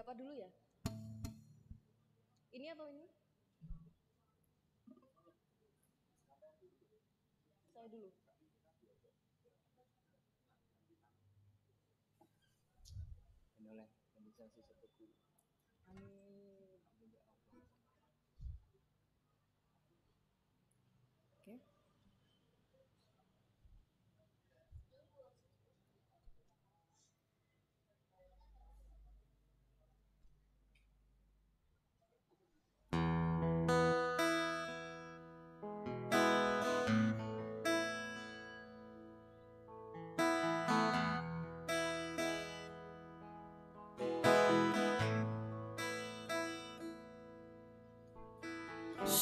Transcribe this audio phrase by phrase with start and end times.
[0.00, 0.48] Siapa dulu ya?
[2.56, 3.04] Ini atau ini?
[7.68, 8.08] Saya dulu.
[13.60, 15.12] Ini oleh kondisi seperti
[15.92, 16.69] Amin.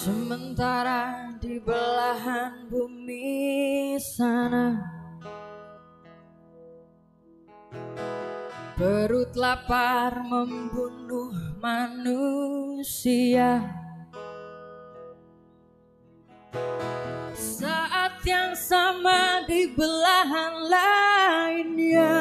[0.08, 4.80] Sementara di belahan bumi sana
[8.72, 13.60] Perut lapar membunuh manusia.
[17.36, 22.16] Saat yang sama di belahan lainnya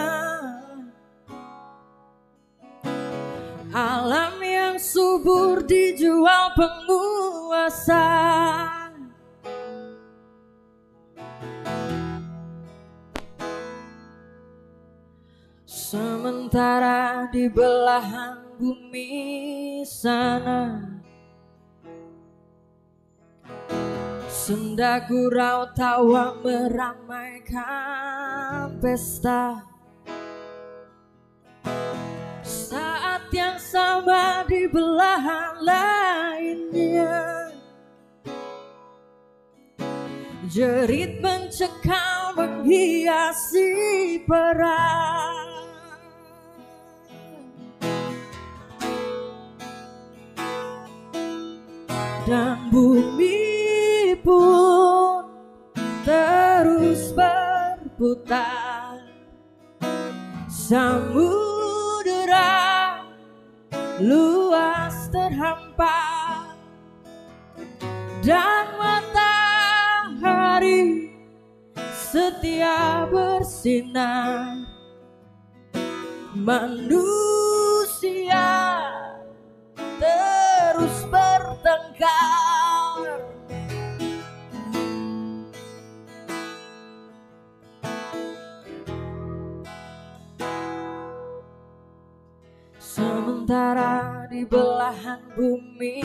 [3.71, 6.51] Alam yang subur dijual
[7.67, 8.07] penguasa
[15.67, 20.79] Sementara di belahan bumi sana
[24.31, 27.59] Senda gurau tawa meramaikan
[28.79, 29.59] pesta.
[32.47, 36.16] Saat yang sama di belahan lainnya
[40.57, 43.69] Jerit mencekam menghiasi
[44.25, 45.69] perang.
[52.25, 55.29] Dan bumi pun
[56.01, 58.97] terus berputar.
[60.49, 61.37] Samudera
[64.01, 66.57] luas terhampar.
[68.25, 69.26] Dan matahari
[72.17, 74.65] setia bersinar.
[76.33, 76.89] Manusia
[80.01, 82.09] terus bertengkar.
[92.81, 96.01] Sementara di belahan bumi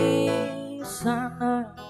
[0.84, 1.81] sana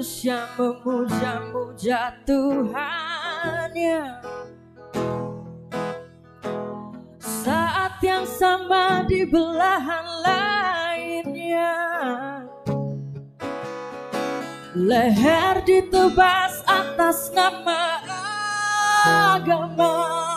[0.00, 4.00] Manusia memuja-muja Tuhannya
[7.20, 11.76] Saat yang sama di belahan lainnya.
[14.72, 18.00] Leher ditebas atas nama
[19.36, 20.29] agama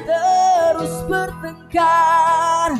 [0.04, 2.76] terus bertengkar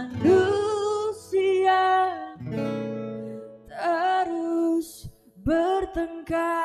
[0.00, 1.84] Manusia
[3.68, 5.12] terus
[5.44, 6.59] bertengkar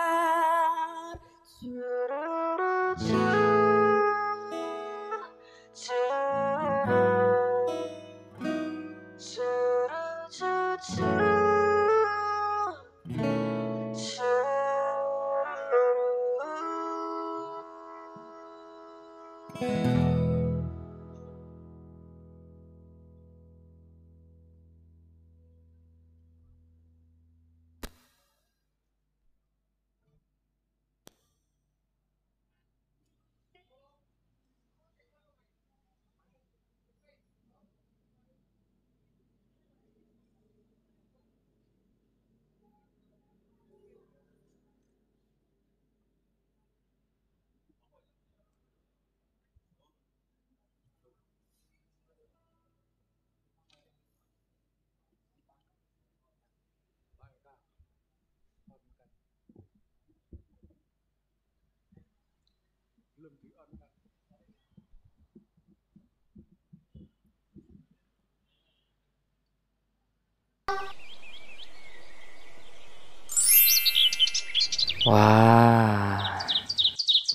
[75.05, 76.41] Wah.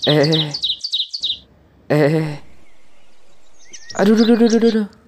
[0.07, 0.27] Eh.
[0.27, 0.53] Eh.
[1.89, 2.17] Eh.
[2.19, 2.39] eh.
[3.95, 5.00] Aduh, aduh, aduh, aduh, aduh,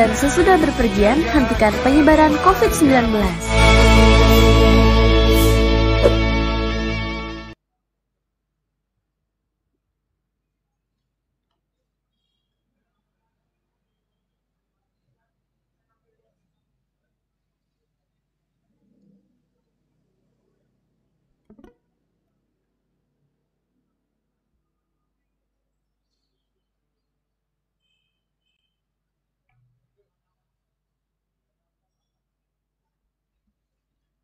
[0.00, 3.12] dan sesudah berpergian, hentikan penyebaran COVID-19.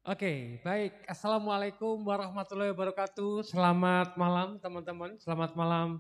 [0.07, 1.03] Oke, baik.
[1.11, 3.43] Assalamualaikum warahmatullahi wabarakatuh.
[3.43, 5.19] Selamat malam teman-teman.
[5.19, 5.99] Selamat malam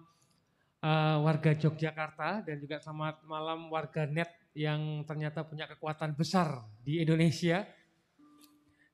[0.78, 7.02] eh, warga Yogyakarta dan juga selamat malam warga net yang ternyata punya kekuatan besar di
[7.02, 7.66] Indonesia.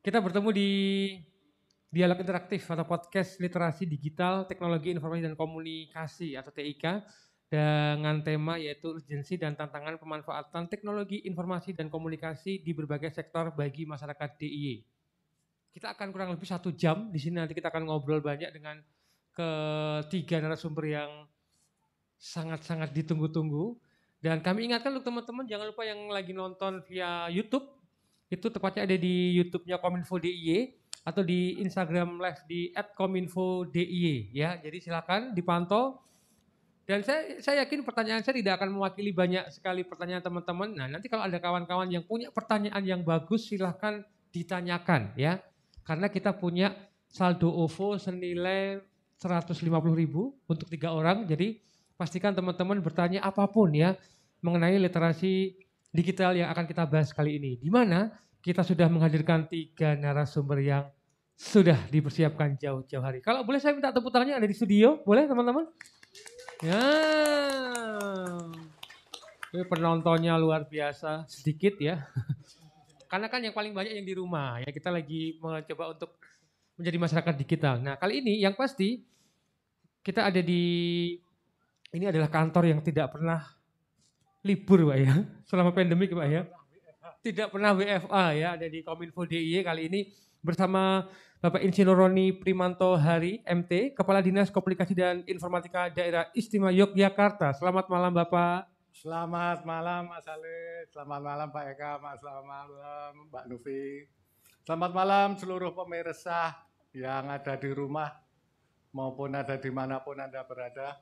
[0.00, 0.70] Kita bertemu di
[1.92, 7.04] Dialog Interaktif atau Podcast Literasi Digital, Teknologi Informasi dan Komunikasi atau TIK
[7.52, 13.84] dengan tema yaitu urgensi dan tantangan pemanfaatan teknologi informasi dan komunikasi di berbagai sektor bagi
[13.84, 14.91] masyarakat DIY.
[15.72, 18.76] Kita akan kurang lebih satu jam di sini nanti kita akan ngobrol banyak dengan
[19.32, 21.10] ketiga narasumber yang
[22.20, 23.80] sangat-sangat ditunggu-tunggu.
[24.22, 27.66] Dan kami ingatkan untuk teman-teman jangan lupa yang lagi nonton via YouTube
[28.30, 34.54] itu tepatnya ada di YouTube-nya Kominfo DIY atau di Instagram Live di @kominfo_diy ya.
[34.62, 35.98] Jadi silakan dipantau
[36.86, 40.70] dan saya, saya yakin pertanyaan saya tidak akan mewakili banyak sekali pertanyaan teman-teman.
[40.74, 45.42] Nah nanti kalau ada kawan-kawan yang punya pertanyaan yang bagus silahkan ditanyakan ya.
[45.82, 46.74] Karena kita punya
[47.10, 48.80] saldo OVO senilai
[49.18, 49.62] 150
[49.94, 51.26] ribu untuk tiga orang.
[51.26, 51.60] Jadi
[51.94, 53.94] pastikan teman-teman bertanya apa pun ya
[54.42, 55.54] mengenai literasi
[55.94, 57.60] digital yang akan kita bahas kali ini.
[57.60, 58.10] Di mana
[58.42, 60.84] kita sudah menghadirkan tiga narasumber yang
[61.38, 63.22] sudah dipersiapkan jauh-jauh hari.
[63.22, 65.66] Kalau boleh saya minta tepuk tangannya ada di studio, boleh teman-teman?
[66.62, 66.82] Ya.
[69.52, 72.02] Ini penontonnya luar biasa, sedikit ya.
[73.12, 76.16] Karena kan yang paling banyak yang di rumah ya kita lagi mencoba untuk
[76.80, 77.76] menjadi masyarakat digital.
[77.76, 79.04] Nah kali ini yang pasti
[80.00, 80.64] kita ada di
[81.92, 83.44] ini adalah kantor yang tidak pernah
[84.40, 85.14] libur Pak ya
[85.52, 86.48] selama pandemi Pak ya.
[87.20, 90.00] Tidak pernah WFA ya ada di Kominfo DIY kali ini
[90.40, 91.04] bersama
[91.44, 97.52] Bapak Insinyur Roni Primanto Hari MT, Kepala Dinas Komunikasi dan Informatika Daerah Istimewa Yogyakarta.
[97.60, 98.71] Selamat malam Bapak.
[98.92, 104.04] Selamat malam Mas Ali, selamat malam Pak Eka, Mas selamat malam Mbak Nufi.
[104.68, 106.60] Selamat malam seluruh pemirsa
[106.92, 108.12] yang ada di rumah
[108.92, 111.00] maupun ada di mana pun Anda berada.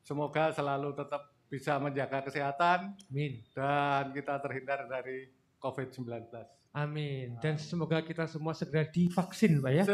[0.00, 3.44] Semoga selalu tetap bisa menjaga kesehatan Amin.
[3.52, 5.28] dan kita terhindar dari
[5.60, 6.32] COVID-19.
[6.72, 7.36] Amin.
[7.44, 9.84] Dan semoga kita semua segera divaksin, Pak ya.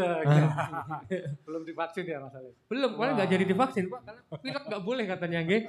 [1.47, 2.55] Belum divaksin ya Mas Ali?
[2.71, 4.01] Belum, kemarin nggak jadi divaksin, Pak.
[4.07, 5.63] Karena pilek nggak boleh katanya, nggih.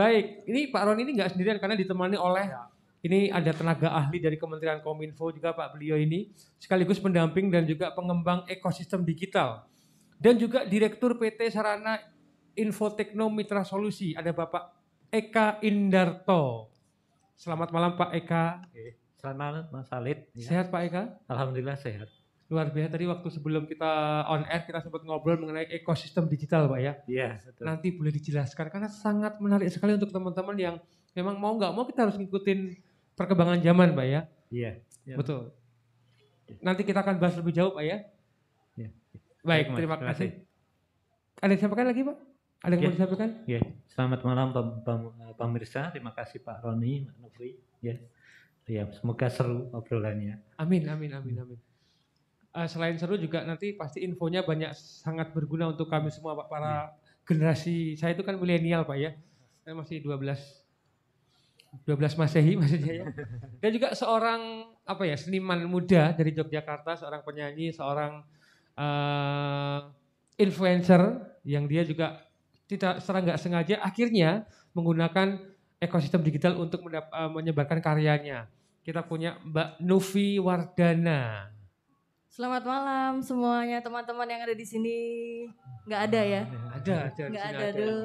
[0.00, 2.48] Baik, ini Pak Ron ini nggak sendirian karena ditemani oleh
[3.04, 7.92] ini ada tenaga ahli dari Kementerian Kominfo juga Pak beliau ini sekaligus pendamping dan juga
[7.92, 9.68] pengembang ekosistem digital
[10.16, 12.00] dan juga Direktur PT Sarana
[12.56, 14.72] Infotekno Mitra Solusi ada Bapak
[15.12, 16.72] Eka Indarto.
[17.36, 18.64] Selamat malam Pak Eka.
[19.20, 19.92] Selamat malam Mas.
[19.92, 21.02] Ya, Sehat Pak Eka?
[21.28, 22.19] Alhamdulillah sehat.
[22.50, 23.86] Luar biasa tadi waktu sebelum kita
[24.26, 26.92] on air kita sempat ngobrol mengenai ekosistem digital Pak ya.
[27.06, 27.62] Iya, betul.
[27.62, 30.76] Nanti boleh dijelaskan karena sangat menarik sekali untuk teman-teman yang
[31.14, 32.74] memang mau nggak mau kita harus ngikutin
[33.14, 34.20] perkembangan zaman Pak ya.
[34.50, 34.82] Iya.
[35.06, 35.14] Ya.
[35.14, 35.54] Betul.
[36.58, 38.02] Nanti kita akan bahas lebih jauh Pak ya.
[38.74, 38.90] Ya.
[39.46, 40.28] Baik, Mas, terima terima kasih.
[41.38, 42.16] Ada yang disampaikan lagi Pak?
[42.60, 42.84] Ada yang Ya.
[42.84, 43.30] mau disampaikan?
[43.46, 44.46] Ya, selamat malam
[44.82, 45.94] pem- pemirsa.
[45.94, 47.50] Terima kasih Pak Roni, Mbak Novi.
[47.78, 47.94] Ya.
[48.66, 50.42] Ya, semoga seru obrolannya.
[50.58, 51.58] Amin, amin, amin, amin.
[52.50, 56.90] Eh, selain seru juga nanti pasti infonya banyak sangat berguna untuk kami semua Pak para
[57.22, 59.14] generasi saya itu kan milenial Pak ya.
[59.62, 60.34] Saya masih 12
[61.86, 63.06] 12 Masehi maksudnya ya.
[63.62, 68.26] Dan juga seorang apa ya seniman muda dari Yogyakarta, seorang penyanyi, seorang
[68.74, 69.78] eh,
[70.42, 72.26] influencer yang dia juga
[72.66, 74.42] tidak secara nggak sengaja akhirnya
[74.74, 75.38] menggunakan
[75.78, 78.50] ekosistem digital untuk mendap- eh, menyebarkan karyanya.
[78.82, 81.46] Kita punya Mbak Novi Wardana.
[82.30, 84.98] Selamat malam semuanya teman-teman yang ada di sini.
[85.82, 86.42] Nggak ada ya?
[86.78, 87.24] Ada, ada.
[87.26, 88.02] di Nggak sini ada, aduh.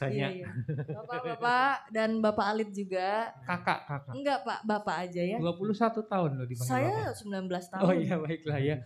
[0.00, 0.08] Banyak.
[0.08, 0.48] Iya, iya.
[0.96, 3.36] Bapak-bapak dan Bapak Alit juga.
[3.44, 4.12] Kakak, kakak.
[4.16, 5.36] Enggak Pak, Bapak aja ya.
[5.36, 5.68] 21
[6.08, 7.60] tahun loh dipanggil Saya Bapak.
[7.60, 7.84] 19 tahun.
[7.84, 8.76] Oh iya baiklah ya.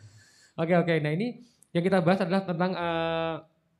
[0.58, 0.94] Oke oke.
[0.98, 3.34] Nah ini yang kita bahas adalah tentang eh,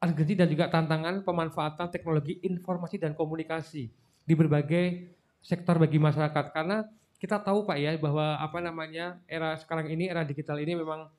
[0.07, 3.91] urgensi dan juga tantangan pemanfaatan teknologi informasi dan komunikasi
[4.23, 6.55] di berbagai sektor bagi masyarakat.
[6.55, 6.87] Karena
[7.21, 11.13] kita tahu Pak ya bahwa apa namanya era sekarang ini era digital ini memang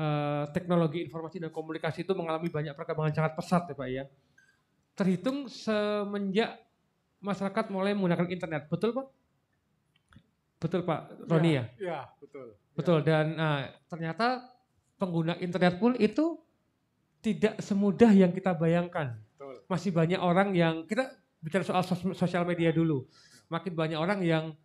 [0.00, 4.04] eh, teknologi informasi dan komunikasi itu mengalami banyak perkembangan sangat pesat ya Pak ya.
[4.96, 6.64] Terhitung semenjak
[7.20, 9.06] masyarakat mulai menggunakan internet, betul Pak?
[10.64, 11.64] Betul Pak Roni ya?
[11.76, 12.56] Ya, betul.
[12.72, 14.48] Betul dan nah, ternyata
[14.96, 16.40] pengguna internet pun itu
[17.20, 19.20] tidak semudah yang kita bayangkan.
[19.36, 19.60] Betul.
[19.68, 21.12] Masih banyak orang yang kita
[21.44, 23.04] bicara soal sos- sosial media dulu.
[23.52, 24.56] Makin banyak orang yang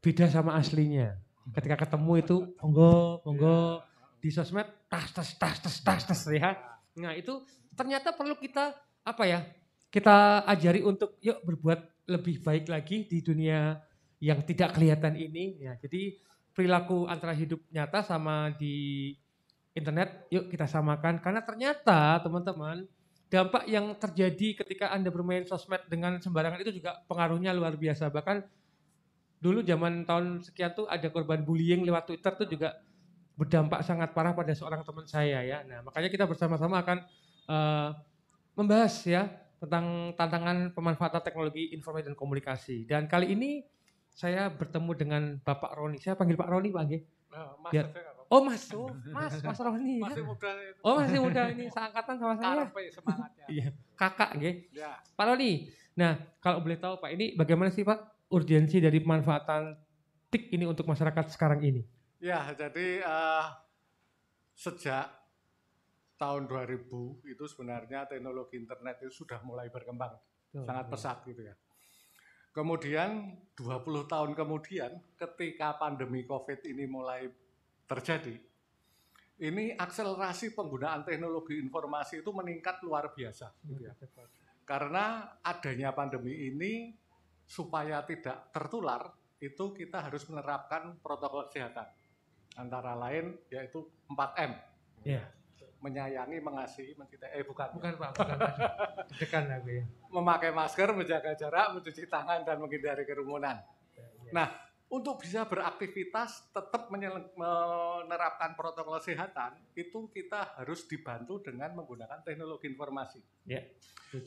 [0.00, 1.16] beda sama aslinya.
[1.54, 3.82] Ketika ketemu itu monggo monggo
[4.18, 6.58] di sosmed tas tas tas tas tas tas ya.
[6.98, 7.44] Nah, itu
[7.76, 8.74] ternyata perlu kita
[9.06, 9.46] apa ya?
[9.92, 13.78] Kita ajari untuk yuk berbuat lebih baik lagi di dunia
[14.18, 15.78] yang tidak kelihatan ini ya.
[15.78, 16.18] Jadi
[16.56, 19.12] perilaku antara hidup nyata sama di
[19.76, 22.88] internet yuk kita samakan karena ternyata teman-teman
[23.28, 28.08] dampak yang terjadi ketika Anda bermain sosmed dengan sembarangan itu juga pengaruhnya luar biasa.
[28.08, 28.46] Bahkan
[29.46, 32.74] dulu zaman tahun sekian tuh ada korban bullying lewat Twitter tuh juga
[33.38, 35.62] berdampak sangat parah pada seorang teman saya ya.
[35.62, 36.98] Nah, makanya kita bersama-sama akan
[37.46, 37.88] eh,
[38.58, 39.30] membahas ya
[39.62, 42.76] tentang tantangan pemanfaatan teknologi informasi dan komunikasi.
[42.90, 43.62] Dan kali ini
[44.10, 46.02] saya bertemu dengan Bapak Roni.
[46.02, 46.84] Saya panggil Pak Roni, Pak.
[47.30, 47.92] Nah, Mas, Biar-.
[48.26, 50.02] Oh Mas, oh, Mas, Mas Roni.
[50.02, 50.10] ya.
[50.10, 50.80] masih muda itu.
[50.82, 52.66] Oh masih muda ini seangkatan sama saya.
[52.66, 53.46] Karpe semangatnya.
[53.46, 54.54] Iya, kakak nggih.
[54.74, 54.98] Ya.
[55.14, 55.70] Pak Roni.
[55.94, 59.76] Nah, kalau boleh tahu Pak, ini bagaimana sih Pak urgensi dari pemanfaatan
[60.30, 61.82] TIK ini untuk masyarakat sekarang ini?
[62.18, 63.44] Ya, jadi eh,
[64.56, 65.06] sejak
[66.16, 66.88] tahun 2000
[67.28, 70.16] itu sebenarnya teknologi internet itu sudah mulai berkembang,
[70.64, 71.54] sangat pesat gitu ya.
[72.56, 77.28] Kemudian 20 tahun kemudian ketika pandemi Covid ini mulai
[77.84, 78.32] terjadi,
[79.44, 83.92] ini akselerasi penggunaan teknologi informasi itu meningkat luar biasa gitu ya.
[84.64, 86.96] Karena adanya pandemi ini
[87.46, 91.86] supaya tidak tertular itu kita harus menerapkan protokol kesehatan.
[92.58, 94.52] Antara lain yaitu 4M.
[95.06, 95.22] Iya.
[95.78, 97.36] Menyayangi, mengasihi, mencintai.
[97.36, 97.68] Eh bukan.
[97.78, 98.38] Bukan Pak, bukan.
[99.22, 99.84] Dekan aku ya.
[100.10, 103.60] Memakai masker, menjaga jarak, mencuci tangan dan menghindari kerumunan.
[104.34, 112.70] Nah, untuk bisa beraktivitas tetap menerapkan protokol kesehatan itu kita harus dibantu dengan menggunakan teknologi
[112.70, 113.18] informasi.
[113.50, 113.66] Ya.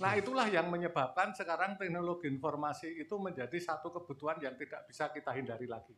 [0.04, 5.32] Nah itulah yang menyebabkan sekarang teknologi informasi itu menjadi satu kebutuhan yang tidak bisa kita
[5.32, 5.96] hindari lagi.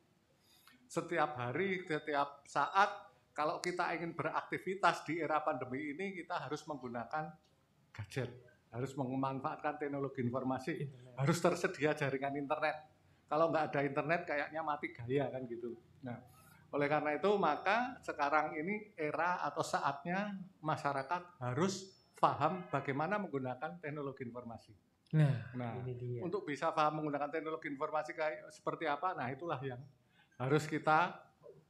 [0.86, 7.34] Setiap hari, setiap saat, kalau kita ingin beraktivitas di era pandemi ini, kita harus menggunakan
[7.96, 8.30] gadget.
[8.72, 10.88] harus memanfaatkan teknologi informasi,
[11.20, 12.91] harus tersedia jaringan internet.
[13.32, 15.72] Kalau nggak ada internet kayaknya mati gaya kan gitu.
[16.04, 16.20] Nah,
[16.76, 21.88] oleh karena itu maka sekarang ini era atau saatnya masyarakat harus
[22.20, 24.76] paham bagaimana menggunakan teknologi informasi.
[25.16, 26.20] Nah, Nah, ini dia.
[26.24, 29.80] untuk bisa paham menggunakan teknologi informasi kayak seperti apa, nah itulah yang
[30.40, 31.12] harus kita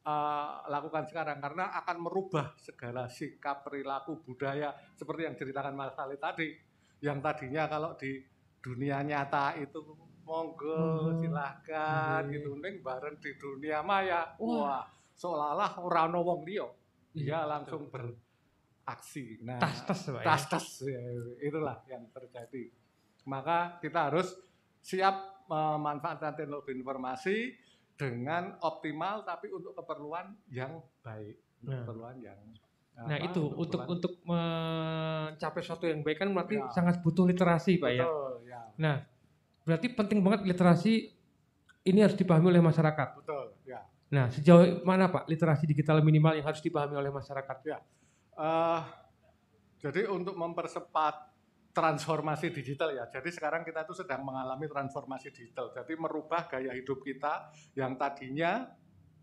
[0.06, 6.22] uh, lakukan sekarang karena akan merubah segala sikap, perilaku, budaya seperti yang ceritakan Mas Khalid
[6.22, 6.50] tadi.
[7.01, 8.22] Yang tadinya kalau di
[8.62, 9.82] dunia nyata itu
[10.31, 10.79] monggo
[11.13, 12.39] silahkan Nggih.
[12.39, 14.31] gitu ning bareng di dunia maya.
[14.38, 14.79] Wah.
[14.79, 14.83] Wah,
[15.13, 16.47] seolah-olah ora ono wong.
[16.47, 16.67] Iya,
[17.11, 19.35] Dia langsung beraksi.
[19.41, 20.25] Nah, Tas-tas Pak ya.
[20.25, 21.01] tas-tas ya,
[21.41, 22.71] itulah yang terjadi.
[23.23, 24.31] Maka kita harus
[24.79, 25.13] siap
[25.45, 27.38] memanfaatkan teknologi informasi
[27.93, 31.79] dengan optimal tapi untuk keperluan yang baik, untuk Nah.
[31.83, 32.39] keperluan yang
[32.93, 36.69] Nah apa, itu untuk keperluan- untuk mencapai sesuatu yang baik kan berarti Ya.
[36.71, 38.03] sangat butuh literasi pak ya.
[38.03, 38.97] betul ya Nah
[39.63, 41.13] berarti penting banget literasi
[41.82, 43.08] ini harus dipahami oleh masyarakat.
[43.18, 47.58] betul ya Nah sejauh mana pak literasi digital minimal yang harus dipahami oleh masyarakat?
[47.72, 48.82] Eh,
[49.80, 51.32] jadi untuk mempercepat
[51.72, 53.08] transformasi digital ya.
[53.08, 55.72] Jadi sekarang kita itu sedang mengalami transformasi digital.
[55.72, 58.68] Jadi merubah gaya hidup kita yang tadinya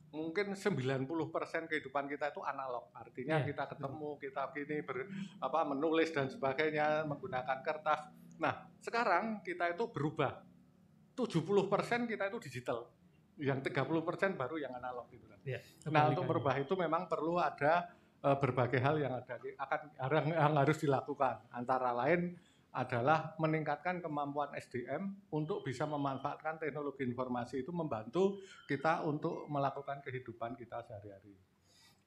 [0.09, 2.89] mungkin 90% kehidupan kita itu analog.
[2.97, 3.53] Artinya Iya.
[3.53, 4.97] kita ketemu, kita gini ber,
[5.39, 8.09] apa menulis dan sebagainya menggunakan kertas.
[8.41, 10.41] Nah, sekarang kita itu berubah.
[11.13, 12.87] 70% kita itu digital.
[13.39, 15.39] Yang 30% baru yang analog gitu kan.
[15.43, 19.81] Iya, Nah, untuk merubah itu memang perlu ada eh, berbagai hal yang ada akan
[20.27, 21.39] yang harus dilakukan.
[21.55, 22.35] Antara lain
[22.69, 30.53] adalah meningkatkan kemampuan SDM untuk bisa memanfaatkan teknologi informasi itu membantu kita untuk melakukan kehidupan
[30.53, 31.33] kita sehari-hari.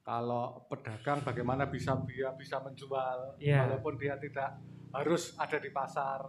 [0.02, 3.66] Kalau pedagang bagaimana bisa dia bisa menjual Iya.
[3.66, 4.58] walaupun dia tidak
[4.94, 6.20] harus ada di pasar.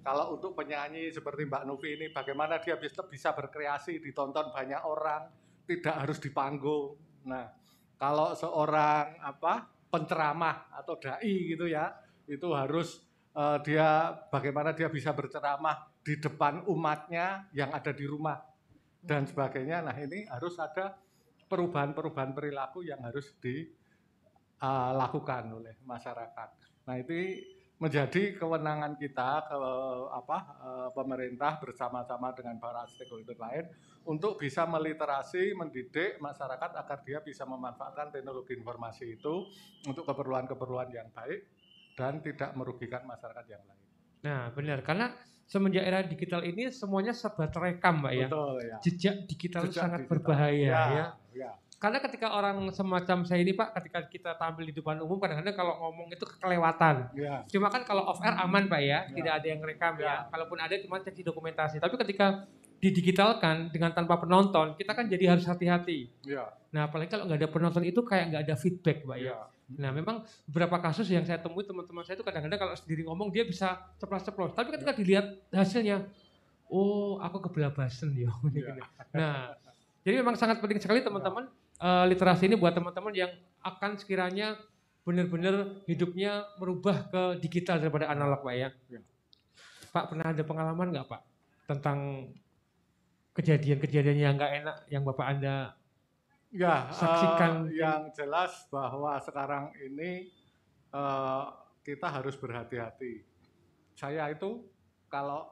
[0.00, 5.28] Kalau untuk penyanyi seperti Mbak Novi ini bagaimana dia bisa bisa berkreasi ditonton banyak orang,
[5.68, 6.96] tidak harus di panggung.
[7.28, 7.46] Nah,
[8.00, 11.92] kalau seorang apa penceramah atau dai gitu ya,
[12.26, 18.40] itu harus eh, dia bagaimana dia bisa berceramah di depan umatnya yang ada di rumah
[19.00, 19.80] dan sebagainya.
[19.84, 20.96] Nah, ini harus ada
[21.50, 23.82] perubahan-perubahan perilaku yang harus dilakukan
[25.50, 26.48] oleh masyarakat.
[26.86, 27.42] Nah, ini
[27.80, 29.56] menjadi kewenangan kita ke
[30.12, 33.64] apa eh, pemerintah bersama-sama dengan para stakeholder lain
[34.04, 39.48] untuk bisa meliterasi, mendidik masyarakat agar dia bisa memanfaatkan teknologi informasi itu
[39.88, 41.40] untuk keperluan-keperluan yang baik
[42.00, 43.80] dan tidak merugikan masyarakat yang lain.
[44.24, 45.12] Nah benar karena
[45.44, 48.26] semenjak era digital ini semuanya serba terekam pak ya.
[48.32, 48.76] Betul ya.
[48.80, 50.12] Jejak digital Jejak sangat digital.
[50.16, 51.06] berbahaya Ya, ya.
[51.36, 51.50] ya.
[51.80, 55.74] Karena ketika orang semacam saya ini pak, ketika kita tampil di depan umum kadang-kadang kalau
[55.80, 57.08] ngomong itu kelewatan.
[57.16, 57.40] Ya.
[57.48, 59.16] Cuma kan kalau off air aman pak ya, Ya.
[59.16, 60.04] tidak ada yang rekam ya.
[60.04, 60.16] Ya.
[60.28, 61.80] Kalaupun ada cuma cek di dokumentasi.
[61.80, 62.44] Tapi ketika
[62.84, 66.12] didigitalkan dengan tanpa penonton, kita kan jadi harus hati-hati.
[66.28, 66.52] Ya.
[66.72, 69.32] Nah apalagi kalau nggak ada penonton itu kayak nggak ada feedback pak ya.
[69.32, 69.38] Ya.
[69.78, 73.46] Nah memang beberapa kasus yang saya temui teman-teman saya itu kadang-kadang kalau sendiri ngomong dia
[73.46, 74.56] bisa ceplos-ceplos.
[74.56, 76.06] Tapi ketika dilihat hasilnya,
[76.66, 78.30] oh aku kebelabasan ya.
[78.50, 78.74] Ya.
[79.14, 79.34] Nah
[80.02, 81.46] jadi memang sangat penting sekali teman-teman
[81.78, 83.30] eh, literasi ini buat teman-teman yang
[83.62, 84.56] akan sekiranya
[85.04, 88.68] benar-benar hidupnya merubah ke digital daripada analog pak ya.
[88.90, 89.00] Ya.
[89.90, 91.22] Pak pernah ada pengalaman nggak pak
[91.66, 92.30] tentang
[93.34, 95.78] kejadian-kejadian yang nggak enak yang bapak anda
[96.50, 97.70] Ya, Saksikan.
[97.70, 100.34] eh, yang jelas bahwa sekarang ini
[100.90, 101.44] eh,
[101.80, 103.22] kita harus berhati-hati.
[103.94, 104.66] Saya itu
[105.06, 105.46] kalau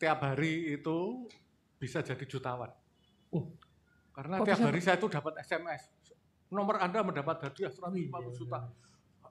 [0.00, 1.28] tiap hari itu
[1.76, 2.72] bisa jadi jutawan.
[3.28, 3.52] Oh.
[4.12, 5.82] Karena Kok tiap bisa, hari saya itu dapat SMS.
[6.48, 8.60] Nomor Anda mendapat hadiah 150 Iya, juta.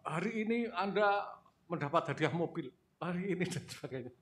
[0.01, 1.29] Hari ini Anda
[1.65, 2.69] mendapat hadiah mobil.
[2.97, 4.13] Hari ini dan sebagainya.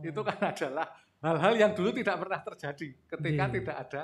[0.00, 0.88] Itu kan adalah
[1.20, 3.52] hal-hal yang dulu tidak pernah terjadi ketika Iya.
[3.60, 4.02] tidak ada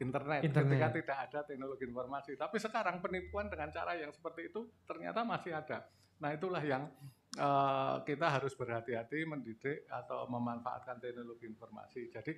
[0.00, 0.72] internet, Internet.
[0.72, 2.32] ketika tidak ada teknologi informasi.
[2.34, 5.84] Tapi sekarang penipuan dengan cara yang seperti itu ternyata masih ada.
[6.24, 6.88] Nah itulah yang
[7.36, 12.08] eh, kita harus berhati-hati mendidik atau memanfaatkan teknologi informasi.
[12.08, 12.32] Jadi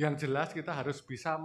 [0.00, 1.36] yang jelas kita harus bisa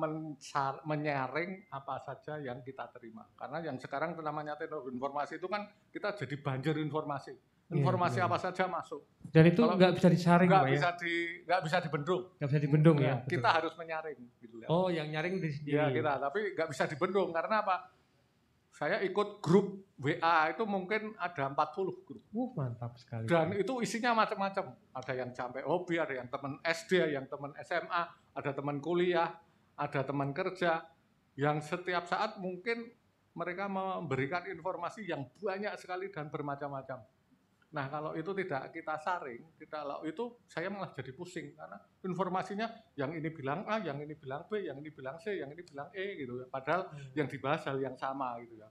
[0.88, 3.28] menyaring apa saja yang kita terima.
[3.36, 7.57] Karena yang sekarang namanya teknologi informasi itu kan kita jadi banjir informasi.
[7.68, 8.32] Iya, Informasi benar.
[8.32, 9.02] apa saja masuk.
[9.28, 10.72] dan itu nggak bisa disaring Nggak ya.
[10.72, 12.24] bisa di nggak bisa dibendung.
[12.40, 13.14] nggak bisa dibendung ya.
[13.20, 13.30] Betul.
[13.36, 14.68] kita harus menyaring gitu ya.
[14.68, 15.76] Oh, yang nyaring di sendiri.
[15.76, 17.92] Ya kita, tapi nggak bisa dibendung karena apa?
[18.72, 23.26] Saya ikut grup WA itu mungkin ada 40 grup Uh, mantap sekali.
[23.26, 24.72] dan itu isinya macam-macam.
[24.94, 28.02] Ada yang sampai hobi, ada yang teman SD, ada yang teman SMA,
[28.32, 29.34] ada teman kuliah,
[29.76, 30.88] ada teman kerja
[31.36, 32.86] yang setiap saat mungkin
[33.34, 37.02] mereka memberikan informasi yang banyak sekali dan bermacam-macam.
[37.78, 42.66] Nah kalau itu tidak kita saring, tidak kalau itu saya malah jadi pusing karena informasinya
[42.98, 45.94] yang ini bilang A, yang ini bilang B, yang ini bilang C, yang ini bilang
[45.94, 46.50] E gitu ya.
[46.50, 48.66] Padahal yang dibahas hal yang sama gitu ya.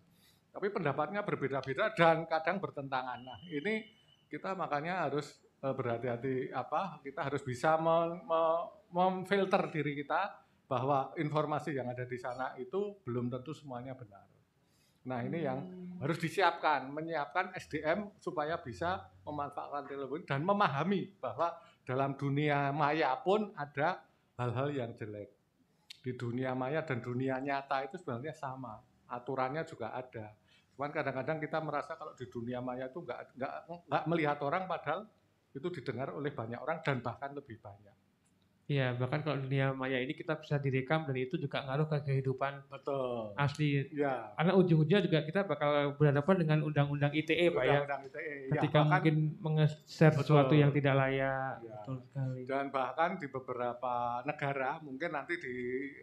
[0.51, 3.23] Tapi pendapatnya berbeda-beda dan kadang bertentangan.
[3.23, 3.87] Nah ini
[4.27, 6.99] kita makanya harus eh, berhati-hati apa?
[7.07, 10.35] Kita harus bisa mem- me- memfilter diri kita
[10.66, 14.27] bahwa informasi yang ada di sana itu belum tentu semuanya benar.
[15.07, 15.59] Nah ini yang
[16.03, 23.55] harus disiapkan, menyiapkan SDM supaya bisa memanfaatkan teknologi dan memahami bahwa dalam dunia maya pun
[23.57, 24.05] ada
[24.37, 25.33] hal-hal yang jelek.
[26.05, 30.37] Di dunia maya dan dunia nyata itu sebenarnya sama, aturannya juga ada.
[30.77, 33.53] Cuman kadang-kadang kita merasa kalau di dunia maya itu nggak nggak
[33.88, 35.09] nggak melihat orang padahal
[35.57, 38.06] itu didengar oleh banyak orang dan bahkan lebih banyak.
[38.67, 42.67] Iya, bahkan kalau dunia maya ini kita bisa direkam dan itu juga ngaruh ke kehidupan
[42.67, 43.31] Betul.
[43.39, 43.87] asli.
[43.95, 44.35] Ya.
[44.35, 47.87] Karena ujung-ujungnya juga kita bakal berhadapan dengan undang-undang ITE, Pak ya.
[47.87, 48.35] Undang-undang ITE.
[48.51, 51.63] Ya, Ketika bahkan- mungkin menge-share sesuatu yang tidak layak.
[51.63, 51.79] Ya.
[51.79, 52.41] Betul sekali.
[52.43, 53.95] Dan bahkan di beberapa
[54.27, 55.55] negara, mungkin nanti di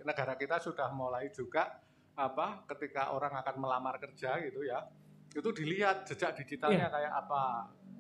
[0.08, 1.68] negara kita sudah mulai juga
[2.16, 4.88] apa ketika orang akan melamar kerja gitu ya,
[5.36, 6.96] itu dilihat jejak digitalnya Iya.
[6.96, 7.44] kayak apa.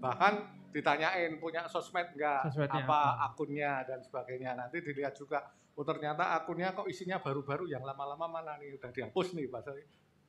[0.04, 0.34] Bahkan
[0.76, 3.32] ditanyain punya sosmed enggak, Sosmednya apa, apa.
[3.32, 4.52] akunnya dan sebagainya.
[4.58, 5.40] Nanti dilihat juga,
[5.80, 9.72] oh ternyata akunnya kok isinya baru-baru yang lama-lama mana nih udah dihapus nih Pak.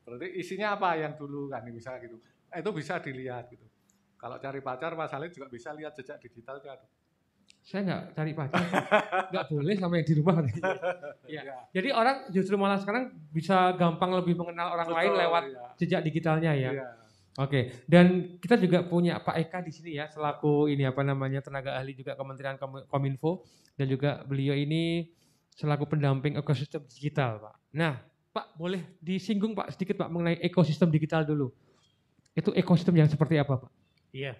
[0.04, 2.20] Berarti isinya apa yang dulu kan misalnya gitu.
[2.54, 3.66] Eh, Itu bisa dilihat gitu.
[4.20, 6.78] Kalau cari pacar Mas Halid juga bisa lihat jejak digitalnya.
[7.64, 8.60] Saya nggak cari pacar,
[9.32, 10.34] nggak boleh sama yang di rumah.
[11.28, 11.40] ya.
[11.44, 11.56] Ya.
[11.72, 15.64] Jadi orang justru malah sekarang bisa gampang lebih mengenal orang lain Betul, lewat iya.
[15.80, 16.70] jejak digitalnya ya.
[16.76, 17.03] Iya.
[17.34, 21.74] Oke, dan kita juga punya Pak Eka di sini ya, selaku ini apa namanya tenaga
[21.74, 23.42] ahli juga Kementerian Kom- Kominfo
[23.74, 25.10] dan juga beliau ini
[25.50, 27.54] selaku pendamping ekosistem digital, Pak.
[27.74, 27.98] Nah,
[28.30, 31.50] Pak boleh disinggung Pak sedikit Pak mengenai ekosistem digital dulu.
[32.38, 33.70] Itu ekosistem yang seperti apa, Pak?
[34.14, 34.38] Iya.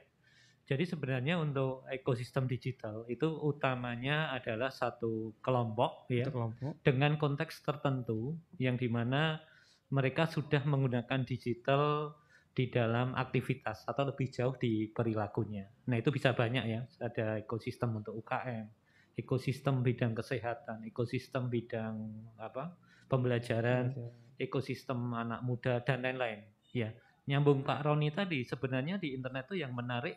[0.64, 6.80] Jadi sebenarnya untuk ekosistem digital itu utamanya adalah satu kelompok ya kelompok.
[6.80, 9.44] dengan konteks tertentu yang di mana
[9.92, 12.16] mereka sudah menggunakan digital
[12.54, 15.66] di dalam aktivitas atau lebih jauh di perilakunya.
[15.90, 18.70] Nah itu bisa banyak ya, ada ekosistem untuk UKM,
[19.18, 21.98] ekosistem bidang kesehatan, ekosistem bidang
[22.38, 22.78] apa
[23.10, 23.90] pembelajaran,
[24.38, 26.46] ekosistem anak muda dan lain-lain.
[26.70, 26.94] Ya,
[27.26, 30.14] nyambung Pak Roni tadi sebenarnya di internet itu yang menarik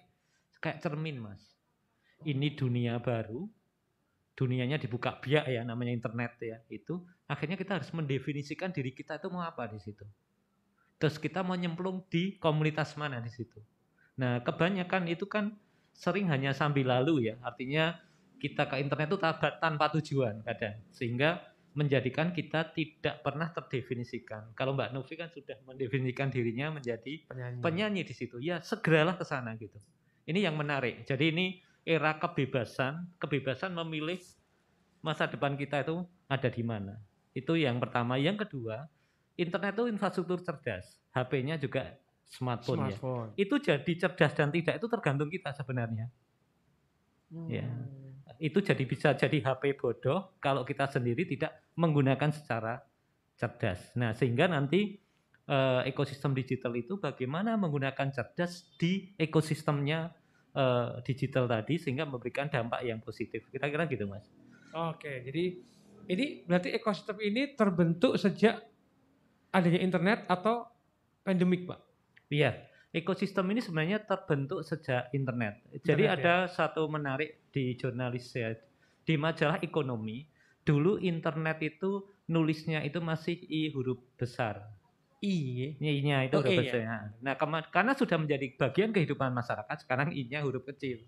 [0.62, 1.41] kayak cermin mas.
[2.21, 3.45] Ini dunia baru,
[4.38, 7.02] dunianya dibuka biak ya namanya internet ya itu.
[7.26, 10.06] Akhirnya kita harus mendefinisikan diri kita itu mau apa di situ.
[10.97, 13.62] Terus kita mau nyemplung di komunitas mana di situ.
[14.17, 15.53] Nah kebanyakan itu kan
[15.93, 17.36] sering hanya sambil lalu ya.
[17.45, 17.97] Artinya
[18.38, 20.77] kita ke internet itu tanpa, tanpa tujuan kadang.
[20.93, 21.41] Sehingga
[21.77, 24.49] menjadikan kita tidak pernah terdefinisikan.
[24.57, 27.62] Kalau Mbak Novi kan sudah mendefinisikan dirinya menjadi Penyanyi.
[27.62, 28.41] penyanyi di situ.
[28.41, 29.77] Ya segeralah ke sana gitu.
[30.25, 31.05] Ini yang menarik.
[31.05, 31.45] Jadi ini
[31.86, 34.17] era kebebasan, kebebasan memilih
[35.05, 36.97] masa depan kita itu ada di mana.
[37.38, 38.17] Itu yang pertama.
[38.17, 38.89] Yang kedua,
[39.38, 40.97] internet itu infrastruktur cerdas.
[41.13, 41.95] HP-nya juga
[42.28, 42.97] smartphone, ya.
[42.97, 43.30] Smartphone.
[43.38, 46.10] Itu jadi cerdas dan tidak itu tergantung kita sebenarnya.
[47.47, 47.67] Ya.
[48.38, 52.82] Itu jadi bisa jadi HP bodoh kalau kita sendiri tidak menggunakan secara
[53.38, 53.93] cerdas.
[53.93, 54.97] Nah, sehingga nanti
[55.47, 60.12] eh, ekosistem digital itu bagaimana menggunakan cerdas di ekosistemnya
[60.54, 63.45] eh, digital tadi sehingga memberikan dampak yang positif.
[63.54, 64.26] Kira-kira gitu, Mas.
[64.73, 65.58] Oke, jadi
[66.08, 68.63] ini berarti ekosistem ini terbentuk sejak
[69.51, 70.67] adanya internet atau
[71.23, 71.79] pandemik, Pak?
[72.27, 75.63] Iya, ekosistem ini sebenarnya terbentuk sejak internet.
[75.83, 78.51] Jadi Internet, ada satu menarik di jurnalis ya,
[79.07, 80.27] di majalah ekonomi.
[80.67, 84.67] Dulu internet itu nulisnya itu masih i huruf besar.
[85.23, 85.73] I.
[85.79, 86.62] I-nya itu Oh, huruf ya.
[86.62, 87.15] besar.
[87.23, 91.07] Nah, kema- karena sudah menjadi bagian kehidupan masyarakat, sekarang I-nya huruf kecil.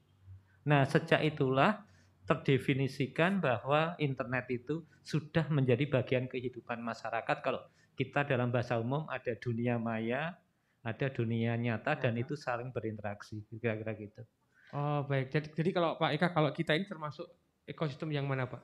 [0.63, 1.83] Nah, sejak itulah
[2.25, 7.37] terdefinisikan bahwa internet itu sudah menjadi bagian kehidupan masyarakat.
[7.41, 7.61] Kalau
[7.99, 10.31] kita dalam bahasa umum ada dunia maya,
[10.79, 13.43] ada dunia nyata dan itu saling berinteraksi.
[13.51, 14.23] Kira-kira gitu.
[14.71, 15.35] Oh, baik.
[15.35, 17.27] Jadi, jadi kalau Pak Eka, kalau kita ini termasuk
[17.67, 18.63] ekosistem yang mana, Pak?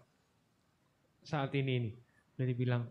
[1.28, 1.92] Saat ini ini.
[2.40, 2.84] Boleh dibilang.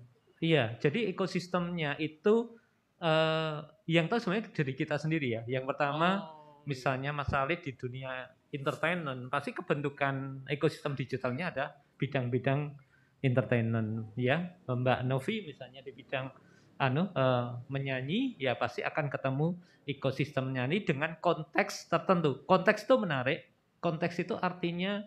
[0.45, 2.53] Iya, jadi ekosistemnya itu
[3.01, 5.43] eh, yang tahu sebenarnya dari kita sendiri ya.
[5.49, 6.29] Yang pertama,
[6.69, 11.65] misalnya Mas Salih di dunia entertainment, pasti kebentukan ekosistem digitalnya ada
[11.97, 12.77] bidang-bidang
[13.25, 14.53] entertainment ya.
[14.69, 16.29] Mbak Novi misalnya di bidang
[16.77, 19.57] anu eh, menyanyi, ya pasti akan ketemu
[19.89, 22.45] ekosistem nyanyi dengan konteks tertentu.
[22.45, 23.49] Konteks itu menarik.
[23.81, 25.01] Konteks itu artinya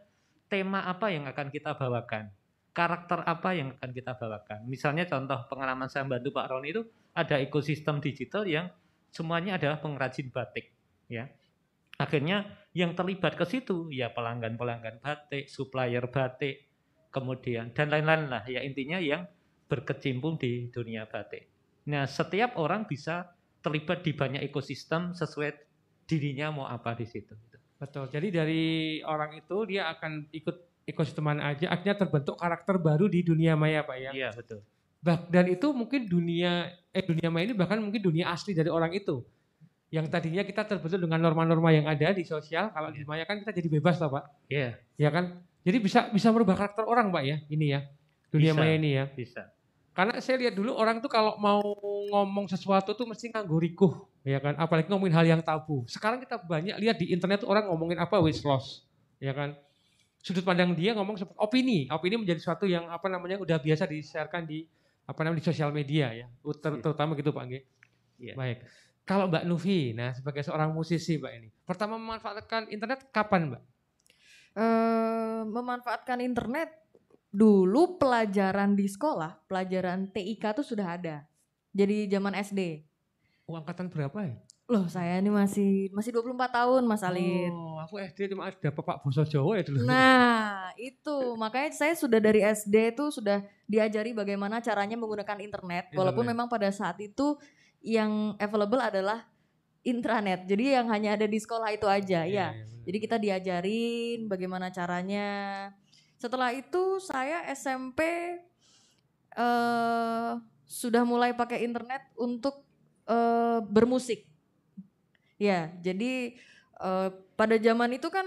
[0.50, 2.34] tema apa yang akan kita bawakan
[2.78, 4.70] karakter apa yang akan kita bawakan.
[4.70, 6.86] Misalnya contoh pengalaman saya bantu Pak Roni itu
[7.18, 8.70] ada ekosistem digital yang
[9.10, 10.70] semuanya adalah pengrajin batik,
[11.10, 11.26] ya.
[11.98, 12.46] Akhirnya
[12.78, 16.67] yang terlibat ke situ ya pelanggan-pelanggan batik, supplier batik,
[17.18, 19.26] kemudian dan lain-lain lah ya intinya yang
[19.68, 21.50] berkecimpung di dunia batik.
[21.90, 23.32] Nah, setiap orang bisa
[23.64, 25.56] terlibat di banyak ekosistem sesuai
[26.08, 27.36] dirinya mau apa di situ.
[27.78, 28.10] Betul.
[28.10, 28.64] Jadi dari
[29.04, 30.56] orang itu dia akan ikut
[30.88, 34.12] ekosistem mana aja, akhirnya terbentuk karakter baru di dunia maya, Pak ya.
[34.16, 34.64] Iya, betul.
[35.04, 38.96] Bah- Dan itu mungkin dunia eh dunia maya ini bahkan mungkin dunia asli dari orang
[38.96, 39.22] itu.
[39.88, 43.56] Yang tadinya kita terbentuk dengan norma-norma yang ada di sosial, kalau di maya kan kita
[43.56, 44.24] jadi bebas lah, Pak.
[44.52, 45.44] Iya, Ya kan?
[45.68, 47.38] Jadi bisa bisa merubah karakter orang, Pak ya.
[47.52, 47.80] Ini ya.
[48.32, 48.60] Dunia Bisa.
[48.64, 49.06] maya ini ya.
[49.12, 49.44] bisa.
[49.92, 51.60] Karena saya lihat dulu orang tuh kalau mau
[52.14, 54.54] ngomong sesuatu tuh mesti nganggo rikuh, ya kan?
[54.56, 55.84] Apalagi ngomongin hal yang tabu.
[55.90, 58.86] Sekarang kita banyak lihat di internet tuh orang ngomongin apa weight loss,
[59.18, 59.58] ya kan?
[60.22, 61.90] Sudut pandang dia ngomong seperti opini.
[61.90, 64.70] Opini menjadi sesuatu yang apa namanya udah biasa di-sharekan di
[65.10, 66.30] apa namanya di sosial media ya,
[66.62, 67.60] Ter- terutama gitu Pak Nge.
[68.22, 68.34] Iya.
[68.38, 68.58] Baik.
[69.02, 73.62] Kalau Mbak Nufi, nah sebagai seorang musisi Mbak ini, pertama memanfaatkan internet kapan Mbak?
[74.58, 76.74] Eh, memanfaatkan internet
[77.30, 81.30] dulu pelajaran di sekolah, pelajaran TIK tuh sudah ada.
[81.78, 82.82] Jadi zaman SD.
[83.46, 84.34] Oh, angkatan berapa ya?
[84.68, 87.54] Loh, saya ini masih masih 24 tahun, Mas Alin.
[87.54, 89.86] Oh, aku SD cuma ada Bapak Boso Jawa ya dulu.
[89.86, 96.26] Nah, itu makanya saya sudah dari SD itu sudah diajari bagaimana caranya menggunakan internet, walaupun
[96.26, 96.34] Internet.
[96.34, 97.38] memang pada saat itu
[97.80, 99.24] yang available adalah
[99.88, 100.44] intranet.
[100.44, 102.52] Jadi yang hanya ada di sekolah itu aja, ya.
[102.84, 105.72] Jadi kita diajarin bagaimana caranya.
[106.20, 108.00] Setelah itu saya SMP
[109.38, 110.32] eh
[110.68, 112.68] sudah mulai pakai internet untuk
[113.08, 114.28] eh, bermusik.
[115.40, 116.36] Ya, jadi
[116.84, 118.26] eh, pada zaman itu kan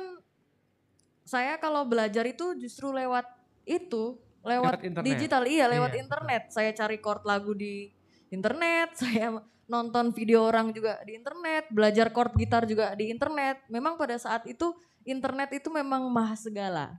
[1.26, 3.26] saya kalau belajar itu justru lewat
[3.68, 5.06] itu, lewat, Lewat internet.
[5.06, 6.42] digital, iya lewat Iya, internet.
[6.50, 7.92] Saya cari chord lagu di
[8.32, 9.38] internet, saya
[9.70, 13.62] nonton video orang juga di internet, belajar chord gitar juga di internet.
[13.70, 14.74] Memang pada saat itu
[15.06, 16.98] internet itu memang maha segala.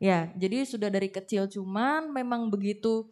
[0.00, 3.10] Ya, jadi sudah dari kecil cuman memang begitu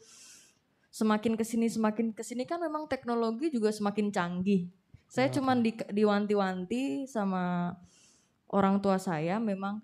[0.88, 4.72] semakin ke sini semakin ke sini kan memang teknologi juga semakin canggih.
[5.06, 7.76] Saya cuman di, diwanti-wanti sama
[8.48, 9.82] orang tua saya memang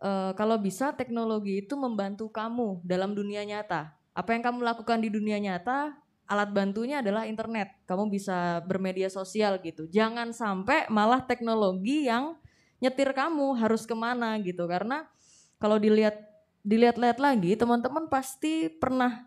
[0.00, 3.92] eh, kalau bisa teknologi itu membantu kamu dalam dunia nyata.
[4.16, 5.94] Apa yang kamu lakukan di dunia nyata,
[6.28, 7.72] alat bantunya adalah internet.
[7.88, 9.88] Kamu bisa bermedia sosial gitu.
[9.88, 12.36] Jangan sampai malah teknologi yang
[12.78, 14.68] nyetir kamu harus ke mana gitu.
[14.68, 15.08] Karena
[15.56, 16.20] kalau dilihat
[16.62, 19.24] dilihat-lihat lagi, teman-teman pasti pernah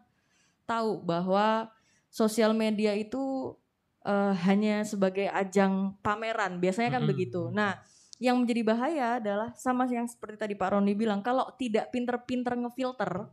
[0.70, 1.74] tahu bahwa
[2.14, 3.58] sosial media itu
[4.06, 6.62] eh, hanya sebagai ajang pameran.
[6.62, 7.12] Biasanya kan Mm-mm.
[7.12, 7.50] begitu.
[7.50, 7.82] Nah,
[8.22, 13.26] yang menjadi bahaya adalah sama yang seperti tadi Pak Roni bilang, kalau tidak pinter-pinter ngefilter,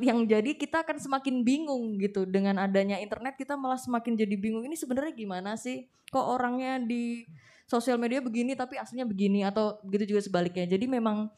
[0.00, 2.24] yang jadi kita akan semakin bingung gitu.
[2.24, 5.88] Dengan adanya internet kita malah semakin jadi bingung ini sebenarnya gimana sih?
[6.10, 7.24] Kok orangnya di
[7.64, 9.42] sosial media begini tapi aslinya begini?
[9.42, 10.68] Atau begitu juga sebaliknya.
[10.68, 11.32] Jadi memang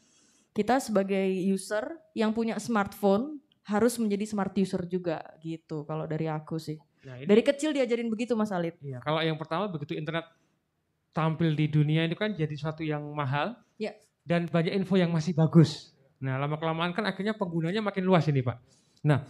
[0.53, 6.61] kita sebagai user yang punya smartphone harus menjadi smart user juga gitu kalau dari aku
[6.61, 6.77] sih.
[7.05, 8.77] Nah, ini- dari kecil diajarin begitu Mas Alid.
[8.81, 10.29] Iya, kalau yang pertama begitu internet
[11.15, 13.95] tampil di dunia itu kan jadi suatu yang mahal Ya.
[14.27, 15.94] dan banyak info yang masih bagus.
[16.25, 18.57] Nah, lama kelamaan kan akhirnya penggunanya makin luas ini, Pak.
[19.05, 19.21] Nah,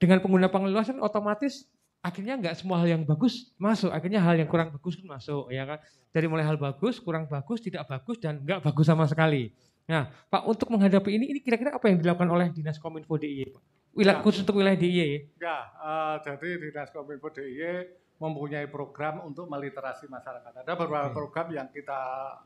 [0.00, 1.68] dengan pengguna luas kan otomatis
[2.02, 5.62] akhirnya nggak semua hal yang bagus masuk, akhirnya hal yang kurang bagus pun masuk, ya
[5.68, 5.78] kan?
[6.10, 9.54] Dari mulai hal bagus, kurang bagus, tidak bagus dan nggak bagus sama sekali.
[9.86, 13.62] Nah, Pak, untuk menghadapi ini, ini kira-kira apa yang dilakukan oleh Dinas Kominfo DIY, Pak?
[13.92, 15.20] Wilayah khusus untuk wilayah DIY ya?
[15.38, 17.72] Ya, eh, jadi Dinas Kominfo DIY
[18.18, 20.62] mempunyai program untuk meliterasi masyarakat.
[20.62, 22.00] Ada beberapa program yang kita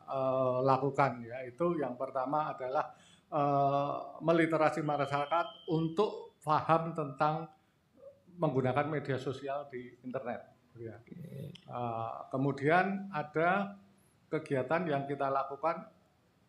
[0.04, 2.92] eh, lakukan, yaitu yang pertama adalah
[3.30, 7.50] eh, meliterasi masyarakat untuk paham tentang
[8.36, 10.40] menggunakan media sosial di internet.
[10.76, 11.00] Ya.
[11.08, 13.80] Eh, kemudian ada
[14.28, 15.88] kegiatan yang kita lakukan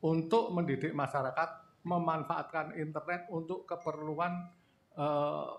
[0.03, 4.51] untuk mendidik masyarakat memanfaatkan internet untuk keperluan
[4.99, 5.49] eh,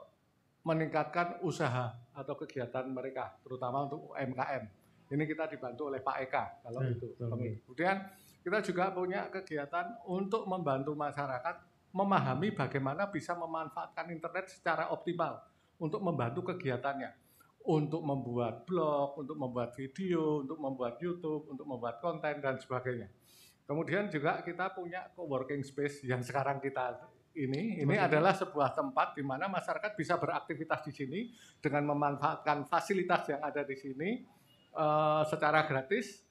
[0.68, 4.64] meningkatkan usaha atau kegiatan mereka, terutama untuk UMKM.
[5.08, 7.16] Ini kita dibantu oleh Pak Eka kalau itu.
[7.16, 7.32] betul.
[7.64, 7.96] Kemudian
[8.42, 15.40] kita juga punya kegiatan untuk membantu masyarakat memahami bagaimana bisa memanfaatkan internet secara optimal
[15.80, 17.10] untuk membantu kegiatannya,
[17.64, 23.08] untuk membuat blog, untuk membuat video, untuk membuat YouTube, untuk membuat konten dan sebagainya.
[23.68, 27.04] Kemudian juga kita punya co-working space yang sekarang kita
[27.36, 27.84] ini.
[27.84, 31.20] Ini Seperti adalah sebuah tempat di mana masyarakat bisa beraktivitas di sini
[31.60, 34.24] dengan memanfaatkan fasilitas yang ada di sini
[34.72, 36.27] eh, secara gratis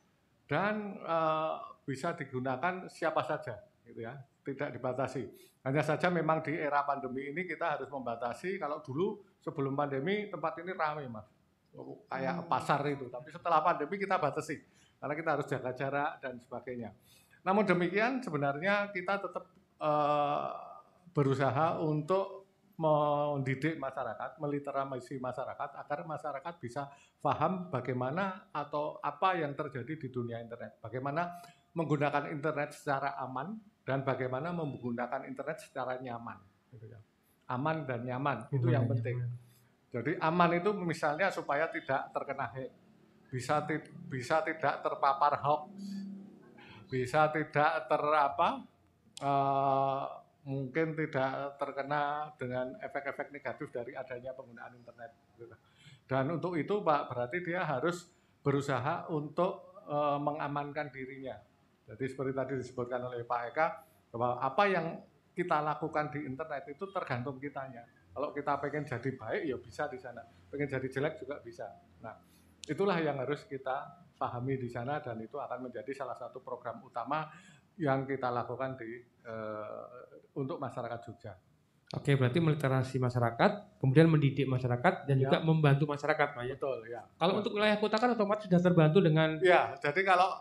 [0.47, 4.15] dan eh, bisa digunakan siapa saja gitu ya.
[4.43, 5.23] Tidak dibatasi.
[5.67, 8.55] Hanya saja memang di era pandemi ini kita harus membatasi.
[8.55, 11.27] Kalau dulu sebelum pandemi tempat ini ramai mas.
[12.07, 13.11] Kayak pasar itu.
[13.11, 14.55] Tapi setelah pandemi kita batasi.
[14.97, 16.95] Karena kita harus jaga jarak dan sebagainya.
[17.43, 19.51] Namun demikian sebenarnya kita tetap
[19.83, 20.47] eh,
[21.11, 22.36] berusaha untuk
[22.77, 26.85] mendidik masyarakat, meliterasi masyarakat agar masyarakat bisa
[27.17, 31.41] paham bagaimana atau apa yang terjadi di dunia internet, bagaimana
[31.73, 36.37] menggunakan internet secara aman dan bagaimana menggunakan internet secara nyaman.
[36.73, 36.99] gitu ya.
[37.49, 39.25] Aman dan nyaman itu yang penting.
[39.89, 42.71] Jadi aman itu misalnya supaya tidak terkena hack,
[43.31, 45.71] bisa ti- bisa tidak terpapar hoax,
[46.91, 48.49] bisa tidak ter apa
[49.17, 50.05] eh,
[50.47, 55.11] mungkin tidak terkena dengan efek-efek negatif dari adanya penggunaan internet.
[56.07, 58.07] Dan untuk itu Pak berarti dia harus
[58.39, 61.35] berusaha untuk eh, mengamankan dirinya.
[61.83, 63.67] Jadi seperti tadi disebutkan oleh Pak Eka
[64.15, 64.87] bahwa apa yang
[65.35, 67.83] kita lakukan di internet itu tergantung kitanya.
[68.15, 71.69] Kalau kita pengen jadi baik ya bisa di sana, pengen jadi jelek juga bisa.
[72.01, 72.17] Nah,
[72.65, 77.29] itulah yang harus kita pahami di sana dan itu akan menjadi salah satu program utama
[77.77, 78.89] yang kita lakukan di
[79.23, 79.85] eh,
[80.33, 81.33] untuk masyarakat Jogja.
[81.87, 85.23] Oke, berarti meliterasi masyarakat, kemudian mendidik masyarakat dan Ya.
[85.23, 86.55] juga membantu masyarakat, Pak ya.
[86.59, 86.99] Betul ya.
[87.15, 90.35] Kalau untuk wilayah kota kan otomatis sudah terbantu dengan Ya, jadi kalau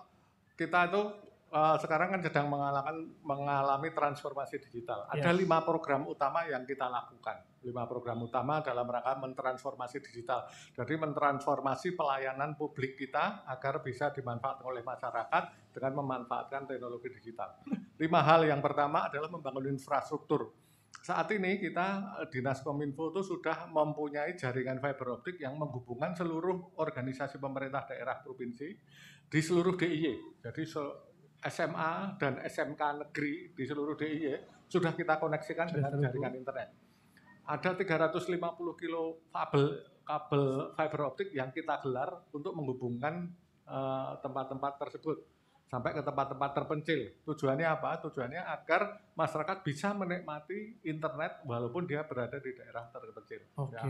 [0.58, 1.02] kita itu
[1.46, 5.06] eh, sekarang kan sedang mengalami, mengalami transformasi digital.
[5.10, 5.38] Ada Yes.
[5.42, 7.42] lima program utama yang kita lakukan.
[7.62, 10.46] Lima program utama dalam rangka mentransformasi digital.
[10.74, 17.58] Jadi mentransformasi pelayanan publik kita agar bisa dimanfaatkan oleh masyarakat dengan memanfaatkan teknologi digital.
[17.98, 20.50] Lima hal yang pertama adalah membangun infrastruktur.
[20.96, 26.74] Saat ini kita eh, Dinas Kominfo itu sudah mempunyai jaringan fiber optik yang menghubungkan seluruh
[26.78, 28.68] organisasi pemerintah daerah provinsi
[29.26, 30.42] di seluruh DIY.
[30.42, 30.62] Jadi
[31.44, 36.68] SMA dan SMK negeri di seluruh DIY sudah kita koneksikan dengan jaringan internet.
[37.46, 39.64] Ada 350 kilo kabel
[40.06, 43.30] kabel fiber optik yang kita gelar untuk menghubungkan
[43.66, 45.18] eh, tempat-tempat tersebut
[45.66, 47.00] sampai ke tempat-tempat terpencil.
[47.26, 47.98] Tujuannya apa?
[48.06, 53.42] Tujuannya agar masyarakat bisa menikmati internet walaupun dia berada di daerah terpencil.
[53.58, 53.74] Oke.
[53.74, 53.82] Ya.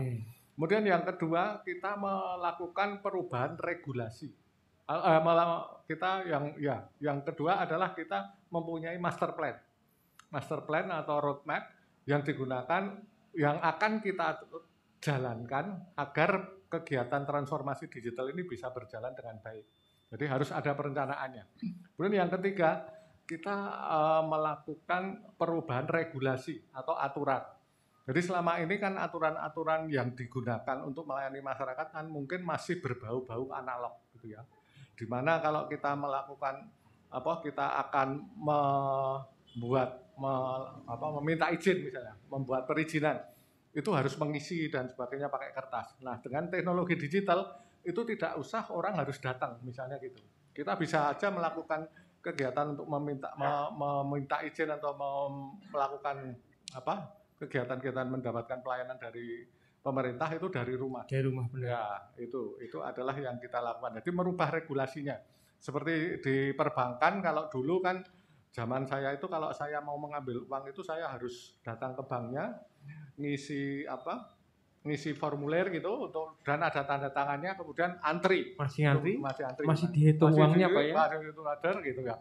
[0.57, 4.33] Kemudian yang kedua kita melakukan perubahan regulasi.
[4.87, 9.59] Eh, malah kita yang ya yang kedua adalah kita mempunyai master plan.
[10.31, 11.67] Master plan atau roadmap
[12.07, 12.95] yang digunakan
[13.35, 14.47] yang akan kita
[15.03, 19.67] jalankan agar kegiatan transformasi digital ini bisa berjalan dengan baik.
[20.07, 21.43] Jadi harus ada perencanaannya.
[21.99, 22.87] Kemudian yang ketiga,
[23.27, 23.55] kita
[23.91, 27.43] eh, melakukan perubahan regulasi atau aturan.
[28.07, 33.99] Jadi selama ini kan aturan-aturan yang digunakan untuk melayani masyarakat kan mungkin masih berbau-bau analog
[34.15, 34.47] gitu ya.
[34.97, 36.65] Di mana kalau kita melakukan
[37.07, 43.21] apa kita akan membuat me- apa, meminta izin misalnya, membuat perizinan
[43.77, 45.93] itu harus mengisi dan sebagainya pakai kertas.
[46.01, 50.19] Nah dengan teknologi digital itu tidak usah orang harus datang misalnya gitu.
[50.51, 51.85] Kita bisa aja melakukan
[52.19, 54.97] kegiatan untuk meminta me- meminta izin atau
[55.69, 56.33] melakukan
[56.73, 59.45] apa kegiatan-kegiatan mendapatkan pelayanan dari
[59.87, 61.07] pemerintah itu dari rumah.
[61.07, 61.63] Dari rumah benar.
[61.71, 61.83] Ya,
[62.19, 64.03] itu itu adalah yang kita lakukan.
[64.03, 65.15] Jadi merubah regulasinya.
[65.55, 68.03] Seperti di perbankan kalau dulu kan
[68.51, 72.59] zaman saya itu kalau saya mau mengambil uang itu saya harus datang ke banknya,
[73.15, 74.35] ngisi apa?
[74.87, 79.19] ngisi formulir gitu untuk dan ada tanda tangannya kemudian antri Masih antri?
[79.19, 80.93] masih antri Masih dihitung Masih uangnya, Pak ya?
[80.95, 82.15] masih dihitung order gitu ya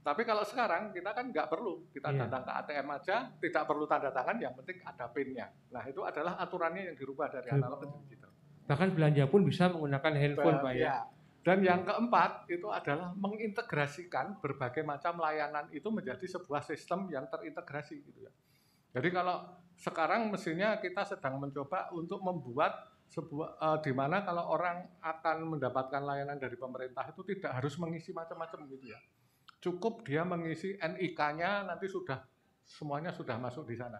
[0.00, 2.26] tapi kalau sekarang kita kan nggak perlu kita Iya.
[2.26, 6.38] datang ke ATM aja tidak perlu tanda tangan yang penting ada pinnya nah itu adalah
[6.40, 7.58] aturannya yang dirubah dari Betul.
[7.60, 8.28] analog ke digital
[8.68, 10.84] Bahkan belanja pun bisa menggunakan handphone, Pak ya.
[10.84, 10.96] Ya.
[11.40, 18.04] Dan yang keempat itu adalah mengintegrasikan berbagai macam layanan itu menjadi sebuah sistem yang terintegrasi
[18.04, 18.32] gitu ya.
[18.92, 19.48] Jadi kalau
[19.80, 26.04] sekarang mestinya kita sedang mencoba untuk membuat sebuah eh, di mana kalau orang akan mendapatkan
[26.04, 29.00] layanan dari pemerintah itu tidak harus mengisi macam-macam gitu ya.
[29.58, 32.22] Cukup dia mengisi NIK-nya nanti sudah
[32.62, 33.98] semuanya sudah masuk di sana.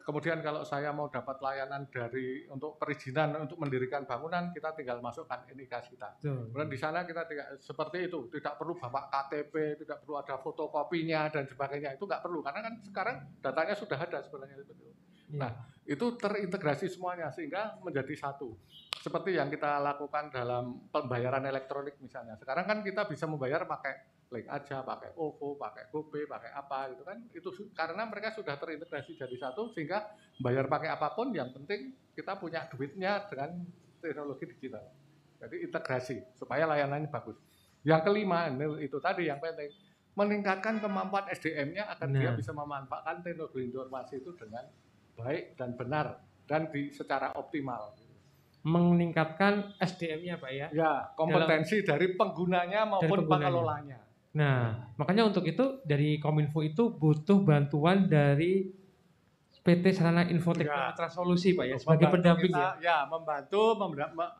[0.00, 5.44] Kemudian kalau saya mau dapat layanan dari untuk perizinan untuk mendirikan bangunan, kita tinggal masukkan
[5.52, 6.18] NIK kita.
[6.24, 11.28] Kemudian di sana kita tidak seperti itu, tidak perlu bawa KTP, tidak perlu ada fotokopinya
[11.30, 11.94] dan sebagainya.
[11.94, 15.00] Itu nggak perlu karena kan sekarang datanya sudah ada sebenarnya seperti itu.
[15.30, 15.38] Iya.
[15.38, 15.52] Nah,
[15.86, 18.58] itu terintegrasi semuanya sehingga menjadi satu.
[18.98, 22.34] Seperti yang kita lakukan dalam pembayaran elektronik misalnya.
[22.34, 27.02] Sekarang kan kita bisa membayar pakai link aja, pakai OVO, pakai GoPay, pakai apa gitu
[27.02, 27.18] kan.
[27.34, 30.06] Itu karena mereka sudah terintegrasi jadi satu sehingga
[30.38, 33.58] bayar pakai apa pun yang penting kita punya duitnya dengan
[33.98, 34.86] teknologi digital.
[35.42, 37.42] Jadi integrasi supaya layanannya bagus.
[37.82, 39.72] Yang kelima ini- itu tadi yang penting
[40.14, 42.38] meningkatkan kemampuan SDM-nya agar dia Benar.
[42.38, 44.64] bisa memanfaatkan teknologi informasi itu dengan
[45.16, 46.06] baik dan benar
[46.46, 47.98] dan di secara optimal.
[48.60, 50.68] meningkatkan SDM-nya Pak ya.
[50.68, 53.48] Ya, kompetensi dari penggunanya maupun penggunanya.
[53.48, 53.98] pengelolanya.
[54.30, 58.70] Nah, makanya untuk itu dari Kominfo itu butuh bantuan dari
[59.60, 61.08] PT Sarana Infoteknik Ya.
[61.10, 62.80] Solusi Pak ya sebagai Membantu pendamping kita, ya.
[62.80, 62.98] ya.
[63.10, 63.62] membantu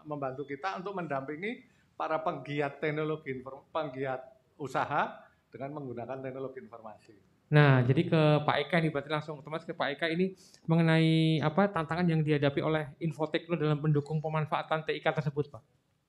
[0.06, 1.52] membantu kita untuk mendampingi
[1.98, 3.36] para penggiat teknologi
[3.68, 4.20] penggiat
[4.56, 5.20] usaha
[5.52, 7.14] dengan menggunakan teknologi informasi.
[7.50, 10.38] Nah, jadi ke Pak Eka nih berarti langsung otomatis ke Pak Eka ini
[10.70, 15.62] mengenai apa tantangan yang dihadapi oleh Infotekno dalam mendukung pemanfaatan TIK tersebut, Pak.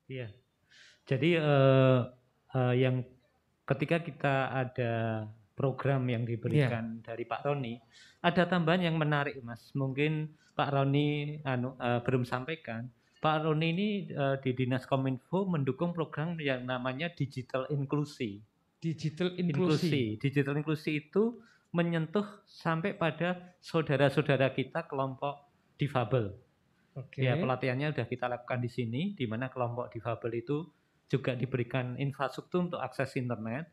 [0.05, 0.29] Iya.
[1.09, 1.99] Jadi eh,
[2.53, 3.01] eh, yang
[3.71, 7.79] ketika kita ada program yang diberikan dari Pak Roni,
[8.21, 9.71] ada tambahan yang menarik, Mas.
[9.77, 12.89] Mungkin Pak Roni anu eh, belum sampaikan.
[13.21, 18.41] Pak Roni ini eh, di Dinas Kominfo mendukung program yang namanya digital inklusi.
[18.81, 20.17] Digital inklusi.
[20.17, 21.37] Digital inklusi itu
[21.71, 25.47] menyentuh sampai pada saudara-saudara kita kelompok
[25.79, 26.35] difabel.
[26.97, 27.23] Oke.
[27.23, 30.67] Ya, pelatihannya sudah kita lakukan di sini, di mana kelompok difabel itu
[31.11, 33.67] juga diberikan infrastruktur untuk akses internet,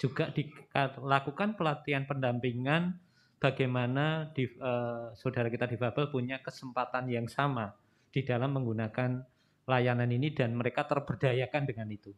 [0.00, 2.96] juga dilakukan pelatihan pendampingan
[3.36, 7.76] bagaimana di, eh, saudara kita difabel punya kesempatan yang sama
[8.08, 9.20] di dalam menggunakan
[9.68, 12.16] layanan ini dan mereka terberdayakan dengan itu.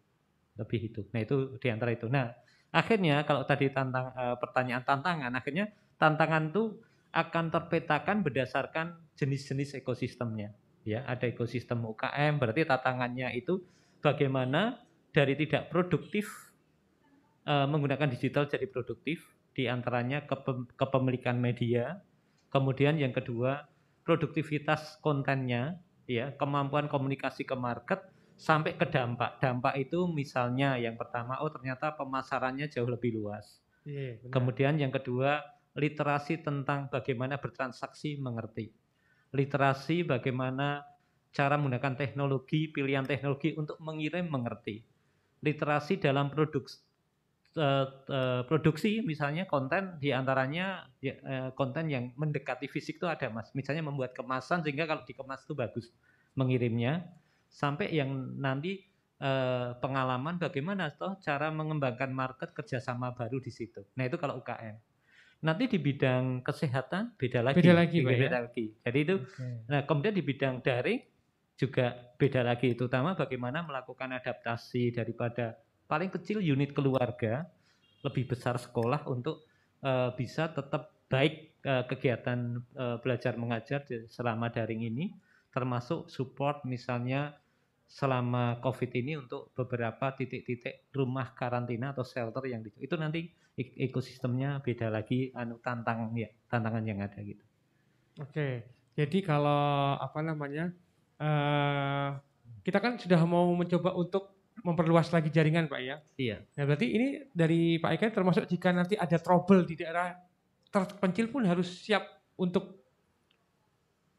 [0.54, 1.02] Lebih itu.
[1.10, 2.06] Nah, itu di antara itu.
[2.06, 2.30] Nah,
[2.70, 5.66] akhirnya kalau tadi tantang eh, pertanyaan tantangan, akhirnya
[5.98, 6.78] tantangan itu
[7.10, 10.54] akan terpetakan berdasarkan jenis-jenis ekosistemnya.
[10.86, 13.60] Ya, ada ekosistem UKM, berarti tantangannya itu
[14.00, 14.80] bagaimana
[15.14, 16.26] dari tidak produktif
[17.46, 19.24] eh, menggunakan digital jadi produktif,
[19.54, 22.00] di antaranya kepe- kepemilikan media,
[22.48, 23.68] kemudian yang kedua
[24.04, 25.78] produktivitas kontennya,
[26.08, 28.00] ya kemampuan komunikasi ke market
[28.40, 29.38] sampai ke dampak.
[29.38, 33.60] Dampak itu misalnya yang pertama, oh ternyata pemasarannya jauh lebih luas.
[33.84, 34.32] Iya, benar.
[34.32, 35.44] Kemudian yang kedua,
[35.76, 38.72] literasi tentang bagaimana bertransaksi mengerti.
[39.30, 40.82] Literasi bagaimana
[41.30, 44.82] cara menggunakan teknologi, pilihan teknologi untuk mengirim mengerti.
[45.40, 46.66] Literasi dalam produk
[47.50, 53.30] eh, eh, produksi misalnya konten di antaranya ya, eh, konten yang mendekati fisik itu ada
[53.30, 53.50] mas.
[53.54, 55.86] Misalnya membuat kemasan sehingga kalau dikemas itu bagus
[56.34, 57.06] mengirimnya.
[57.50, 58.86] Sampai yang nanti
[59.84, 63.84] pengalaman bagaimana toh cara mengembangkan market kerjasama baru di situ.
[64.00, 64.80] Nah itu kalau UKM.
[65.44, 67.60] Nanti di bidang kesehatan beda lagi.
[67.60, 68.30] Beda lagi, beda ya?
[68.40, 68.72] lagi.
[68.80, 69.16] Jadi itu
[69.68, 71.04] Nah, kemudian di bidang daring
[71.60, 77.44] juga beda lagi, terutama bagaimana melakukan adaptasi daripada paling kecil unit keluarga,
[78.00, 79.44] lebih besar sekolah untuk
[79.84, 85.12] eh, bisa tetap baik eh, kegiatan eh, belajar mengajar selama daring ini,
[85.52, 87.36] termasuk support misalnya
[87.90, 93.90] selama COVID ini untuk beberapa titik-titik rumah karantina atau shelter yang di, itu nanti ek-
[93.90, 97.42] ekosistemnya beda lagi anu tantang ya tantangan yang ada gitu.
[98.22, 100.70] Oke, jadi kalau apa namanya,
[101.20, 102.08] eh
[102.64, 105.96] kita kan sudah mau mencoba untuk memperluas lagi jaringan Pak ya.
[106.20, 106.36] Iya.
[106.56, 110.12] Nah berarti ini dari Pak Eka termasuk jika nanti ada trouble di daerah
[110.68, 112.04] terpencil pun harus siap
[112.36, 112.80] untuk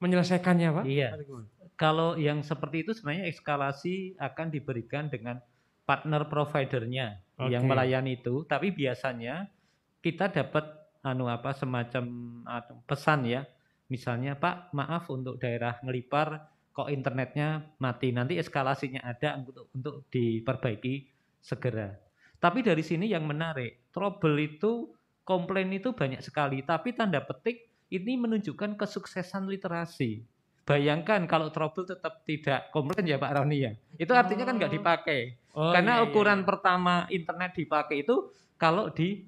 [0.02, 0.86] menyelesaikannya Pak?
[0.90, 1.10] Iya.
[1.78, 5.42] Kalau yang seperti itu sebenarnya eskalasi akan diberikan dengan
[5.86, 7.70] partner providernya yang Oke.
[7.74, 9.50] melayani itu, tapi biasanya
[10.02, 10.66] kita dapat
[11.02, 12.06] anu apa semacam
[12.46, 13.42] anu, pesan ya.
[13.90, 18.16] Misalnya Pak, maaf untuk daerah Ngelipar kok internetnya mati.
[18.16, 21.08] Nanti eskalasinya ada untuk untuk diperbaiki
[21.44, 21.92] segera.
[22.42, 24.90] Tapi dari sini yang menarik, trouble itu
[25.22, 30.26] komplain itu banyak sekali, tapi tanda petik ini menunjukkan kesuksesan literasi.
[30.66, 33.72] Bayangkan kalau trouble tetap tidak komplain ya Pak Roni ya.
[34.00, 35.22] Itu artinya kan nggak dipakai.
[35.52, 36.48] Oh, Karena iya, iya, ukuran iya.
[36.48, 39.28] pertama internet dipakai itu kalau di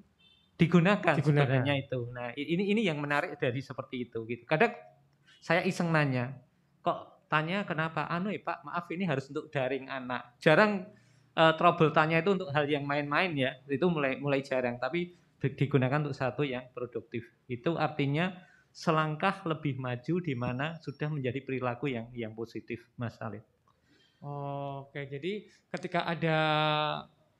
[0.54, 1.44] digunakan, Digunakan.
[1.44, 2.00] sebenarnya itu.
[2.14, 4.46] Nah, ini ini yang menarik dari seperti itu gitu.
[4.46, 4.72] Kadang
[5.42, 6.32] saya iseng nanya,
[6.80, 10.38] kok tanya kenapa anu ya Pak, maaf ini harus untuk daring anak.
[10.38, 10.86] Jarang
[11.34, 13.58] eh, trouble tanya itu untuk hal yang main-main ya.
[13.66, 15.10] Itu mulai mulai jarang, tapi
[15.42, 17.26] di- digunakan untuk satu yang produktif.
[17.50, 18.30] Itu artinya
[18.70, 23.42] selangkah lebih maju di mana sudah menjadi perilaku yang yang positif, Mas Alif.
[24.24, 26.38] Oke, jadi ketika ada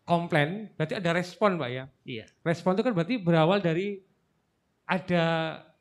[0.04, 1.84] komplain, berarti ada respon, Pak ya.
[2.04, 2.28] Iya.
[2.44, 4.04] Respon itu kan berarti berawal dari
[4.84, 5.24] ada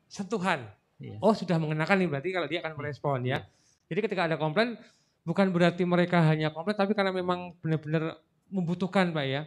[0.08, 0.64] sentuhan.
[0.96, 1.20] Iya.
[1.20, 3.44] Oh, sudah mengenakan nih berarti kalau dia akan merespon ya.
[3.88, 4.80] Jadi ketika ada komplain
[5.24, 8.20] bukan berarti mereka hanya komplain tapi karena memang benar-benar
[8.52, 9.42] membutuhkan, Pak ya.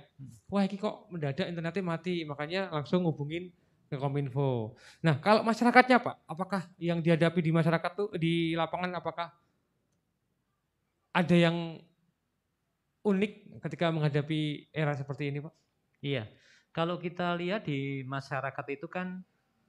[0.49, 3.53] Wah, ini kok mendadak internetnya mati, makanya langsung hubungin
[3.88, 4.75] ke Kominfo.
[4.99, 9.31] Nah, kalau masyarakatnya, Pak, apakah yang dihadapi di masyarakat tuh di lapangan apakah
[11.15, 11.79] ada yang
[13.07, 15.53] unik ketika menghadapi era seperti ini, Pak?
[16.03, 16.27] Iya,
[16.75, 19.23] kalau kita lihat di masyarakat itu kan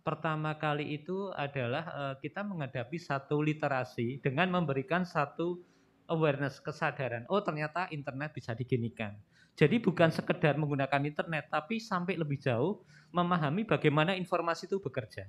[0.08, 5.60] pertama kali itu adalah eh, kita menghadapi satu literasi dengan memberikan satu
[6.08, 7.28] awareness, kesadaran.
[7.28, 9.12] Oh ternyata internet bisa diginikan.
[9.60, 12.80] Jadi bukan sekedar menggunakan internet, tapi sampai lebih jauh
[13.12, 15.28] memahami bagaimana informasi itu bekerja.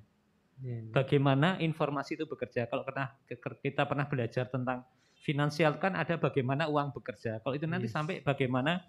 [0.96, 2.66] Bagaimana informasi itu bekerja.
[2.72, 3.14] Kalau pernah
[3.62, 4.88] kita pernah belajar tentang
[5.22, 7.44] finansial kan ada bagaimana uang bekerja.
[7.44, 7.96] Kalau itu nanti Yes.
[7.96, 8.82] sampai bagaimana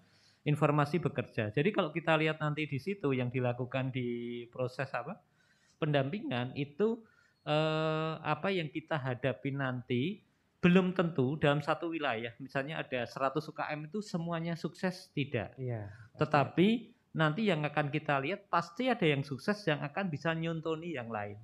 [0.47, 1.53] informasi bekerja.
[1.53, 5.13] Jadi kalau kita lihat nanti di situ yang dilakukan di proses apa
[5.81, 7.01] pendampingan itu
[7.49, 10.21] eh, apa yang kita hadapi nanti
[10.61, 12.37] belum tentu dalam satu wilayah.
[12.37, 15.57] Misalnya ada 100 UKM itu semuanya sukses tidak.
[15.57, 15.89] Iya.
[16.21, 21.09] Tetapi nanti yang akan kita lihat pasti ada yang sukses yang akan bisa nyontoni yang
[21.09, 21.41] lain.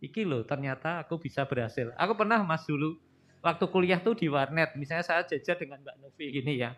[0.00, 1.92] Iki loh ternyata aku bisa berhasil.
[2.00, 2.96] Aku pernah mas dulu
[3.44, 4.72] waktu kuliah tuh di warnet.
[4.80, 6.72] Misalnya saya jajar dengan Mbak Novi gini ya.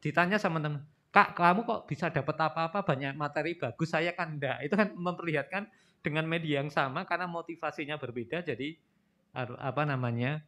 [0.00, 4.60] Ditanya sama temen, Kak kamu kok bisa dapat apa-apa banyak materi bagus saya kan enggak.
[4.64, 5.68] Itu kan memperlihatkan
[6.04, 8.76] dengan media yang sama karena motivasinya berbeda jadi
[9.34, 10.44] apa namanya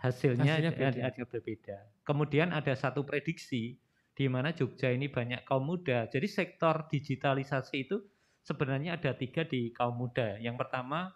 [0.00, 1.02] hasilnya, Hasilnya ada- beda.
[1.10, 1.78] ada berbeda.
[2.06, 3.76] Kemudian ada satu prediksi
[4.14, 6.06] di mana Jogja ini banyak kaum muda.
[6.08, 8.00] Jadi sektor digitalisasi itu
[8.40, 10.40] sebenarnya ada tiga di kaum muda.
[10.40, 11.12] Yang pertama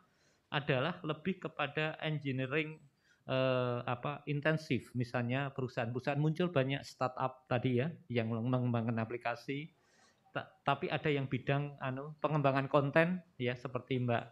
[0.53, 2.77] adalah lebih kepada engineering
[3.25, 4.93] eh, apa intensif.
[4.93, 9.73] Misalnya perusahaan-perusahaan muncul banyak startup tadi ya yang mengembangkan aplikasi.
[10.33, 14.25] Ta- tapi ada yang bidang anu pengembangan konten ya seperti Mbak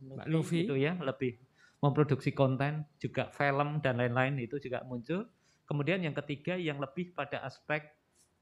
[0.00, 0.66] Mbak Luffy.
[0.66, 1.38] itu ya lebih
[1.80, 5.24] memproduksi konten juga film dan lain-lain itu juga muncul.
[5.64, 7.86] Kemudian yang ketiga yang lebih pada aspek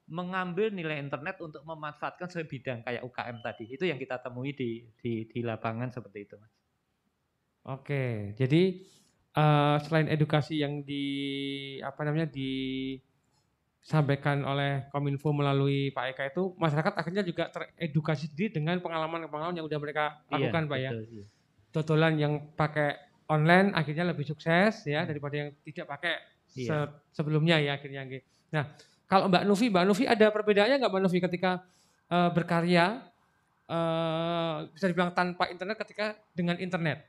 [0.08, 3.64] mengambil nilai internet untuk memanfaatkan sesuai bidang kayak UKM tadi.
[3.68, 6.52] Itu yang kita temui di di, di lapangan seperti itu, Mas.
[7.68, 8.62] Oke, jadi
[9.36, 11.04] eh, selain edukasi yang di
[11.84, 12.32] apa namanya
[13.88, 19.64] disampaikan oleh Kominfo melalui Pak Eka itu, masyarakat akhirnya juga teredukasi sendiri dengan pengalaman-pengalaman yang
[19.64, 20.90] udah mereka Iya, lakukan, Pak ya.
[20.92, 21.24] betul, iya.
[21.72, 23.00] Totolan yang pakai
[23.32, 26.20] online akhirnya lebih sukses ya daripada yang tidak pakai
[26.52, 26.68] Iya.
[26.84, 28.04] se- sebelumnya ya akhirnya.
[28.04, 28.20] Nggih.
[28.52, 28.68] Nah,
[29.08, 31.50] kalau Mbak Novi, Mbak Novi ada perbedaannya nggak Mbak Novi ketika
[32.08, 32.84] eh, berkarya
[33.68, 37.08] eh, bisa dibilang tanpa internet ketika dengan internet?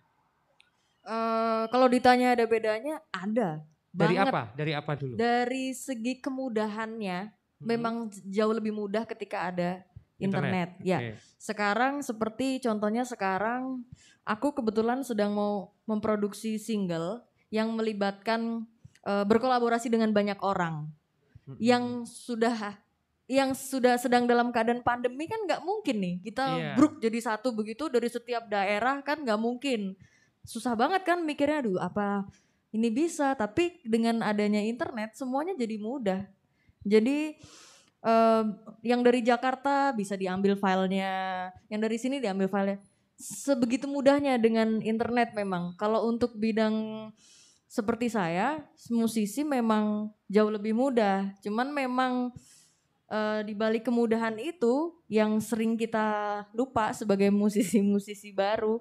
[1.03, 3.63] Eh, kalau ditanya ada bedanya, ada.
[3.89, 4.31] Dari banget.
[4.33, 4.41] apa?
[4.53, 5.13] Dari apa dulu?
[5.17, 7.19] Dari segi kemudahannya,
[7.59, 9.81] memang jauh lebih mudah ketika ada
[10.19, 10.75] internet.
[10.83, 11.09] Ya, Oke.
[11.39, 13.83] sekarang seperti contohnya sekarang
[14.27, 18.67] aku kebetulan sedang mau memproduksi single yang melibatkan
[19.07, 20.91] eh, berkolaborasi dengan banyak orang
[21.57, 22.77] yang sudah
[23.25, 26.73] yang sudah sedang dalam keadaan pandemi kan nggak mungkin nih kita Iya.
[26.77, 29.97] bruk jadi satu begitu dari setiap daerah kan nggak mungkin
[30.45, 32.25] susah banget kan mikirnya aduh apa
[32.69, 36.21] ini bisa tapi dengan adanya internet semuanya jadi mudah.
[36.85, 37.33] Jadi
[38.05, 38.43] eh,
[38.85, 42.79] yang dari Jakarta bisa diambil filenya yang dari sini diambil filenya.
[43.19, 45.75] Sebegitu mudahnya dengan internet memang.
[45.75, 47.09] Kalau untuk bidang
[47.69, 51.33] seperti saya musisi memang jauh lebih mudah.
[51.41, 52.29] Cuman memang
[53.09, 58.77] eh, di balik kemudahan itu yang sering kita lupa sebagai musisi-musisi baru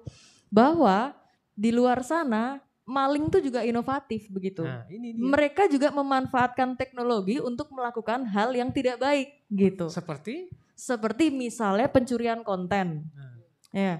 [0.53, 1.17] bahwa
[1.57, 4.65] di luar sana maling tuh juga inovatif begitu.
[4.65, 5.21] Nah, ini dia.
[5.21, 9.85] Mereka juga memanfaatkan teknologi untuk melakukan hal yang tidak baik gitu.
[9.87, 13.05] Seperti Seperti misalnya pencurian konten.
[13.13, 13.35] Nah.
[13.69, 13.93] Ya.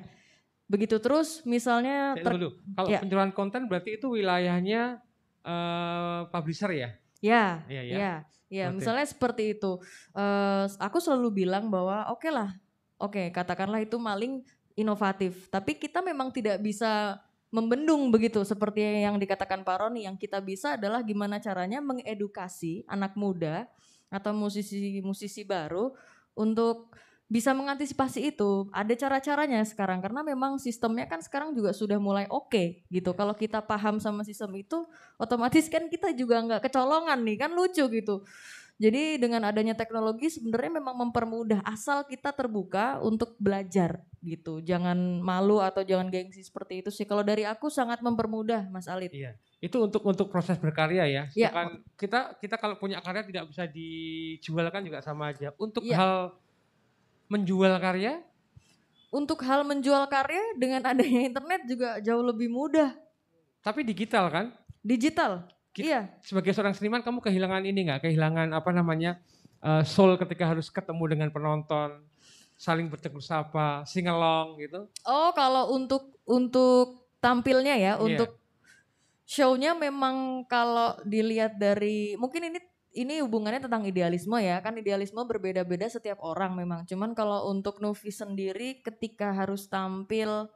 [0.65, 2.55] Begitu terus misalnya ter- dulu.
[2.73, 2.99] Kalau ya.
[3.03, 4.97] pencurian konten berarti itu wilayahnya
[5.39, 6.89] eh, publisher ya?
[7.19, 7.83] Ya, Iya, ya.
[7.83, 8.13] ya,
[8.47, 8.65] ya.
[8.65, 9.71] Berarti- Misalnya seperti itu.
[10.15, 12.55] Eh, aku selalu bilang bahwa oke lah,
[12.95, 14.39] oke katakanlah itu maling
[14.73, 15.51] inovatif.
[15.51, 17.19] Tapi kita memang tidak bisa
[17.49, 20.05] membendung begitu seperti yang dikatakan Pak Roni.
[20.05, 23.65] Yang kita bisa adalah gimana caranya mengedukasi anak muda
[24.09, 25.93] atau musisi-musisi baru
[26.33, 26.93] untuk
[27.29, 28.65] bisa mengantisipasi itu.
[28.73, 33.13] Ada cara-caranya sekarang karena memang sistemnya kan sekarang juga sudah mulai oke gitu.
[33.13, 34.81] Kalau kita paham sama sistem itu,
[35.21, 38.25] otomatis kan kita juga nggak kecolongan nih kan lucu gitu.
[38.79, 44.63] Jadi dengan adanya teknologi sebenarnya memang mempermudah asal kita terbuka untuk belajar gitu.
[44.63, 47.03] Jangan malu atau jangan gengsi seperti itu sih.
[47.03, 49.11] Kalau dari aku sangat mempermudah Mas Alit.
[49.11, 49.35] Iya.
[49.59, 51.23] Itu untuk untuk proses berkarya ya.
[51.35, 51.51] Iya.
[51.51, 51.69] Sedangkan
[51.99, 55.51] kita kita kalau punya karya tidak bisa dijual kan juga sama aja.
[55.59, 55.99] Untuk Iya.
[55.99, 56.13] hal
[57.27, 58.23] menjual karya
[59.09, 62.93] Untuk hal menjual karya dengan adanya internet juga jauh lebih mudah.
[63.59, 64.55] tapi digital kan?
[64.79, 65.43] Digital.
[65.85, 66.01] Iya.
[66.19, 68.09] Sebagai seorang seniman kamu kehilangan ini nggak?
[68.09, 69.19] Kehilangan apa namanya?
[69.59, 71.99] eh, soul ketika harus ketemu dengan penonton,
[72.55, 74.87] saling bertegur sapa, sing along gitu.
[75.03, 77.99] Oh, kalau untuk untuk tampilnya ya, Iya.
[77.99, 78.39] untuk
[79.27, 82.59] show-nya memang kalau dilihat dari mungkin ini
[82.89, 84.63] ini hubungannya tentang idealisme ya.
[84.63, 86.87] Kan idealisme berbeda-beda setiap orang memang.
[86.89, 90.49] Cuman kalau untuk Novi sendiri ketika harus tampil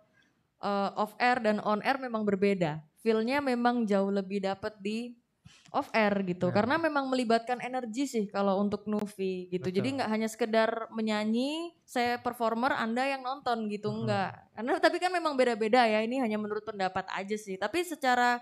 [0.64, 2.82] eh, off air dan on air memang berbeda.
[3.04, 5.12] Feel-nya memang jauh lebih dapat di
[5.76, 6.56] off air gitu Ya.
[6.56, 9.96] karena memang melibatkan energi sih kalau untuk Nuvi gitu jadi Betul.
[10.00, 13.98] nggak hanya sekedar menyanyi saya performer anda yang nonton gitu Mhm.
[14.06, 18.38] enggak karena tapi kan memang beda-beda ya ini hanya menurut pendapat aja sih tapi secara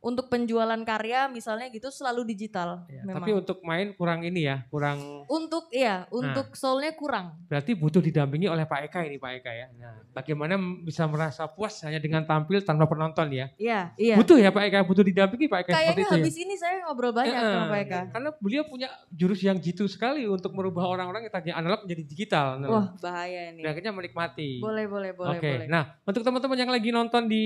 [0.00, 4.62] untuk penjualan karya misalnya gitu selalu digital Ya, memang tapi untuk main kurang ini ya,
[4.66, 6.06] kurang untuk iya Nah.
[6.12, 9.66] untuk soulnya kurang berarti butuh didampingi oleh Pak Eka ini Pak Eka ya.
[9.72, 13.50] Nah, bagaimana bisa merasa puas hanya dengan tampil tanpa penonton ya?
[13.56, 16.16] iya iya Butuh ya Pak Eka, butuh didampingi Pak Eka seperti kayaknya itu ya.
[16.16, 19.84] habis ini saya ngobrol banyak sama Eh, Pak Eka Karena beliau punya jurus yang jitu
[19.86, 22.46] sekali untuk merubah orang-orang yang tadinya analog menjadi digital.
[22.56, 24.50] Nah, wah bahaya ini dan akhirnya menikmati.
[24.58, 27.42] boleh boleh boleh Oke, boleh nah untuk teman-teman yang lagi nonton di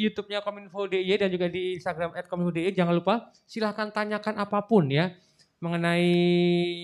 [0.00, 5.12] YouTube-nya Kominfo DIY dan juga di Instagram @kominfo.dy jangan lupa silahkan tanyakan apa pun ya
[5.62, 6.10] mengenai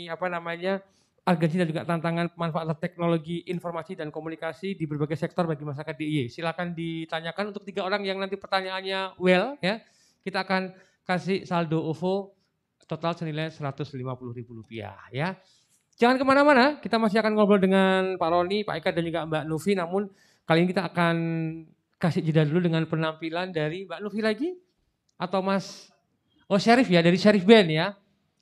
[0.06, 0.80] apa namanya
[1.28, 6.32] urgensi dan juga tantangan pemanfaatan teknologi informasi dan komunikasi di berbagai sektor bagi masyarakat DIY.
[6.32, 9.84] Silahkan ditanyakan untuk tiga orang yang nanti pertanyaannya well ya.
[10.24, 10.72] Kita akan
[11.04, 12.32] kasih saldo OVO
[12.88, 14.64] total senilai Rp150.000
[15.12, 15.36] ya.
[15.98, 19.44] Jangan ke mana-mana, kita masih akan ngobrol dengan Pak Roni, Pak Eka dan juga Mbak
[19.44, 19.76] Nufi.
[19.76, 20.08] Namun
[20.48, 21.16] kali ini kita akan
[22.00, 24.48] kasih jeda dulu dengan penampilan dari Mbak Nufi lagi
[25.18, 25.90] atau Mas
[26.48, 27.92] Oh Syarif ya dari Syarif Band ya.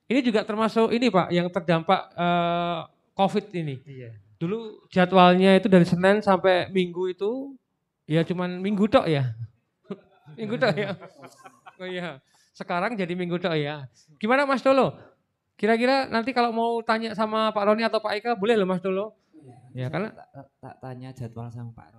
[0.07, 2.79] Ini juga termasuk ini Pak yang terdampak eh,
[3.19, 3.83] COVID ini.
[3.83, 4.15] Iya.
[4.39, 7.59] Dulu jadwalnya itu dari Senin sampai Minggu itu
[8.07, 9.35] ya cuman Minggu tok ya.
[10.39, 10.95] minggu tok ya.
[11.77, 12.23] Oh iya.
[12.57, 13.91] Sekarang jadi Minggu tok ya.
[14.23, 14.95] Gimana Mas Dolo?
[15.59, 19.13] Kira-kira nanti kalau mau tanya sama Pak Roni atau Pak Eka boleh loh Mas Dolo?
[19.77, 21.96] Ya karena tak, tak- tak tanya jadwal sama Pak.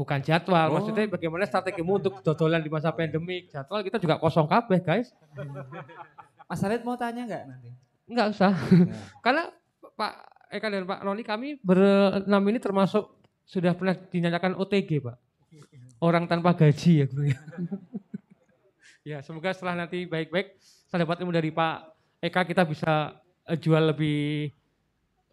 [0.00, 0.80] Bukan jadwal, Oh.
[0.80, 3.52] maksudnya bagaimana strategimu untuk dodolan di masa pandemik.
[3.52, 5.12] Jadwal kita juga kosong kabeh guys.
[6.48, 7.68] Mas Alit mau tanya nggak nanti?
[8.08, 8.52] Enggak usah.
[8.56, 8.96] Nggak.
[9.24, 9.42] Karena
[9.92, 10.12] Pak
[10.56, 15.16] Eka dan Pak Roni kami berenam ini termasuk sudah pernah dinyatakan OTG Pak.
[16.00, 17.06] Orang tanpa gaji ya.
[17.06, 17.28] Bro.
[19.10, 20.56] ya semoga setelah nanti baik-baik
[20.88, 21.76] saya dapat ilmu dari Pak
[22.24, 24.48] Eka kita bisa eh, jual lebih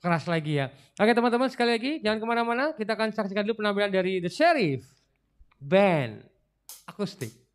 [0.04, 0.70] keras lagi ya.
[0.98, 4.86] Oke teman-teman sekali lagi jangan ke mana-mana kita akan saksikan dulu penampilan dari The Sheriff
[5.58, 6.26] Band
[6.86, 7.47] Akustik.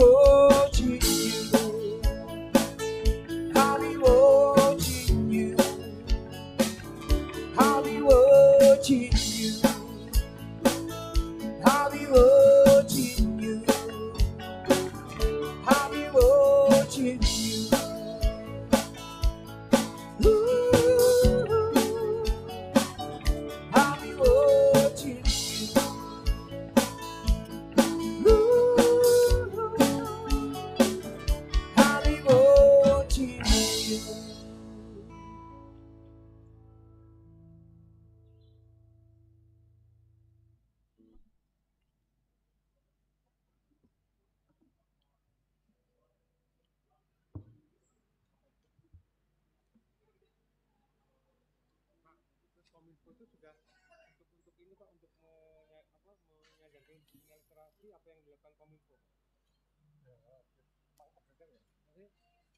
[0.00, 0.31] you.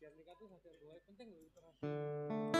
[0.05, 2.53] biar nikah tuh sadar bahwa penting loh literasi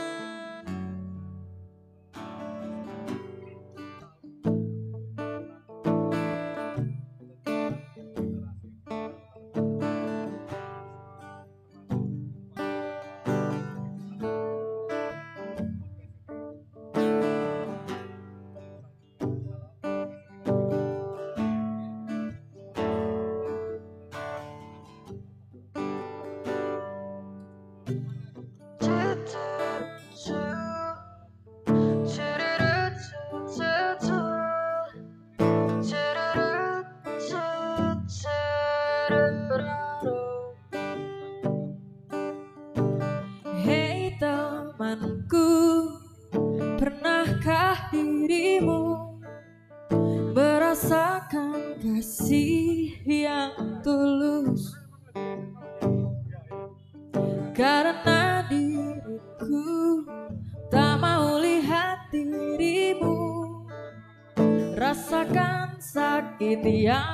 [66.55, 67.07] Tiang yang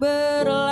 [0.00, 0.65] berlalu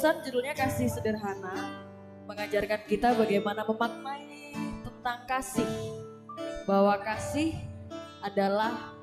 [0.00, 1.84] Barusan judulnya Kasih Sederhana,
[2.24, 5.68] mengajarkan kita bagaimana memaknai tentang kasih.
[6.64, 7.52] Bahwa kasih
[8.24, 8.96] adalah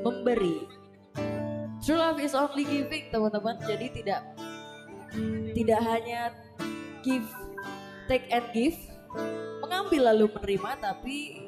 [0.00, 0.64] memberi.
[1.84, 3.60] True love is only giving, teman-teman.
[3.60, 4.24] Jadi tidak
[5.52, 6.32] tidak hanya
[7.04, 7.28] give,
[8.08, 8.80] take and give,
[9.60, 11.44] mengambil lalu menerima, tapi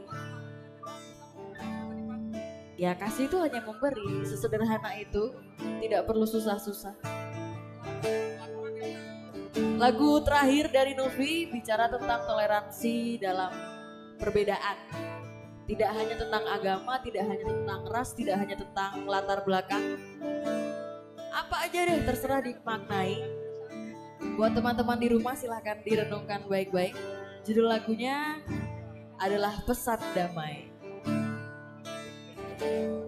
[2.76, 4.28] ya kasih itu hanya memberi.
[4.28, 5.40] Sesederhana itu,
[5.80, 7.22] tidak perlu susah-susah.
[9.52, 13.52] Lagu terakhir dari Novi bicara tentang toleransi dalam
[14.16, 14.76] perbedaan.
[15.68, 20.00] Tidak hanya tentang agama, tidak hanya tentang ras, tidak hanya tentang latar belakang.
[21.32, 23.20] Apa aja deh terserah dimaknai.
[24.40, 26.96] Buat teman-teman di rumah silahkan direnungkan baik-baik.
[27.44, 28.40] Judul lagunya
[29.20, 30.72] adalah Pesan Damai.
[32.32, 33.01] Bagiku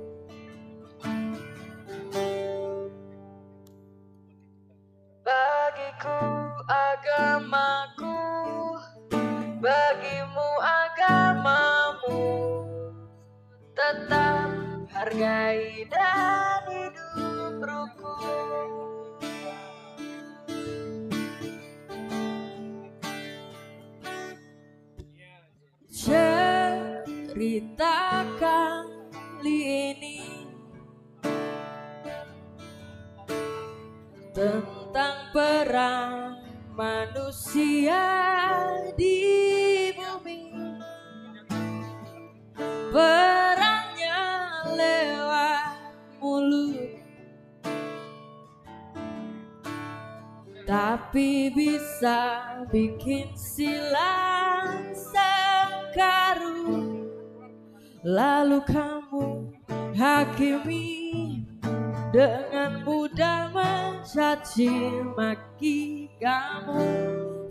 [64.55, 66.87] mencaci maki kamu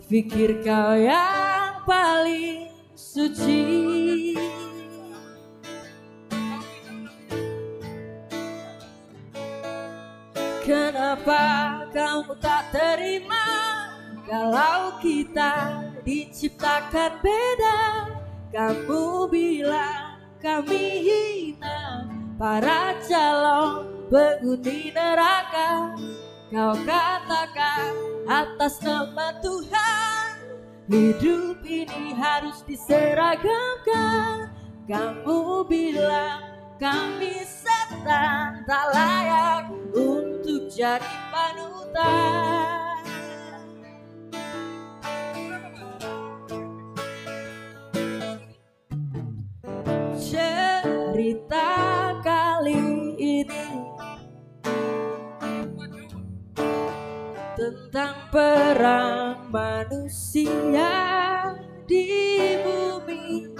[0.04, 4.36] Pikir kau yang paling suci.
[10.64, 13.48] Kenapa kamu tak terima
[14.24, 17.80] Kalau kita diciptakan beda?
[18.48, 25.96] Kamu bilang kami hina Para calon penghuni neraka
[26.52, 27.92] Kau katakan
[28.28, 30.36] atas nama Tuhan
[30.92, 34.52] Hidup ini harus diseragamkan
[34.84, 36.44] Kamu bilang
[36.76, 42.98] kami setan Tak layak untuk jadi panutan.
[50.18, 51.63] Cerita
[58.34, 60.90] perang manusia
[61.86, 62.10] di
[62.66, 63.54] bumi.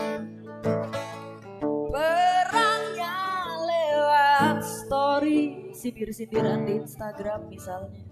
[1.94, 3.18] Perangnya
[3.62, 8.02] lewat story, sindir-sindiran di Instagram misalnya.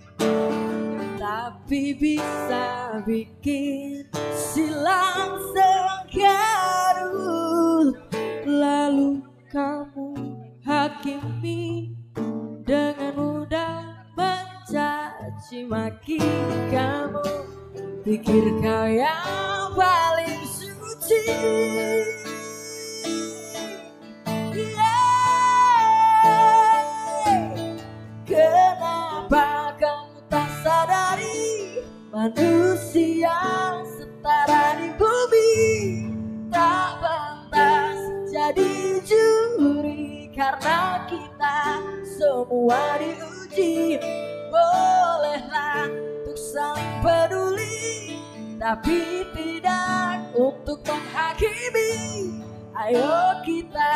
[1.19, 7.11] Tapi bisa bikin silang sengkaru
[8.47, 10.15] Lalu kamu
[10.63, 11.91] hakimi
[12.63, 13.92] dengan mudah
[14.73, 16.17] mencaci maki
[16.73, 17.21] kamu
[18.03, 21.23] Pikir kau yang paling suci.
[28.25, 33.37] Kenapa kamu tak sadari Manusia
[33.85, 35.53] setara di bumi?
[36.49, 38.01] Tak pantas
[38.33, 41.61] jadi juri Karena kita
[42.09, 44.01] semua diuji
[44.53, 48.21] Bolehlah untuk saling peduli
[48.61, 52.29] Tapi tidak untuk menghakimi.
[52.77, 53.95] Ayo kita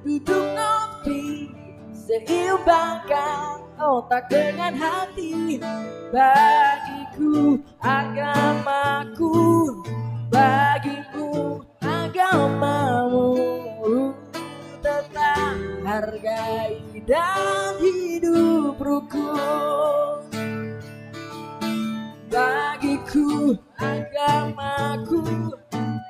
[0.00, 1.52] duduk ngopi
[1.92, 5.60] Seimbangkan otak dengan hati.
[6.08, 9.36] Bagiku agamaku
[10.32, 13.36] Bagimu agamamu.
[14.80, 20.24] Tetap hargai dan hidup rukun
[22.32, 25.52] Bagiku agamaku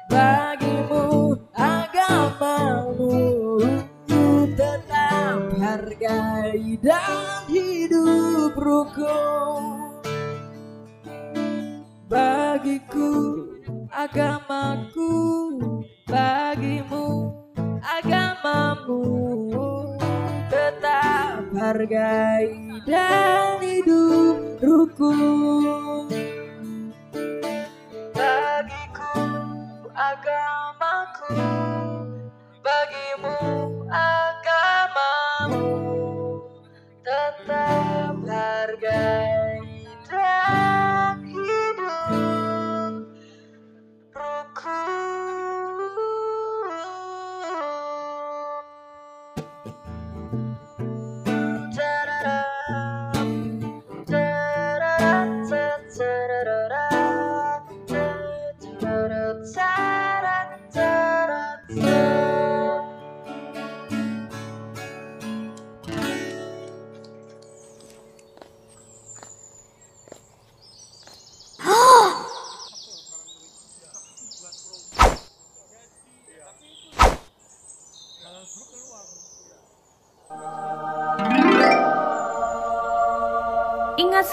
[0.07, 3.11] Bagimu agamamu
[4.55, 9.99] Tetap hargai dan hidup rukun
[12.07, 13.11] Bagiku
[13.91, 15.11] agamaku
[16.07, 17.35] Bagimu
[17.83, 19.74] agamamu
[21.65, 26.13] hargai dan hidup rukun.
[28.13, 29.17] Bagiku
[29.97, 31.33] agamaku
[32.61, 33.37] Bagimu
[33.89, 34.24] agamamu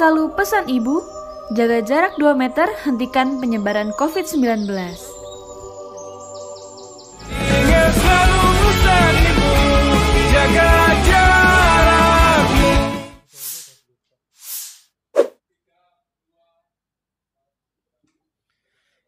[0.02, 0.97] selalu pesan ibu,
[1.54, 4.66] jaga jarak 2 meter, hentikan penyebaran COVID-19.
[7.30, 9.54] Ingat selalu pesan ibu
[10.34, 10.74] Jaga
[11.06, 12.74] jarakmu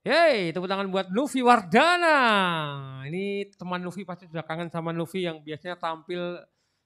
[0.06, 2.22] Yeay, tepuk tangan buat Luffy Wardana.
[3.10, 6.38] Ini teman Luffy pasti sudah kangen sama Luffy yang biasanya tampil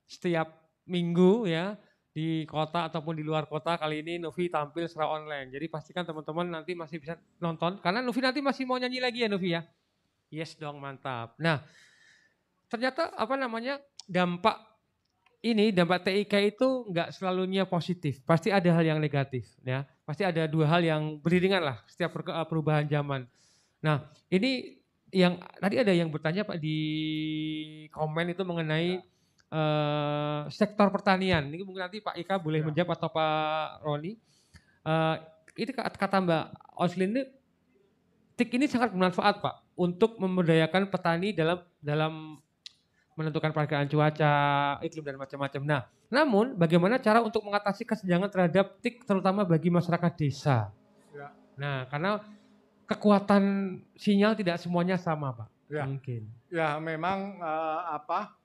[0.08, 0.48] setiap
[0.88, 1.76] minggu ya
[2.18, 3.78] di kota ataupun di luar kota.
[3.78, 5.54] Kali ini Luffy tampil secara online.
[5.54, 9.30] Jadi pastikan teman-teman nanti masih bisa nonton karena Luffy nanti masih mau nyanyi lagi ya
[9.30, 9.62] Luffy ya.
[10.34, 11.38] Yes dong, mantap.
[11.38, 11.62] Nah,
[12.74, 13.78] ternyata apa namanya
[14.10, 14.58] dampak
[15.46, 19.86] ini dampak TIK itu nggak selalunya positif, pasti ada hal yang negatif ya.
[20.02, 23.30] Pasti ada dua hal yang beriringan lah setiap per- perubahan zaman.
[23.86, 24.82] Nah ini
[25.14, 26.80] yang tadi ada yang bertanya Pak di
[27.94, 29.06] komen itu mengenai
[29.52, 31.48] eh, sektor pertanian.
[31.48, 34.16] Ini mungkin nanti Pak Ika boleh menjawab atau Pak Roni.
[34.88, 35.16] Eh,
[35.58, 36.46] ini kata Mbak
[36.78, 37.24] Oslin ini
[38.38, 42.38] TIK ini sangat bermanfaat Pak untuk memberdayakan petani dalam dalam
[43.18, 44.38] menentukan perakiraan cuaca,
[44.86, 45.62] iklim dan macam-macam.
[45.66, 45.82] Nah,
[46.14, 50.70] namun bagaimana cara untuk mengatasi kesenjangan terhadap TIK terutama bagi masyarakat desa?
[51.10, 51.34] Ya.
[51.58, 52.22] Nah, karena
[52.86, 53.44] kekuatan
[53.98, 55.50] sinyal tidak semuanya sama, Pak.
[55.74, 55.84] Ya.
[55.90, 56.30] Mungkin.
[56.54, 58.38] Ya memang eh, apa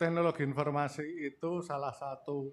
[0.00, 2.48] teknologi informasi itu salah satu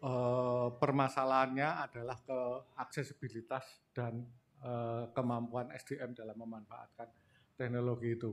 [0.00, 2.40] eh, permasalahannya adalah ke
[2.80, 4.24] aksesibilitas dan
[4.64, 7.12] eh, kemampuan SDM dalam memanfaatkan
[7.60, 8.32] teknologi itu.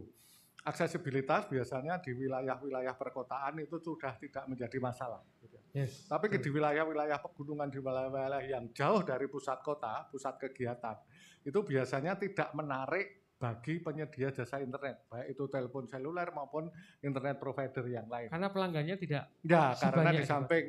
[0.60, 5.24] Aksesibilitas biasanya di wilayah-wilayah perkotaan itu sudah tidak menjadi masalah.
[5.40, 5.84] gitu ya.
[5.84, 6.08] Yes.
[6.08, 11.00] Tapi di wilayah-wilayah pegunungan, di wilayah-wilayah yang jauh dari pusat kota, pusat kegiatan,
[11.48, 16.68] itu biasanya tidak menarik bagi penyedia jasa internet, baik itu telepon seluler maupun
[17.00, 18.28] internet provider yang lain.
[18.28, 20.66] Karena pelanggannya tidak Ya, karena di samping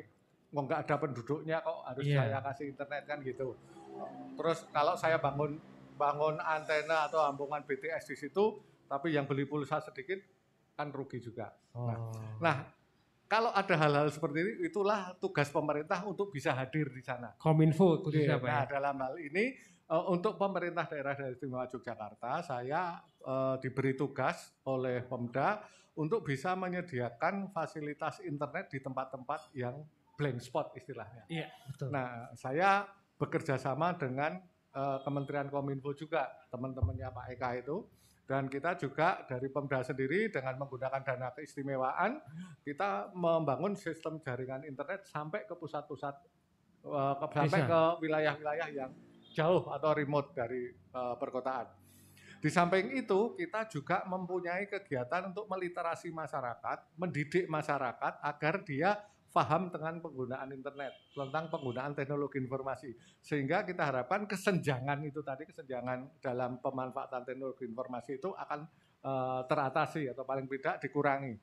[0.47, 2.17] kok nggak ada penduduknya kok harus Iya.
[2.23, 3.59] saya kasih internet kan gitu.
[4.39, 5.59] Terus kalau saya bangun
[5.99, 10.17] bangun antena atau ambungan BTS di situ, tapi yang beli pulsa sedikit
[10.73, 11.51] kan rugi juga.
[11.75, 11.91] Oh.
[12.39, 12.65] Nah,
[13.27, 17.35] kalau ada hal-hal seperti ini, itulah tugas pemerintah untuk bisa hadir di sana.
[17.35, 18.79] Kominfo khususnya Nah, ya.
[18.79, 19.55] dalam hal ini
[19.91, 25.59] eh, untuk pemerintah daerah daerah istimewa Yogyakarta, saya eh, diberi tugas oleh Pemda
[25.99, 29.83] untuk bisa menyediakan fasilitas internet di tempat-tempat yang
[30.15, 31.27] blank spot istilahnya.
[31.27, 31.91] Iya, betul.
[31.91, 32.87] Nah, saya
[33.19, 34.39] bekerja sama dengan
[34.71, 37.83] eh, Kementerian Kominfo juga, teman-temannya Pak Eka itu.
[38.21, 42.15] Dan kita juga dari Pemda sendiri dengan menggunakan dana keistimewaan,
[42.63, 46.15] kita membangun sistem jaringan internet sampai ke pusat-pusat,
[46.79, 48.91] ke- sampai ke wilayah-wilayah yang
[49.31, 51.81] jauh atau remote dari eh, perkotaan.
[52.41, 58.97] Di samping itu, kita juga mempunyai kegiatan untuk meliterasi masyarakat, mendidik masyarakat agar dia
[59.29, 62.91] paham dengan penggunaan internet, tentang penggunaan teknologi informasi.
[63.21, 68.65] Sehingga kita harapkan kesenjangan itu tadi, kesenjangan dalam pemanfaatan teknologi informasi itu akan
[69.05, 71.37] eh, teratasi atau paling tidak dikurangi.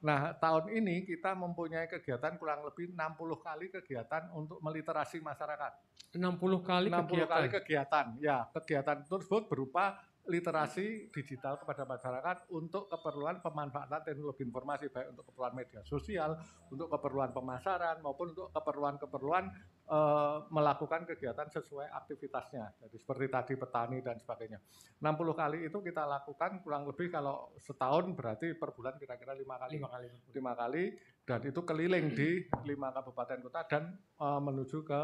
[0.00, 5.72] Nah, tahun ini kita mempunyai kegiatan kurang lebih 60 kali kegiatan untuk meliterasi masyarakat.
[6.16, 7.28] 60 kali 60 kegiatan.
[7.28, 8.06] kali kegiatan.
[8.18, 15.26] Ya, kegiatan tersebut berupa literasi digital kepada masyarakat untuk keperluan pemanfaatan teknologi informasi baik untuk
[15.26, 16.38] keperluan media sosial,
[16.70, 19.44] untuk keperluan pemasaran maupun untuk keperluan-keperluan
[19.90, 22.78] eh, melakukan kegiatan sesuai aktivitasnya.
[22.86, 24.62] Jadi seperti tadi petani dan sebagainya.
[25.02, 29.82] 60 kali itu kita lakukan kurang lebih kalau setahun berarti per bulan kira-kira lima kali.
[29.82, 30.06] Lima kali.
[30.30, 30.84] Lima kali
[31.26, 35.00] dan itu keliling di lima kabupaten kota dan eh, menuju ke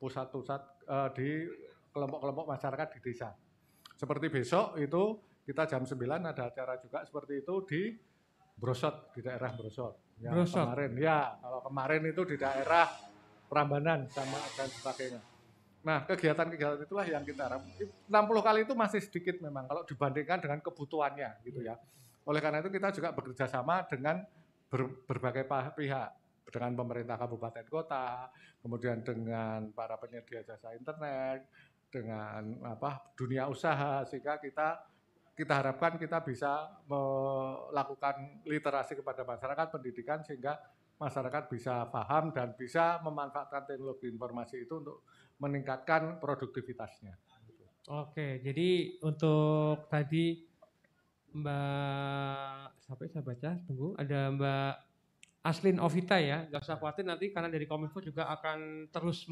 [0.00, 1.28] pusat-pusat eh, di
[1.94, 3.30] kelompok-kelompok masyarakat di desa.
[3.94, 5.02] Seperti besok itu
[5.44, 7.82] kita jam 9 ada acara juga seperti itu di
[8.54, 10.18] Brosot, di daerah Brosot.
[10.22, 10.62] Ya, Brosot.
[10.62, 12.86] Kemarin, ya kalau kemarin itu di daerah
[13.44, 15.20] Prambanan sama dan sebagainya.
[15.84, 17.60] Nah, kegiatan-kegiatan itulah yang kita harap.
[17.60, 21.76] 60 kali itu masih sedikit memang kalau dibandingkan dengan kebutuhannya gitu ya.
[22.24, 24.24] Oleh karena itu kita juga bekerja sama dengan
[24.72, 25.44] ber- berbagai
[25.76, 26.08] pihak
[26.48, 28.32] dengan pemerintah kabupaten kota,
[28.64, 31.44] kemudian dengan para penyedia jasa internet,
[31.94, 34.82] dengan apa dunia usaha sehingga kita
[35.38, 40.58] kita harapkan kita bisa melakukan literasi kepada masyarakat pendidikan sehingga
[40.98, 45.06] masyarakat bisa paham dan bisa memanfaatkan teknologi informasi itu untuk
[45.42, 47.18] meningkatkan produktivitasnya.
[47.90, 50.46] Oke, jadi untuk tadi
[51.34, 54.74] Mbak ya saya baca tunggu ada Mbak
[55.44, 59.26] Aslin Ovita ya nggak usah khawatir nanti karena dari Kominfo juga akan terus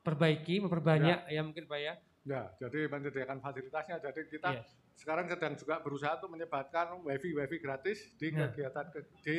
[0.00, 3.96] memperbaiki memperbanyak ya, mungkin Pak ya Ya, jadi menyediakan fasilitasnya.
[3.98, 4.62] Jadi kita Iya.
[4.92, 8.52] sekarang sedang juga berusaha untuk menyebarkan wifi wifi gratis di Nah.
[8.52, 9.38] kegiatan ke- di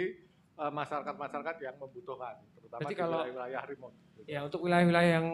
[0.58, 3.96] eh, masyarakat-masyarakat yang membutuhkan, terutama Berarti di kalau- wilayah-wilayah remote.
[4.12, 4.22] gitu.
[4.28, 5.28] ya untuk wilayah-wilayah yang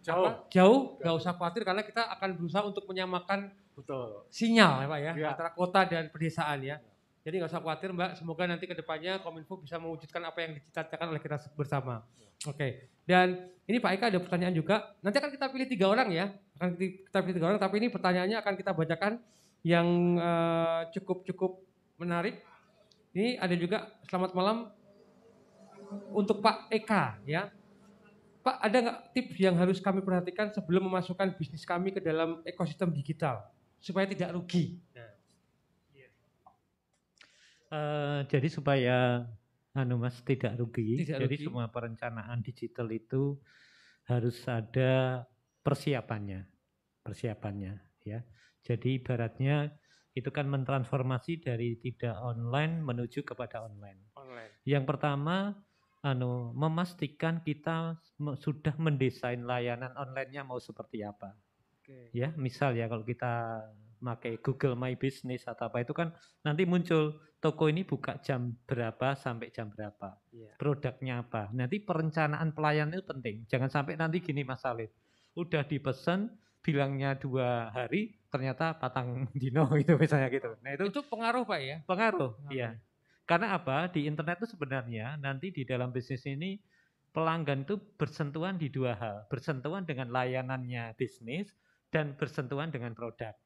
[0.00, 0.18] Jauh.
[0.18, 4.26] apa, jauh nggak usah khawatir karena kita akan berusaha untuk menyamakan Betul.
[4.28, 5.28] sinyal ya Pak ya Iya.
[5.30, 6.82] antara kota dan pedesaan ya.
[7.22, 11.14] Jadi nggak usah khawatir Mbak, semoga nanti ke depannya Kominfo bisa mewujudkan apa yang dicita-citakan
[11.14, 12.02] oleh kita bersama.
[12.50, 14.90] Oke, dan ini Pak Eka ada pertanyaan juga.
[15.06, 17.62] Nanti akan kita pilih tiga orang ya, akan kita pilih tiga orang.
[17.62, 19.12] Tapi ini pertanyaannya akan kita bacakan
[19.62, 19.86] yang
[20.18, 21.62] eh, cukup-cukup
[22.02, 22.42] menarik.
[23.14, 24.66] Ini ada juga selamat malam
[26.10, 27.54] untuk Pak Eka ya.
[28.42, 32.90] Pak ada nggak tips yang harus kami perhatikan sebelum memasukkan bisnis kami ke dalam ekosistem
[32.90, 33.46] digital
[33.78, 34.82] supaya tidak rugi?
[37.72, 39.24] Eh, jadi supaya
[39.72, 41.08] anu Mas tidak rugi.
[41.08, 41.44] Tidak jadi rugi.
[41.48, 43.40] semua perencanaan digital itu
[44.04, 45.24] harus ada
[45.64, 46.44] persiapannya.
[47.00, 48.20] Persiapannya ya.
[48.60, 49.72] Jadi ibaratnya
[50.12, 54.12] itu kan mentransformasi dari tidak online menuju kepada online.
[54.20, 54.52] Online.
[54.68, 55.56] Yang pertama
[56.04, 57.96] anu memastikan kita
[58.36, 61.32] sudah mendesain layanan online-nya mau seperti apa.
[61.80, 62.12] Oke.
[62.12, 63.64] Ya, misal ya kalau kita
[64.02, 66.10] pakai Google My Business atau apa itu kan
[66.42, 70.18] nanti muncul toko ini buka jam berapa sampai jam berapa.
[70.34, 70.58] Iya.
[70.58, 71.48] Produknya apa.
[71.54, 73.46] Nanti perencanaan pelayan itu penting.
[73.46, 74.90] Jangan sampai nanti gini Mas Salid.
[75.38, 80.50] Udah dipesan bilangnya dua hari ternyata patang dino itu misalnya gitu.
[80.62, 81.76] Nah itu Itu pengaruh Pak ya?
[81.86, 82.54] pengaruh, Pengaruh.
[82.54, 82.68] iya.
[83.26, 83.86] Karena apa?
[83.90, 86.58] Di internet itu sebenarnya nanti di dalam bisnis ini
[87.12, 91.52] pelanggan itu bersentuhan di dua hal, bersentuhan dengan layanannya bisnis
[91.92, 93.36] dan bersentuhan dengan produk.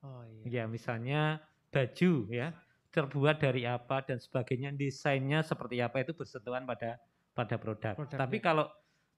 [0.00, 0.64] Oh iya.
[0.64, 2.56] Ya, misalnya baju ya,
[2.90, 6.98] terbuat dari apa dan sebagainya, desainnya seperti apa itu bersentuhan pada
[7.36, 7.94] pada produk.
[7.94, 8.18] Produknya.
[8.18, 8.66] Tapi kalau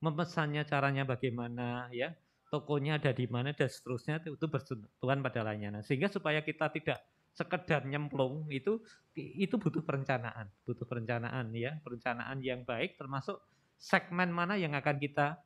[0.02, 2.12] memesannya caranya bagaimana ya,
[2.50, 5.80] tokonya ada di mana dan seterusnya itu, itu bersentuhan pada layanan.
[5.80, 7.00] Sehingga supaya kita tidak
[7.32, 8.84] sekedar nyemplung itu
[9.16, 13.40] itu butuh perencanaan, butuh perencanaan ya, perencanaan yang baik termasuk
[13.80, 15.40] segmen mana yang akan kita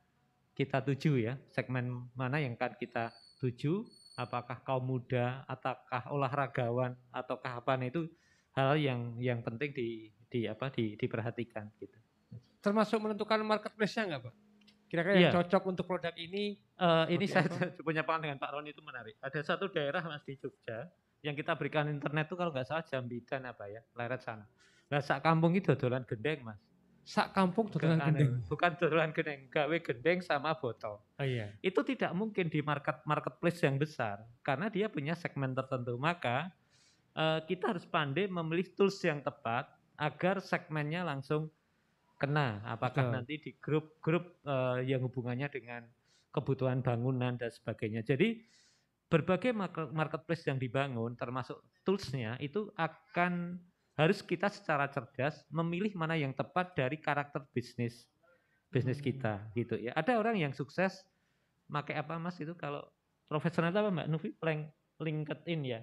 [0.51, 3.87] kita tuju ya, segmen mana yang akan kita tuju,
[4.17, 8.09] apakah kaum muda, ataukah olahragawan, ataukah apa nah itu
[8.57, 11.95] hal yang yang penting di di apa di diperhatikan gitu.
[12.59, 14.35] Termasuk menentukan marketplace-nya nggak Pak?
[14.89, 15.35] Kira-kira yang Iya.
[15.37, 17.49] cocok untuk produk ini Eh, ini saya
[17.87, 19.17] punya pengalaman dengan Pak Roni itu menarik.
[19.17, 20.85] Ada satu daerah mas di Jogja
[21.25, 24.45] yang kita berikan internet itu kalau nggak salah Jambidan apa ya, leret sana.
[24.93, 26.61] Nah, sak kampung itu dodolan gendeng mas.
[27.07, 28.43] Sak kampung dodolan gendeng.
[28.51, 30.99] Bukan dodolan gendeng, gawe gendeng sama botol.
[31.15, 31.55] Oh iya.
[31.63, 35.95] Itu tidak mungkin di market marketplace yang besar karena dia punya segmen tertentu.
[35.95, 36.51] Maka
[37.15, 41.47] eh, kita harus pandai memilih tools yang tepat agar segmennya langsung
[42.19, 42.59] kena.
[42.67, 43.15] Apakah Betul.
[43.15, 45.87] nanti di grup-grup eh, yang hubungannya dengan
[46.35, 48.03] kebutuhan bangunan dan sebagainya.
[48.03, 48.35] Jadi
[49.07, 53.55] berbagai market- marketplace yang dibangun termasuk toolsnya itu akan
[53.97, 58.05] harus kita secara cerdas memilih mana yang tepat dari karakter bisnis
[58.69, 59.95] bisnis kita gitu ya.
[59.97, 61.01] Ada orang yang sukses
[61.65, 62.85] pakai apa Mas itu kalau
[63.25, 64.29] profesional apa Mbak Nufi?
[64.39, 64.69] Link,
[65.01, 65.81] LinkedIn ya.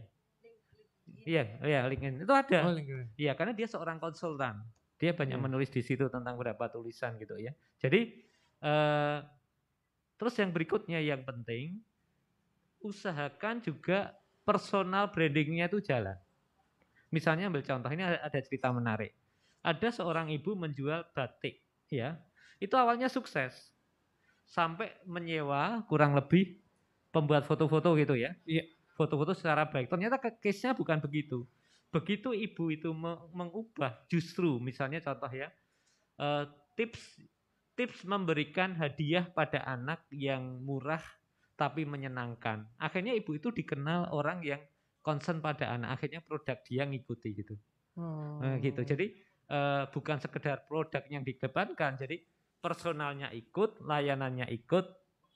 [1.26, 2.22] Iya, iya LinkedIn.
[2.22, 2.58] Itu ada.
[2.64, 3.18] Oh, LinkedIn.
[3.18, 4.62] Iya, karena dia seorang konsultan.
[4.96, 5.44] Dia banyak Iya.
[5.44, 7.50] menulis di situ tentang beberapa tulisan gitu ya.
[7.82, 8.24] Jadi
[8.64, 9.18] eh,
[10.16, 11.82] terus yang berikutnya yang penting
[12.80, 14.12] usahakan juga
[14.44, 16.16] personal brandingnya itu jalan.
[17.14, 19.14] Misalnya ambil contoh ini ada ada cerita menarik.
[19.62, 22.18] Ada seorang ibu menjual batik, ya.
[22.58, 23.54] Itu awalnya sukses.
[24.44, 26.58] Sampai menyewa kurang lebih
[27.14, 28.34] pembuat foto-foto gitu ya.
[28.42, 28.66] Iya.
[28.98, 29.86] Foto-foto secara baik.
[29.86, 31.46] Ternyata case-nya bukan begitu.
[31.94, 35.46] Begitu ibu itu me- mengubah justru misalnya contoh ya
[36.18, 37.22] eh, tips
[37.78, 41.02] tips memberikan hadiah pada anak yang murah
[41.54, 42.66] tapi menyenangkan.
[42.82, 44.58] Akhirnya ibu itu dikenal orang yang
[45.04, 46.00] concern pada anak.
[46.00, 47.54] Akhirnya produk dia ngikuti gitu.
[48.00, 48.40] Oh.
[48.40, 48.80] Nah, gitu.
[48.80, 49.12] Jadi
[49.52, 52.16] eh, bukan sekedar produk yang dikedepankan, jadi
[52.64, 54.86] personalnya ikut, layanannya ikut,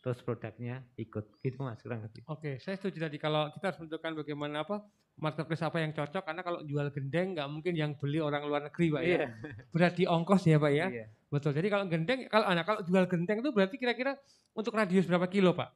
[0.00, 1.36] terus produknya ikut.
[1.44, 2.24] Gitu Mas kurang lebih.
[2.32, 4.80] Oke, saya setuju tadi kalau kita harus menentukan bagaimana apa
[5.18, 8.86] marketplace apa yang cocok karena kalau jual gendeng nggak mungkin yang beli orang luar negeri
[8.94, 9.10] pak ya.
[9.10, 9.28] Iya.
[9.74, 10.86] Berarti ongkos ya pak ya.
[10.88, 11.06] Iya.
[11.28, 11.52] Betul.
[11.52, 14.16] Jadi kalau gendeng kalau anak kalau jual gendeng itu berarti kira-kira
[14.56, 15.68] untuk radius berapa kilo pak?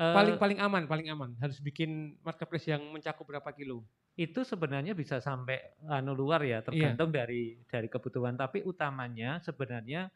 [0.00, 1.30] Eh, Paling paling aman, paling aman.
[1.42, 3.84] Harus bikin marketplace yang mencakup berapa kilo?
[4.18, 10.12] itu sebenarnya bisa sampai anu luar ya tergantung dari dari kebutuhan tapi utamanya sebenarnya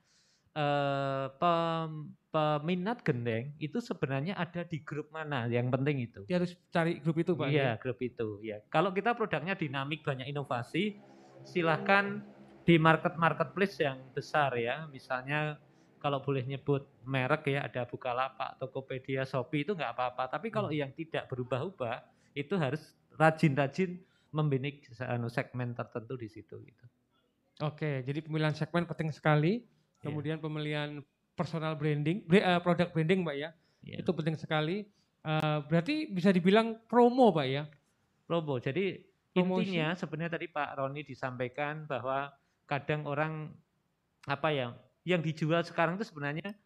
[0.54, 6.52] eh pem- peminat gendeng itu sebenarnya ada di grup mana yang penting itu Dia harus
[6.68, 7.48] cari grup itu pak.
[7.48, 8.58] Iya, grup itu ya.
[8.70, 10.98] Kalau kita produknya dinamik banyak inovasi,
[11.46, 12.22] silahkan
[12.66, 14.84] di market marketplace yang besar ya.
[14.90, 15.58] Misalnya
[16.04, 20.28] kalau boleh nyebut merek ya ada Bukalapak, Tokopedia, Shopee itu nggak apa-apa.
[20.28, 22.04] Tapi kalau yang tidak berubah-ubah
[22.36, 23.96] itu harus rajin-rajin
[24.28, 26.84] membidik se- anu, segmen tertentu di situ gitu.
[27.64, 29.64] Oke, jadi pemilihan segmen penting sekali.
[29.64, 30.04] Iya.
[30.04, 31.00] Kemudian pemilihan
[31.32, 33.50] personal branding, bra- eh, product branding pak ya.
[33.80, 34.04] Iya.
[34.04, 34.84] Itu penting sekali.
[35.24, 37.64] Eh, berarti bisa dibilang promo pak ya.
[38.28, 38.60] Promo.
[38.60, 39.00] Jadi
[39.32, 39.72] Promosi.
[39.72, 42.28] intinya sebenarnya tadi Pak Roni disampaikan bahwa
[42.68, 43.48] kadang orang
[44.24, 44.72] apa ya
[45.04, 46.56] yang dijual sekarang itu sebenarnya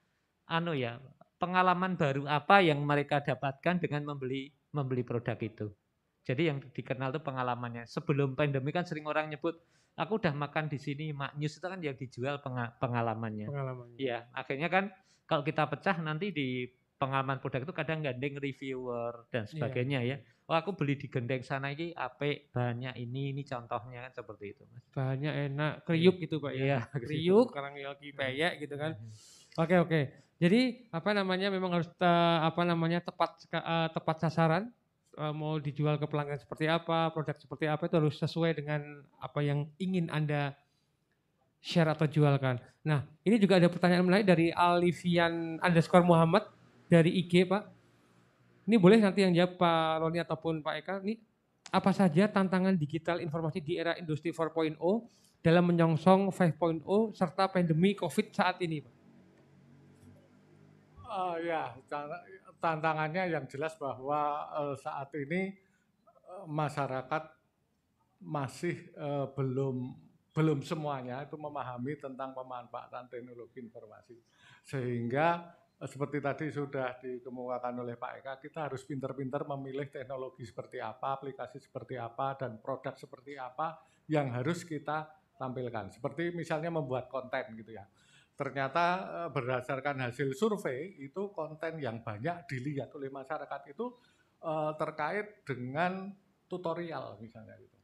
[0.48, 1.02] anu ya
[1.38, 5.70] pengalaman baru apa yang mereka dapatkan dengan membeli membeli produk itu.
[6.26, 7.88] Jadi yang dikenal itu pengalamannya.
[7.88, 9.56] Sebelum pandemi kan sering orang nyebut
[9.96, 13.48] aku udah makan di sini maknyus itu kan yang dijual penga- pengalamannya.
[13.48, 13.96] Pengalamannya.
[13.98, 14.84] Iya, akhirnya kan
[15.26, 19.50] kalau kita pecah nanti di pengalaman produk itu kadang gandeng reviewer dan Iya.
[19.50, 20.16] sebagainya ya.
[20.48, 24.64] Oh aku beli di gendeng sana ini apik, banyak ini, ini contohnya kan seperti itu
[24.72, 24.80] mas.
[24.96, 26.64] Bahannya enak, kriuk gitu pak ya.
[26.64, 28.96] Iya, kriuk, sekarang lagi peyek gitu kan.
[29.60, 30.00] Oke oke.
[30.40, 34.72] Jadi apa namanya memang harus te- apa namanya tepat eh, tepat sasaran.
[35.20, 39.44] Eh, mau dijual ke pelanggan seperti apa, produk seperti apa itu harus sesuai dengan apa
[39.44, 40.56] yang ingin anda
[41.60, 42.56] share atau jualkan.
[42.86, 46.46] Nah ini juga ada pertanyaan menarik dari Alifian underscore Muhammad
[46.88, 47.77] dari IG pak.
[48.68, 50.94] Ini boleh nanti yang jawab Pak Roni ataupun Pak Eka.
[51.00, 51.16] Ini
[51.72, 54.76] apa saja tantangan digital informasi di era industri 4.0
[55.40, 56.84] dalam menyongsong 5.0
[57.16, 58.94] serta pandemi COVID saat ini, Pak?
[61.08, 62.24] Eh, ya, tan-
[62.60, 65.56] tantangannya yang jelas bahwa eh, saat ini
[66.12, 67.24] eh, masyarakat
[68.20, 69.96] masih eh, belum
[70.36, 74.20] belum semuanya itu memahami tentang pemanfaatan teknologi informasi.
[74.68, 80.82] Sehingga eh, seperti tadi sudah dikemukakan oleh Pak Eka, kita harus pintar-pintar memilih teknologi seperti
[80.82, 83.78] apa, aplikasi seperti apa, dan produk seperti apa
[84.10, 85.06] yang harus kita
[85.38, 85.94] tampilkan.
[85.94, 87.86] Seperti misalnya membuat konten gitu ya
[88.38, 93.86] ternyata eh, berdasarkan hasil survei itu konten yang banyak dilihat oleh masyarakat itu
[94.46, 96.14] eh, terkait dengan
[96.46, 97.76] tutorial misalnya gitu.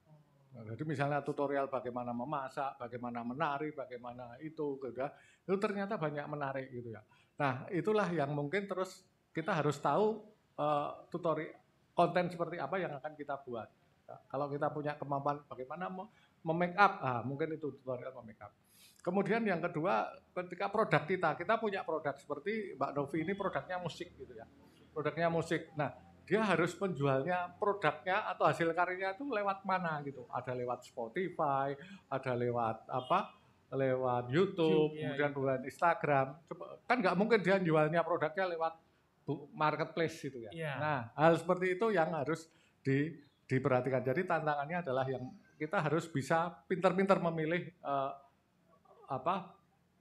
[0.54, 5.10] Nah, jadi misalnya tutorial bagaimana memasak, bagaimana menari, bagaimana itu, gitu ya.
[5.42, 7.02] itu ternyata banyak menarik gitu ya.
[7.40, 9.02] Nah itulah yang mungkin terus
[9.34, 10.22] kita harus tahu
[10.58, 13.70] eh, tutorial konten seperti apa yang akan kita buat.
[14.04, 15.88] Nah, kalau kita punya kemampuan bagaimana
[16.44, 18.52] memake up, ah, mungkin itu tutorial memake up.
[19.00, 24.08] Kemudian yang kedua, ketika produk kita, kita punya produk seperti Mbak Novi ini produknya musik
[24.16, 24.44] gitu ya.
[24.92, 25.72] Produknya musik.
[25.76, 25.92] Nah,
[26.24, 30.24] dia harus menjualnya produknya atau hasil karyanya itu lewat mana gitu.
[30.32, 31.76] Ada lewat Spotify,
[32.08, 33.43] ada lewat apa?
[33.74, 36.26] Lewat YouTube, YouTube, iya, kemudian lewat Instagram.
[36.46, 38.74] Coba- Kan nggak mungkin dia jualnya produknya lewat
[39.52, 40.50] marketplace gitu ya.
[40.52, 40.72] Iya.
[40.76, 42.46] Nah, hal seperti itu yang harus
[42.80, 43.12] di,
[43.44, 44.04] diperhatikan.
[44.04, 45.24] Jadi tantangannya adalah yang
[45.56, 48.10] kita harus bisa pintar-pintar memilih eh,
[49.06, 49.54] apa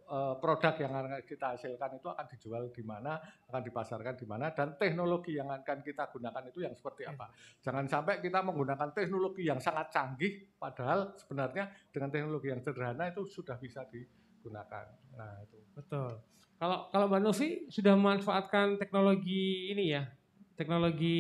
[0.07, 4.51] eh, produk yang akan kita hasilkan itu akan dijual di mana, akan dipasarkan di mana,
[4.51, 7.31] dan teknologi yang akan kita gunakan itu yang seperti apa.
[7.63, 13.23] Jangan sampai kita menggunakan teknologi yang sangat canggih, padahal sebenarnya dengan teknologi yang sederhana itu
[13.27, 14.85] sudah bisa digunakan.
[15.15, 15.57] Nah itu.
[15.73, 16.21] Betul.
[16.61, 20.07] Kalau kalau Mbak Novi sudah memanfaatkan teknologi ini ya,
[20.55, 21.19] teknologi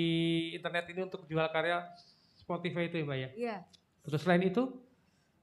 [0.55, 1.83] internet ini untuk jual karya
[2.39, 3.29] Spotify itu ya Mbak ya.
[3.35, 3.57] Iya.
[4.03, 4.83] Terus selain itu,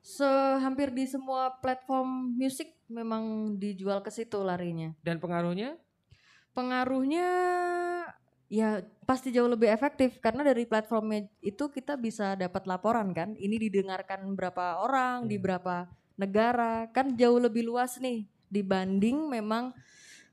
[0.01, 4.93] Sehampir di semua platform musik memang dijual ke situ larinya.
[5.01, 5.79] dan pengaruhnya
[6.51, 7.29] Pengaruhnya
[8.51, 13.39] ya pasti jauh lebih efektif karena dari platformnya itu kita bisa dapat laporan kan.
[13.39, 15.87] Ini didengarkan berapa orang di berapa
[16.19, 19.71] negara kan jauh lebih luas nih dibanding memang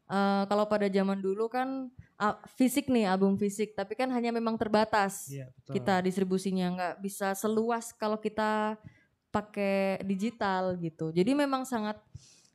[0.10, 4.58] eh, kalau pada zaman dulu kan ah, fisik nih album fisik tapi kan hanya memang
[4.58, 5.74] terbatas Iya, betul.
[5.78, 8.76] kita distribusinya nggak bisa seluas kalau kita
[9.30, 11.14] pakai digital gitu.
[11.14, 12.02] Jadi memang sangat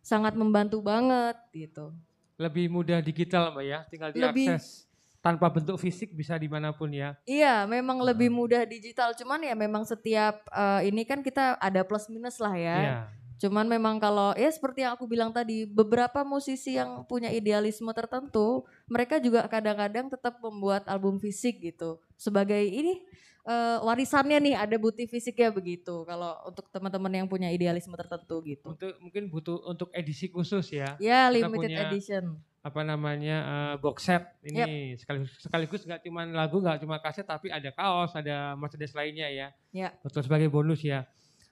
[0.02, 1.94] sangat membantu banget gitu.
[2.36, 4.90] lebih mudah digital Mbak ya, tinggal Lebih- diakses
[5.22, 7.14] tanpa bentuk fisik bisa di mana pun ya.
[7.22, 9.14] Iya, memang lebih mudah digital.
[9.14, 12.76] Cuman ya memang setiap eh, ini kan kita ada plus minus lah ya.
[12.82, 12.98] Iya.
[13.38, 18.66] Cuman memang kalau ya seperti yang aku bilang tadi, beberapa musisi yang punya idealisme tertentu,
[18.90, 22.02] mereka juga kadang-kadang tetap membuat album fisik gitu.
[22.18, 23.02] Sebagai ini
[23.44, 26.02] eh, warisannya nih ada bukti fisiknya begitu.
[26.02, 28.70] Kalau untuk teman-teman yang punya idealisme tertentu gitu.
[28.70, 30.94] Untuk mungkin butuh untuk edisi khusus ya.
[30.96, 32.38] Ya limited punya edition.
[32.62, 37.50] apa namanya eh, box set ini sekaligus sekaligus nggak cuma lagu nggak cuma kaset tapi
[37.50, 39.90] ada kaos ada merchandise lainnya ya Ya.
[39.98, 41.02] betul sebagai bonus ya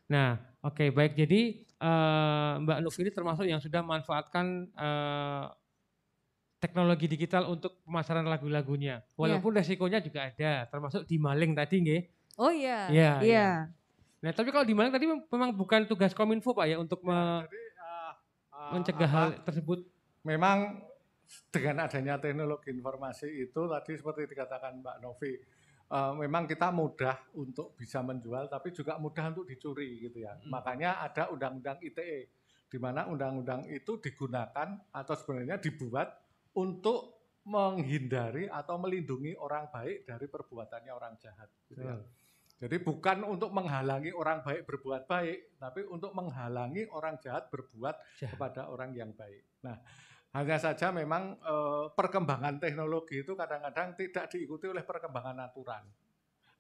[0.07, 5.45] nah oke baik jadi eh, Mbak Nuf ini termasuk yang sudah memanfaatkan eh,
[6.61, 12.03] teknologi digital untuk pemasaran lagu-lagunya walaupun resikonya juga ada termasuk di maling tadi nggih
[12.39, 12.89] Oh iya.
[12.89, 13.27] Iya, Iya.
[13.27, 13.49] iya.
[14.21, 17.57] nah tapi kalau di maling tadi memang bukan tugas kominfo pak ya untuk me- Jadi
[17.57, 18.13] eh,
[18.53, 19.81] eh, mencegah apa, hal tersebut
[20.23, 20.85] memang
[21.49, 25.33] dengan adanya teknologi informasi itu tadi seperti dikatakan Mbak Novi,
[25.89, 30.37] eh, memang kita mudah untuk bisa menjual, tapi juga mudah untuk dicuri gitu ya.
[30.45, 32.29] Makanya ada undang-undang ITE,
[32.67, 36.09] di mana undang-undang itu digunakan atau sebenarnya dibuat
[36.57, 41.49] untuk menghindari atau melindungi orang baik dari perbuatannya orang jahat.
[41.67, 41.97] Gitu ya.
[42.61, 48.37] Jadi bukan untuk menghalangi orang baik berbuat baik, tapi untuk menghalangi orang jahat berbuat Jahat.
[48.37, 49.65] kepada orang yang baik.
[49.65, 49.81] Nah,
[50.37, 55.89] hanya saja memang eh, perkembangan teknologi itu kadang-kadang tidak diikuti oleh perkembangan aturan.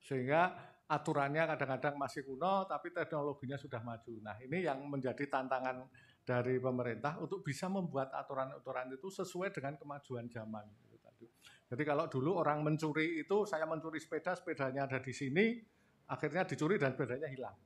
[0.01, 0.57] Sehingga
[0.89, 4.15] aturannya kadang-kadang masih kuno tapi teknologinya sudah maju.
[4.25, 5.85] Nah, ini yang menjadi tantangan
[6.31, 10.63] dari pemerintah untuk bisa membuat aturan-aturan itu sesuai dengan kemajuan zaman.
[10.87, 11.27] Gitu.
[11.67, 15.59] Jadi kalau dulu orang mencuri itu saya mencuri sepeda, sepedanya ada di sini,
[16.07, 17.57] akhirnya dicuri dan sepedanya hilang.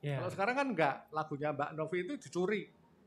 [0.00, 2.62] ya Kalau sekarang kan enggak, lagunya Mbak Novi itu dicuri.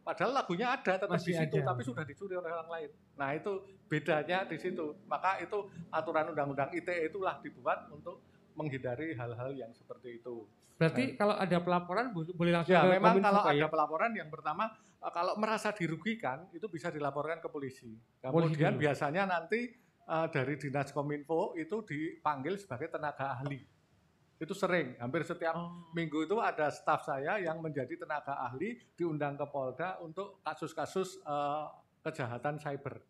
[0.05, 1.73] Padahal lagunya ada tetap Masih di situ, ada.
[1.73, 2.89] tapi sudah dicuri oleh orang lain.
[3.17, 3.51] Nah itu
[3.89, 4.93] bedanya di situ.
[5.09, 8.21] Maka itu aturan undang-undang ITE itulah dibuat untuk
[8.57, 10.49] menghindari hal-hal yang seperti itu.
[10.79, 13.67] Berarti kalau ada pelaporan bo- boleh langsung Ya ke memang Kominfo, kalau Pak, ada ya?
[13.67, 14.63] pelaporan yang pertama
[14.97, 17.91] eh, kalau merasa dirugikan itu bisa dilaporkan ke polisi.
[18.17, 18.23] Polisi
[18.55, 18.81] Kemudian dulu.
[18.81, 19.59] biasanya nanti
[20.05, 23.59] eh, dari dinas kominfo itu dipanggil sebagai tenaga ahli.
[24.35, 25.91] Itu sering, hampir setiap Oh.
[25.91, 31.65] minggu itu ada staf saya yang menjadi tenaga ahli diundang ke Polda untuk kasus-kasus eh,
[32.01, 33.03] kejahatan cyber.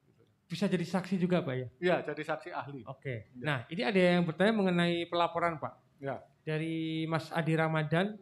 [0.44, 2.82] bisa jadi saksi juga pak ya Ya, jadi saksi ahli.
[2.84, 3.30] Oke.
[3.32, 3.46] Ya.
[3.46, 6.02] Nah, ini ada yang bertanya mengenai pelaporan, Pak.
[6.02, 6.18] Ya.
[6.50, 8.18] Dari Mas Adi Ramadan.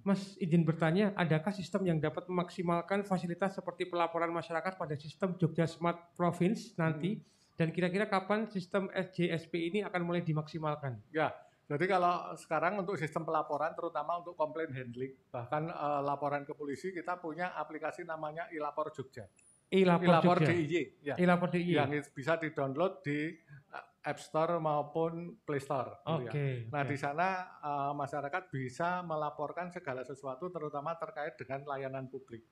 [0.00, 5.68] Mas izin bertanya, adakah sistem yang dapat memaksimalkan fasilitas seperti pelaporan masyarakat pada sistem Jogja
[5.68, 7.20] Smart Province nanti?
[7.52, 10.96] Dan kira-kira kapan sistem SJSP ini akan mulai dimaksimalkan?
[11.12, 11.36] Ya,
[11.66, 16.94] jadi kalau sekarang untuk sistem pelaporan, terutama untuk komplain handling, bahkan eh, laporan ke polisi,
[16.94, 19.26] kita punya aplikasi namanya iLapor Jogja.
[19.66, 20.54] E-lapor iLapor Jogja.
[20.54, 21.14] DIY, ya.
[21.18, 21.74] E-lapor DIY.
[21.74, 23.34] yang is- bisa di-download di
[23.74, 25.98] uh, App Store maupun Play Store.
[26.06, 26.30] gitu ya.
[26.30, 26.46] Oke.
[26.70, 26.90] Nah oke.
[26.94, 27.26] di sana
[27.58, 32.46] uh, masyarakat bisa melaporkan segala sesuatu, terutama terkait dengan layanan publik.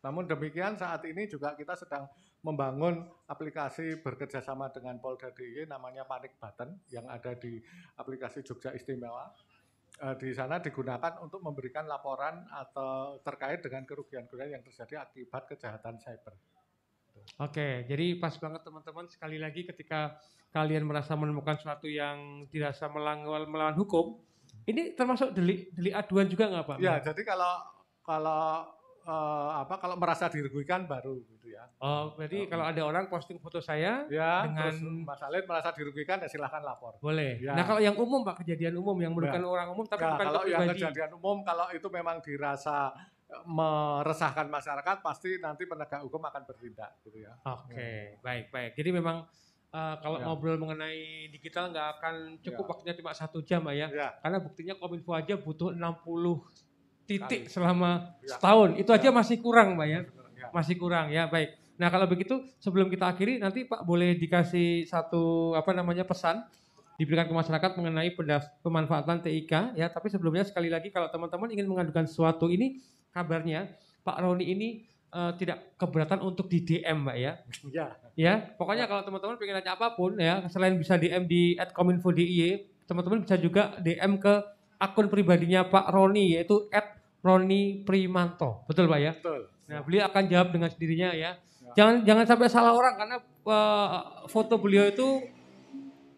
[0.00, 2.08] Namun demikian saat ini juga kita sedang
[2.40, 7.60] membangun aplikasi bekerjasama dengan Polda DIY namanya Panik Button yang ada di
[8.00, 9.28] aplikasi Jogja Istimewa.
[10.00, 16.00] Eh, di sana digunakan untuk memberikan laporan atau terkait dengan kerugian-kerugian yang terjadi akibat kejahatan
[16.00, 16.32] cyber.
[17.38, 20.14] Oke, jadi pas banget teman-teman sekali lagi ketika
[20.50, 24.18] kalian merasa menemukan sesuatu yang dirasa melanggar melawan hukum,
[24.64, 26.76] ini termasuk delik delik aduan juga nggak Pak?
[26.78, 27.52] Ya, jadi kalau
[28.02, 28.66] kalau
[29.00, 31.64] eh, apa kalau merasa dirugikan baru gitu ya.
[31.78, 36.28] Oh, berarti kalau ada orang posting foto saya, Ya, Dengan- Mas Alid merasa dirugikan ya
[36.28, 37.00] silahkan lapor.
[37.00, 37.40] boleh.
[37.40, 37.56] Ya.
[37.56, 40.42] Nah kalau yang umum Pak, kejadian umum yang merugikan orang umum tapi Ya, bukan kalau
[40.44, 40.80] yang pribadi.
[40.82, 42.92] kejadian umum kalau itu memang dirasa
[43.44, 47.32] meresahkan masyarakat pasti nanti penegak hukum akan bertindak gitu ya.
[47.44, 48.72] Oke, baik baik.
[48.74, 49.26] Jadi memang
[49.70, 50.26] eh, kalau Ya.
[50.26, 52.70] ngobrol mengenai digital nggak akan cukup Ya.
[52.74, 53.86] waktunya cuma satu jam ya.
[53.86, 56.42] Ya, Karena buktinya Kominfo aja butuh 60
[57.06, 57.54] titik Kali.
[57.54, 58.34] selama Ya.
[58.34, 58.74] setahun.
[58.74, 59.14] Itu aja Ya.
[59.14, 60.00] masih kurang Pak ya.
[60.34, 60.46] ya.
[60.50, 61.54] Masih kurang ya, baik.
[61.78, 66.42] Nah kalau begitu sebelum kita akhiri nanti Pak boleh dikasih satu apa namanya pesan
[66.98, 68.10] diberikan ke masyarakat mengenai
[68.60, 69.86] pemanfaatan TIK ya.
[69.86, 72.76] Tapi sebelumnya sekali lagi kalau teman-teman ingin mengadukan sesuatu ini
[73.10, 74.68] kabarnya Pak Roni ini
[75.12, 77.32] eh, tidak keberatan untuk di DM Mbak ya.
[77.70, 77.86] Ya,
[78.18, 83.24] Ya, pokoknya kalau teman-teman pengen nanya apa pun ya, selain bisa DM di @kominfo.diy, teman-teman
[83.24, 84.34] bisa juga DM ke
[84.80, 86.68] akun pribadinya Pak Roni yaitu
[87.20, 88.64] @roni_primanto.
[88.68, 89.12] Betul Pak ya?
[89.16, 89.40] betul.
[89.70, 91.38] Nah, beliau akan jawab dengan sendirinya ya.
[91.38, 91.72] Ya.
[91.78, 95.22] Jangan jangan sampai salah orang karena eh, foto beliau itu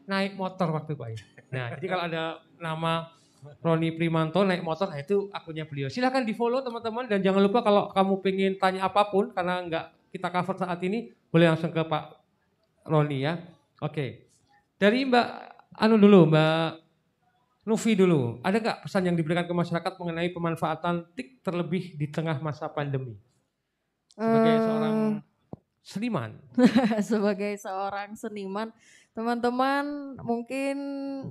[0.08, 1.20] naik motor waktu Pak ya.
[1.52, 2.22] Nah, jadi kalau ada
[2.56, 3.12] nama
[3.62, 5.90] Roni Primanto naik motor, nah itu akunnya beliau.
[5.90, 9.84] Silahkan di follow teman-teman dan jangan lupa kalau kamu pengen tanya apa pun karena nggak
[10.14, 12.04] kita cover saat ini, boleh langsung ke Pak
[12.86, 13.38] Roni ya.
[13.82, 14.30] Oke.
[14.78, 15.26] Dari Mbak
[15.78, 16.82] Anu dulu, Mbak
[17.62, 22.42] Nuvi dulu, ada nggak pesan yang diberikan ke masyarakat mengenai pemanfaatan TIK terlebih di tengah
[22.42, 23.14] masa pandemi?
[24.18, 24.96] Sebagai Eh, seorang
[25.82, 26.30] seniman.
[27.10, 28.68] sebagai seorang seniman,
[29.12, 30.76] teman-teman mungkin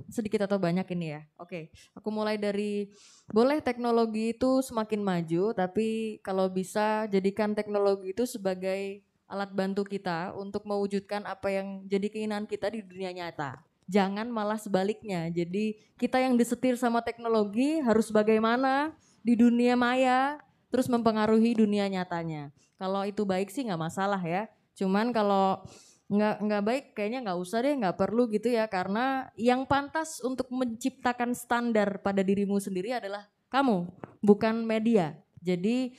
[0.06, 1.22] sedikit atau banyak ini ya.
[1.38, 2.94] Oke, aku mulai dari
[3.30, 10.36] boleh teknologi itu semakin maju, tapi kalau bisa jadikan teknologi itu sebagai alat bantu kita
[10.38, 13.64] untuk mewujudkan apa yang jadi keinginan kita di dunia nyata.
[13.90, 15.26] Jangan malah sebaliknya.
[15.32, 18.94] Jadi kita yang disetir sama teknologi harus bagaimana
[19.26, 20.38] di dunia maya
[20.70, 22.54] terus mempengaruhi dunia nyatanya.
[22.78, 24.46] Kalau itu baik sih nggak masalah ya.
[24.78, 25.64] Cuman kalau
[26.12, 30.52] nggak nggak baik kayaknya nggak usah deh nggak perlu gitu ya karena yang pantas untuk
[30.52, 33.88] menciptakan standar pada dirimu sendiri adalah kamu
[34.20, 35.16] bukan media.
[35.40, 35.96] Jadi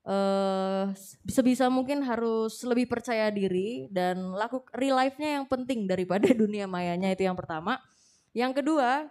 [0.00, 0.84] eh
[1.28, 7.10] sebisa mungkin harus lebih percaya diri dan laku real life-nya yang penting daripada dunia mayanya
[7.10, 7.82] itu yang pertama.
[8.30, 9.10] Yang kedua,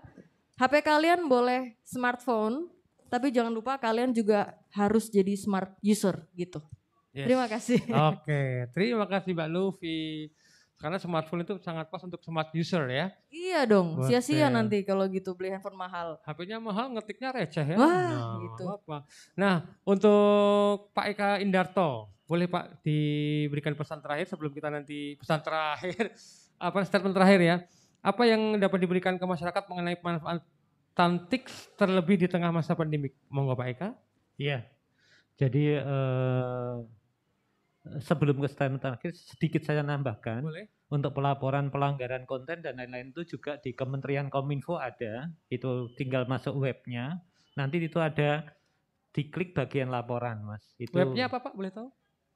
[0.56, 2.72] HP kalian boleh smartphone,
[3.12, 6.64] tapi jangan lupa kalian juga harus jadi smart user gitu.
[7.10, 7.26] Yes.
[7.26, 7.80] Terima kasih.
[8.14, 8.42] Oke,
[8.72, 10.30] terima kasih Mbak Luffy.
[10.80, 13.12] Karena smartphone itu sangat pas untuk smart user ya.
[13.28, 16.16] Iya dong, sia-sia nanti kalau gitu beli handphone mahal.
[16.24, 17.76] HP-nya mahal, ngetiknya receh ya.
[17.76, 18.64] Wah, Nah, gitu.
[18.64, 18.98] apa.
[19.36, 26.16] Nah, untuk Pak Eka Indarto, boleh Pak diberikan pesan terakhir sebelum kita nanti pesan terakhir,
[26.64, 27.56] apa statement terakhir ya.
[28.00, 31.44] Apa yang dapat diberikan ke masyarakat mengenai pemanfaatan TIK
[31.76, 33.20] terlebih di tengah masa pandemik?
[33.28, 33.90] Monggo Pak Eka.
[34.40, 34.64] Iya.
[35.36, 36.74] Jadi eh,
[37.98, 40.70] sebelum ke statement terakhir sedikit saya nambahkan Boleh.
[40.94, 45.30] untuk pelaporan pelanggaran konten dan lain-lain itu juga di Kementerian Kominfo ada.
[45.50, 47.20] Itu tinggal masuk webnya.
[47.58, 48.46] Nanti itu ada
[49.12, 50.64] diklik bagian laporan, Mas.
[50.78, 51.58] Itu Webnya apa Pak?
[51.58, 51.90] Boleh tahu?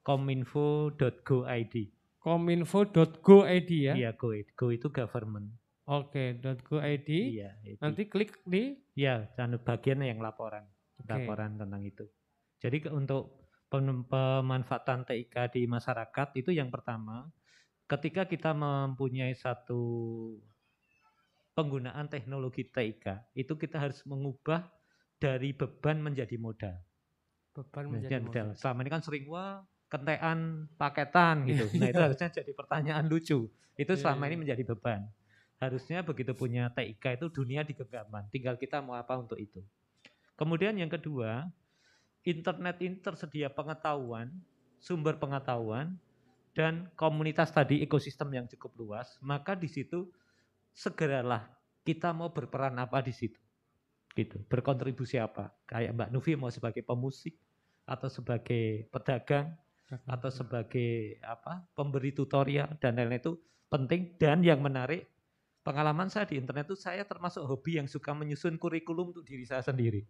[0.03, 1.75] kominfo.go.id.
[2.19, 3.93] Kominfo.go.id ya.
[3.95, 5.47] Iya, go, go itu government.
[5.83, 7.07] Oke, .go.id.
[7.11, 7.79] Iya, itu.
[7.79, 9.27] Nanti klik di Ya,
[9.63, 10.63] bagian yang laporan,
[11.01, 11.11] Oke.
[11.11, 12.05] laporan tentang itu.
[12.63, 13.42] Jadi untuk
[13.81, 17.25] pemanfaatan TIK di masyarakat itu yang pertama,
[17.89, 19.81] ketika kita mempunyai satu
[21.57, 24.65] penggunaan teknologi TIK, itu kita harus mengubah
[25.17, 26.77] dari beban menjadi modal.
[27.53, 28.25] beban Menjadi modal.
[28.25, 28.47] modal.
[28.57, 31.69] Selama ini kan sering wah kentean paketan gitu.
[31.77, 33.45] Nah itu harusnya jadi pertanyaan lucu.
[33.77, 34.29] Itu Iya, selama iya.
[34.33, 35.05] ini menjadi beban.
[35.61, 38.25] Harusnya begitu punya TIK itu dunia digenggaman.
[38.33, 39.61] Tinggal kita mau apa untuk itu.
[40.33, 41.45] Kemudian yang kedua,
[42.23, 44.31] internet ini tersedia pengetahuan,
[44.79, 45.95] sumber pengetahuan,
[46.55, 49.19] dan komunitas tadi ekosistem yang cukup luas.
[49.19, 50.07] Maka di situ
[50.71, 51.45] segeralah
[51.83, 53.39] kita mau berperan apa di situ.
[54.13, 55.51] Gitu, berkontribusi apa?
[55.65, 57.33] Kayak Mbak Nufi mau sebagai pemusik
[57.83, 59.57] atau sebagai pedagang
[60.07, 63.33] atau sebagai apa pemberi tutorial dan lain-lain itu
[63.67, 65.05] penting dan yang menarik
[65.61, 69.61] pengalaman saya di internet itu saya termasuk hobi yang suka menyusun kurikulum untuk diri saya
[69.61, 70.07] sendiri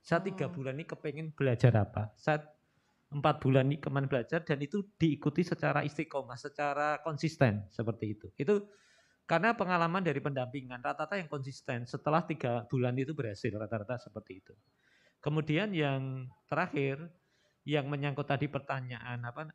[0.00, 0.52] saya tiga Oh.
[0.52, 2.44] bulan ini kepengen belajar apa saya
[3.10, 8.26] empat bulan ini ke mana belajar dan itu diikuti secara istiqomah secara konsisten seperti itu
[8.38, 8.54] itu
[9.26, 14.54] karena pengalaman dari pendampingan rata-rata yang konsisten setelah tiga bulan itu berhasil rata-rata seperti itu
[15.20, 17.10] kemudian yang terakhir
[17.66, 19.52] yang menyangkut tadi pertanyaan apa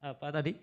[0.00, 0.56] apa tadi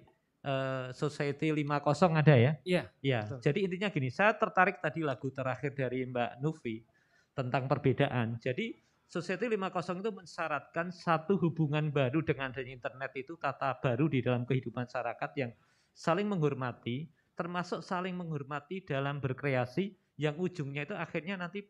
[0.43, 2.59] Eh, Society 50 ada ya?
[2.67, 3.39] Iya, Ya, betul.
[3.47, 6.83] jadi intinya gini, saya tertarik tadi lagu terakhir dari Mbak Nufi
[7.31, 8.43] tentang perbedaan.
[8.43, 8.75] Jadi
[9.13, 14.41] Society 50 itu mensyaratkan satu hubungan baru dengan adanya internet itu tata baru di dalam
[14.41, 15.53] kehidupan masyarakat yang
[15.93, 17.05] saling menghormati,
[17.37, 21.61] termasuk saling menghormati dalam berkreasi yang ujungnya itu akhirnya nanti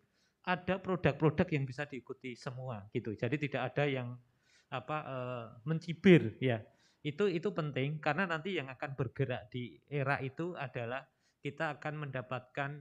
[0.47, 3.11] ada produk-produk yang bisa diikuti semua gitu.
[3.11, 4.15] Jadi tidak ada yang
[4.71, 6.63] apa eh, mencibir ya.
[7.03, 11.03] Itu itu penting karena nanti yang akan bergerak di era itu adalah
[11.43, 12.79] kita akan mendapatkan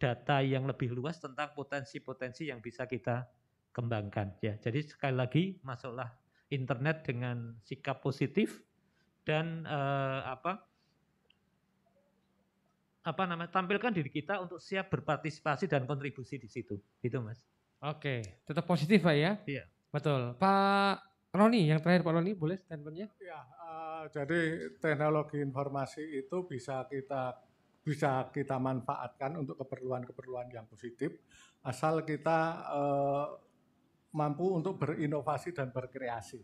[0.00, 3.28] data yang lebih luas tentang potensi-potensi yang bisa kita
[3.78, 4.58] kembangkan ya.
[4.58, 6.10] Jadi sekali lagi masuklah
[6.50, 8.58] internet dengan sikap positif
[9.22, 10.66] dan eh, apa
[13.06, 16.74] apa namanya tampilkan diri kita untuk siap berpartisipasi dan kontribusi di situ.
[16.98, 17.46] Itu Mas.
[17.78, 19.38] Oke, tetap positif Pak ya?
[19.46, 19.64] Iya.
[19.94, 20.34] Betul.
[20.36, 20.98] Pak
[21.30, 23.06] Roni, yang terakhir Pak Roni boleh statementnya?
[23.22, 24.40] Ya, eh, jadi
[24.82, 27.38] teknologi informasi itu bisa kita
[27.86, 31.16] bisa kita manfaatkan untuk keperluan-keperluan yang positif
[31.64, 32.38] asal kita
[32.68, 33.26] eh,
[34.12, 36.40] mampu untuk berinovasi dan berkreasi.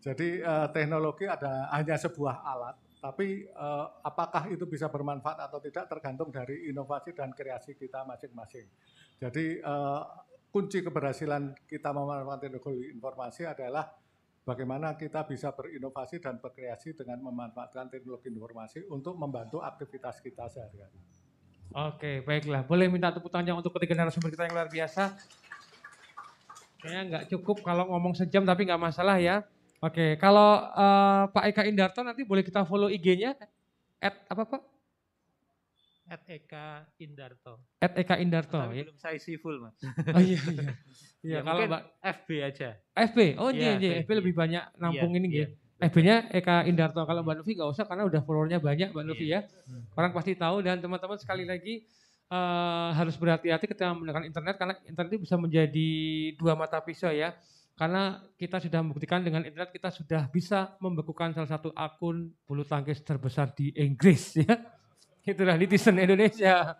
[0.00, 5.88] Jadi eh, teknologi ada hanya sebuah alat, tapi eh, apakah itu bisa bermanfaat atau tidak
[5.88, 8.68] tergantung dari inovasi dan kreasi kita masing-masing.
[9.16, 10.02] Jadi eh,
[10.52, 13.88] kunci keberhasilan kita memanfaatkan teknologi informasi adalah
[14.46, 21.00] bagaimana kita bisa berinovasi dan berkreasi dengan memanfaatkan teknologi informasi untuk membantu aktivitas kita sehari-hari.
[21.74, 22.62] Oke, baiklah.
[22.62, 25.18] Boleh minta tepuk tangan untuk ketiga narasumber kita yang luar biasa.
[26.86, 29.42] Kayaknya nggak cukup kalau ngomong sejam tapi nggak masalah ya.
[29.82, 33.34] Oke, kalau eh, Pak Eka Indarto nanti boleh kita follow IG-nya.
[33.98, 34.62] At apa Pak?
[36.06, 37.58] At Eka Indarto.
[37.82, 38.62] At Eka Indarto.
[38.62, 38.84] Tapi ya.
[38.86, 39.74] belum saya isi full mas.
[40.14, 40.70] Oh iya iya.
[41.26, 41.82] Iya, Ya, kalau Mbak
[42.22, 42.68] FB aja.
[42.94, 43.18] FB.
[43.42, 44.02] Oh iya Iya, iya, FB.
[44.06, 45.38] FB lebih banyak nampung Iya, ini iya.
[45.50, 45.54] gitu.
[45.76, 47.02] FB-nya Eka Indarto.
[47.02, 49.42] Kalau Mbak Novi nggak usah karena udah followernya banyak Mbak Novi ya.
[49.98, 51.82] Orang pasti tahu dan teman-teman sekali lagi
[52.30, 55.90] eh, harus berhati-hati ketika menggunakan internet karena internet itu bisa menjadi
[56.38, 57.34] dua mata pisau ya.
[57.76, 63.04] Karena kita sudah membuktikan dengan internet kita sudah bisa membekukan salah satu akun bulu tangkis
[63.04, 64.56] terbesar di Inggris ya.
[65.28, 66.72] Itulah netizen Indonesia.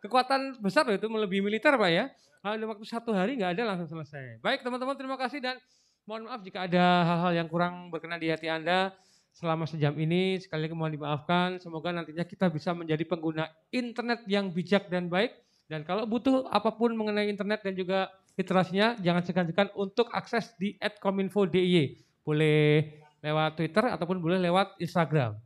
[0.00, 2.08] Kekuatan besar itu melebihi militer Pak ya.
[2.40, 4.40] Kalau waktu satu hari nggak ada langsung selesai.
[4.40, 5.60] Baik teman-teman terima kasih dan
[6.08, 8.96] mohon maaf jika ada hal-hal yang kurang berkenan di hati Anda
[9.34, 10.38] selama sejam ini.
[10.38, 11.58] Sekali lagi mohon dimaafkan.
[11.62, 15.34] Semoga nantinya kita bisa menjadi pengguna internet yang bijak dan baik.
[15.70, 20.74] Dan kalau butuh apa pun mengenai internet dan juga literasinya, jangan segan-segan untuk akses di
[20.98, 22.00] @kominfo.dy.
[22.26, 25.38] Boleh lewat Twitter ataupun boleh lewat Instagram.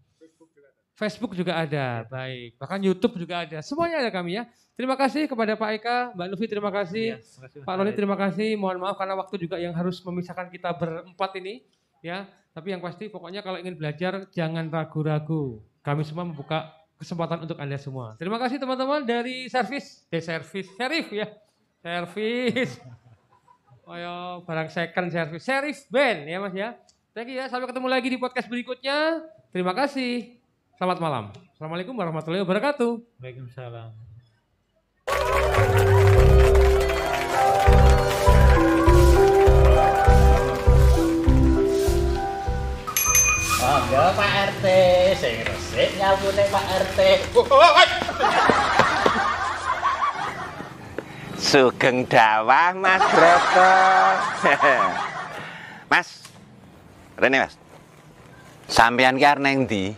[0.94, 2.54] Facebook juga ada, baik.
[2.54, 3.58] Bahkan YouTube juga ada.
[3.66, 4.46] Semuanya ada kami ya.
[4.78, 7.14] Terima kasih kepada Pak Eka, Mbak Lufi terima kasih.
[7.14, 8.48] Iya, terima kasih, Pak Roni terima kasih.
[8.58, 11.66] Mohon maaf karena waktu juga yang harus memisahkan kita berempat ini
[11.98, 12.26] ya.
[12.54, 15.58] Tapi yang pasti pokoknya kalau ingin belajar jangan ragu-ragu.
[15.82, 16.70] Kami semua membuka
[17.02, 18.14] kesempatan untuk Anda semua.
[18.14, 21.26] Terima kasih teman-teman dari servis, dari servis, serif ya.
[21.82, 22.70] Servis.
[23.84, 25.44] Oh ya, barang second servis.
[25.44, 26.72] Serif band ya Mas ya.
[27.12, 27.52] Thank you ya.
[27.52, 29.20] Sampai ketemu lagi di podcast berikutnya.
[29.52, 30.40] Terima kasih.
[30.80, 31.24] Selamat malam.
[31.52, 33.04] Assalamualaikum warahmatullahi wabarakatuh.
[33.20, 33.92] Waalaikumsalam.
[43.64, 44.66] Monggo Pak RT,
[45.16, 46.98] sing resik nyapune Pak RT.
[51.40, 53.72] Sugeng dawah Mas Broto.
[55.92, 56.08] mas.
[57.16, 57.56] Rene Mas.
[58.68, 59.96] Sampean ki arep nang ndi?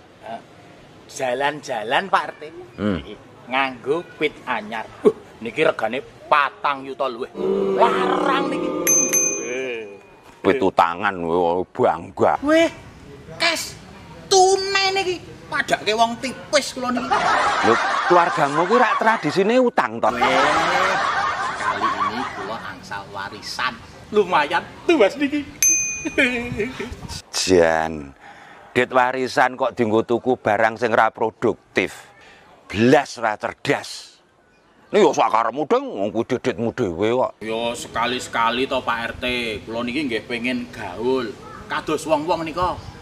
[1.11, 2.43] Jalan-jalan Pak RT.
[2.79, 3.03] Hmm.
[3.51, 4.87] Nganggo pit anyar.
[5.03, 5.11] Uh,
[5.43, 7.35] niki regane patang yuta luwih.
[7.75, 8.71] Larang niki.
[10.39, 12.39] Pitu tangan wo, bangga.
[12.47, 12.71] Weh,
[13.37, 13.77] kes
[14.27, 15.17] tunai niki.
[15.47, 17.07] Padake wong tipis kula niki.
[17.71, 17.75] Lho,
[18.11, 20.11] keluargamu ki rak tradisine utang to.
[20.11, 23.75] Kali ini kula angsal warisan.
[24.11, 25.47] Lumayan tuas niki.
[27.31, 28.11] Jan.
[28.75, 32.11] Dit warisan kok dienggo tuku barang sing ora produktif.
[32.67, 34.19] Blas ora cerdas.
[34.87, 37.33] Ini yo sakaremu deng, wong kuwi diditmu dhewe kok.
[37.43, 39.25] Yo sekali-sekali to Pak RT,
[39.67, 41.31] kula niki nggih pengen gaul.
[41.67, 42.96] Kados wong-wong nika.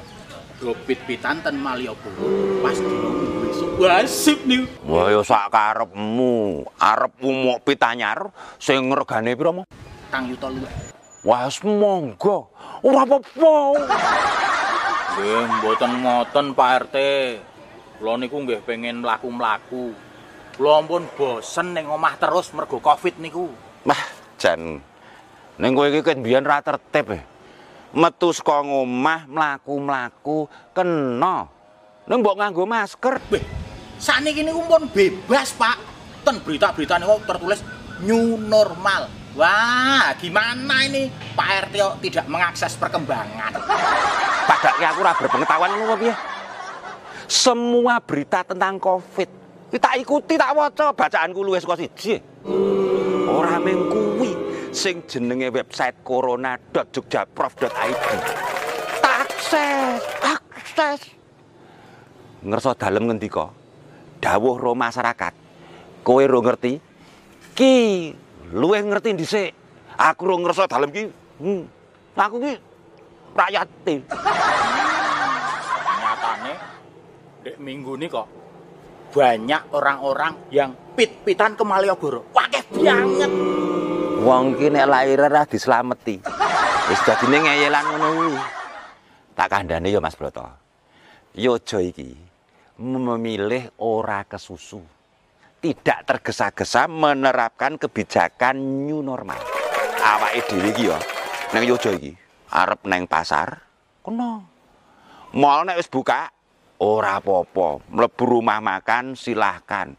[0.64, 2.24] Do pit-pitan ten Malioboro.
[2.64, 3.12] Pas dino
[3.44, 4.64] besok wasip niku.
[4.88, 9.68] Wah yo sakarepmu, arep umuk pitanyar sing regane pira mo?
[10.08, 10.72] Kang yuta luwih.
[11.20, 12.48] Wah, monggo.
[12.80, 13.56] Ora apa-apa.
[15.20, 16.96] Nggih, mboten ngoten Pak RT.
[18.00, 19.92] Kula niku nggih pengen mlaku-mlaku.
[20.56, 23.52] Kula ampun bosen ning omah terus mergo Covid niku.
[23.84, 24.00] Wah,
[24.40, 24.80] jan.
[25.60, 27.33] Ning kowe iki ket mbiyen ra tertib e.
[27.94, 31.46] Metu saka ngomah mlaku-mlaku kena.
[32.10, 33.22] Ning mbok nganggo masker.
[33.30, 33.42] Weh,
[34.02, 35.78] sakniki niku pun bebas, Pak.
[36.26, 37.62] Ten berita-berita niku tertulis
[38.02, 39.06] new normal.
[39.34, 43.50] Wah, gimana ini Pak RT kok tidak mengakses perkembangan?
[44.46, 46.14] Padahal aku ora berpengetahuan ngono piye.
[47.26, 49.44] Semua berita tentang Covid
[49.74, 52.22] iki tak ikuti tak waca bacaanku luwih saka siji.
[53.26, 54.30] Ora mung kuwi
[54.74, 57.70] sing jenenge website corona.jogjaprof.id.
[59.00, 61.00] Akses, akses.
[62.42, 63.54] Ngerso dalem ngendika?
[64.18, 65.32] Dawuh ro masyarakat.
[66.02, 66.82] Kowe ro ngerti?
[67.54, 67.74] Ki
[68.50, 69.54] luwih ngerti dhisik.
[69.94, 71.06] Aku ro ngerso dalem ki.
[71.38, 71.70] Hmm.
[72.18, 72.58] Aku ki
[73.34, 73.68] rakyat
[75.98, 76.54] Nyatane
[77.42, 78.30] dek minggu ini kok
[79.14, 82.26] banyak orang-orang yang pit-pitan ke Malioboro.
[82.34, 83.30] Wakeh banget.
[84.26, 86.18] Wong ki nek lair ora dislameti.
[86.90, 88.34] Wis dadine ngeyelan ngono.
[89.38, 90.42] Tak kandhane ya Mas Broto.
[91.38, 92.18] Yo aja iki
[92.82, 94.82] memilih ora kesusu.
[95.62, 99.38] Tidak tergesa-gesa menerapkan kebijakan new normal.
[100.02, 100.98] Awake dhewe iki ya
[101.54, 102.12] nang Yojo iki
[102.50, 103.62] arep neng pasar
[104.02, 104.42] kena.
[105.30, 106.33] Mal nek wis buka
[106.82, 109.94] ora apa-apa, mlebu rumah makan silahkan.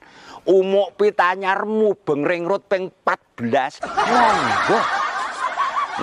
[0.45, 3.81] Umuk pitanyarmu bengring rut ping 14.
[3.87, 4.79] Monggo.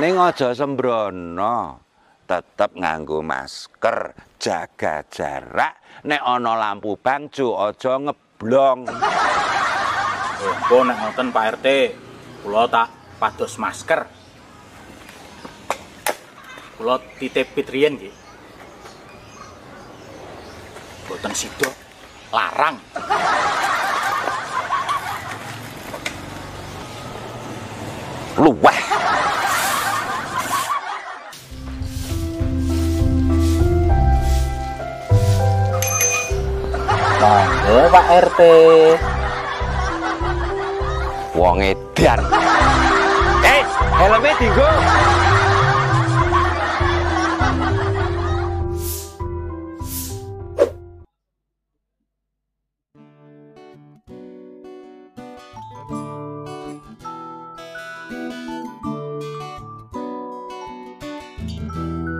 [0.01, 1.85] Ning aja sembrono.
[2.23, 5.77] Tetep nganggo masker, jaga jarak,
[6.07, 8.89] nek ana lampu bangcu aja ngeblong.
[10.40, 11.66] Monggo nek ngoten Pak RT,
[12.40, 12.89] kula tak
[13.20, 14.01] pados masker.
[16.81, 18.22] Kula titip pitrien nggih.
[21.09, 21.70] boten sida
[22.33, 22.77] larang
[28.39, 28.81] luweh
[37.73, 38.41] Monggo Pak RT.
[41.33, 42.20] Wong edan.
[43.41, 43.65] Eh,
[43.97, 44.77] helmnya tinggal
[61.43, 62.11] Música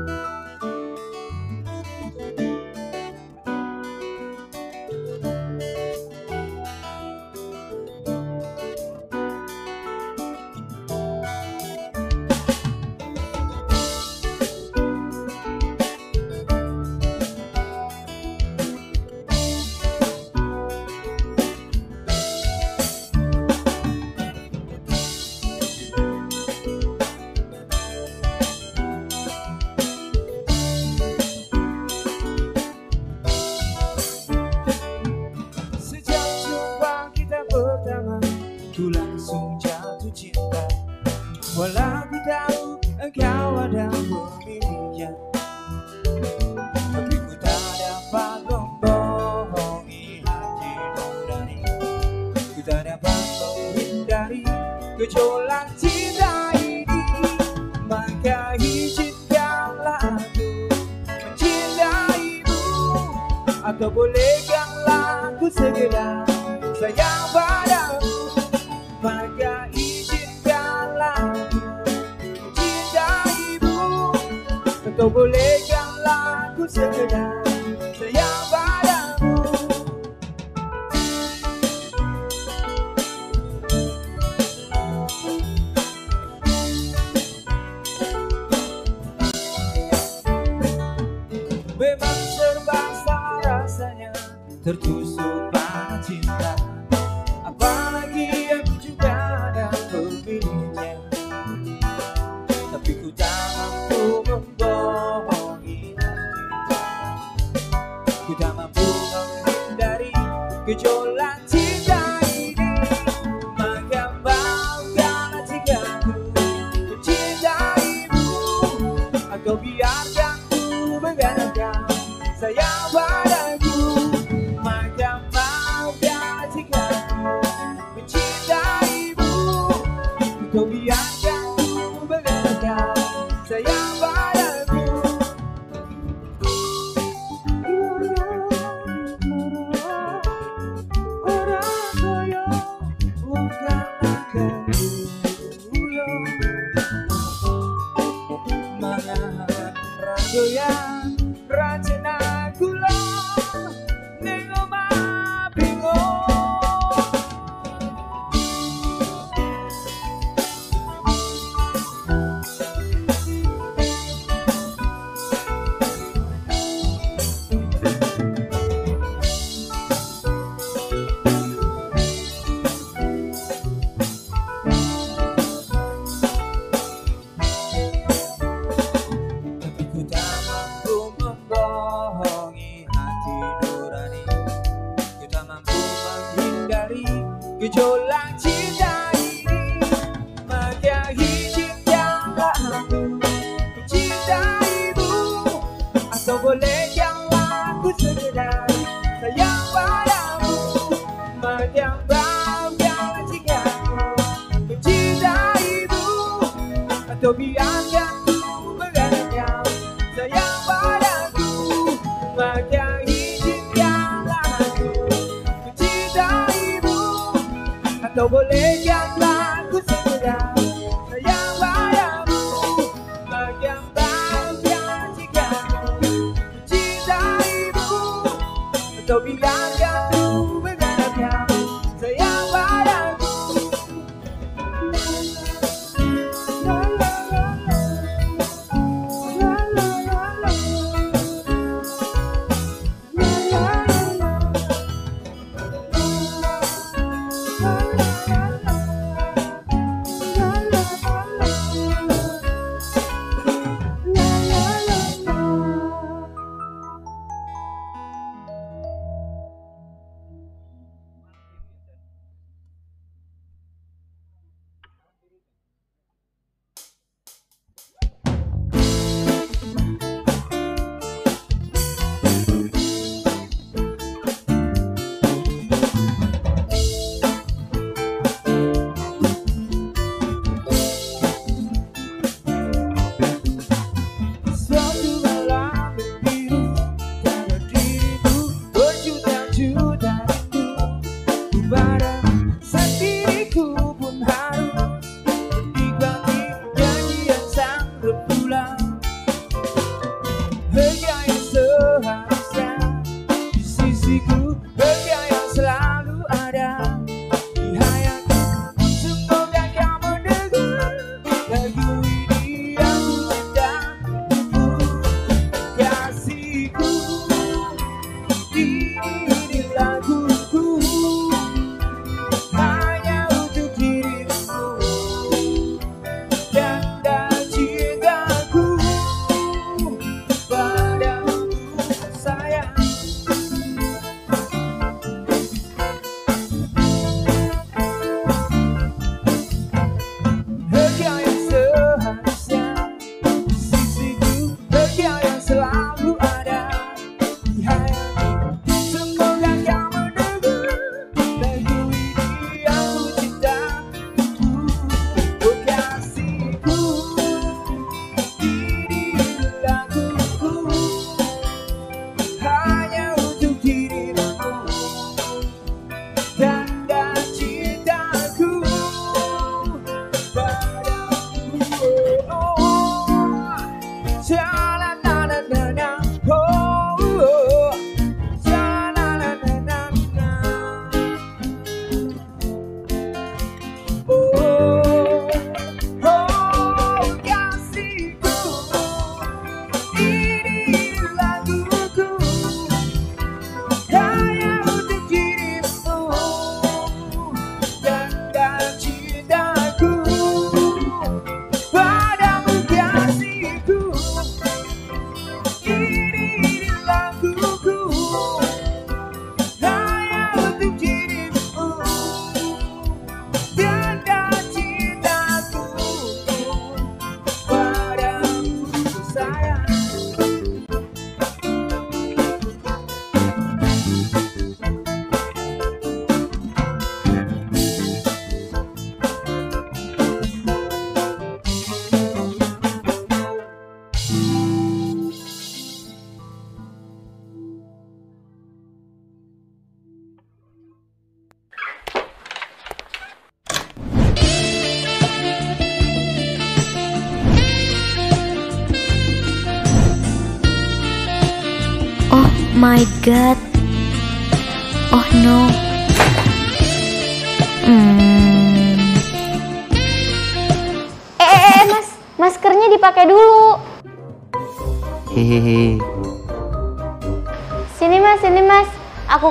[188.13, 188.92] 浪迹的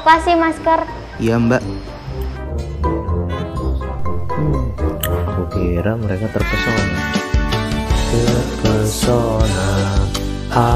[0.02, 0.82] Aku kasih masker.
[1.22, 1.62] Iya mbak.
[5.06, 7.02] Aku kira mereka terpesona.
[8.10, 9.70] Terpesona.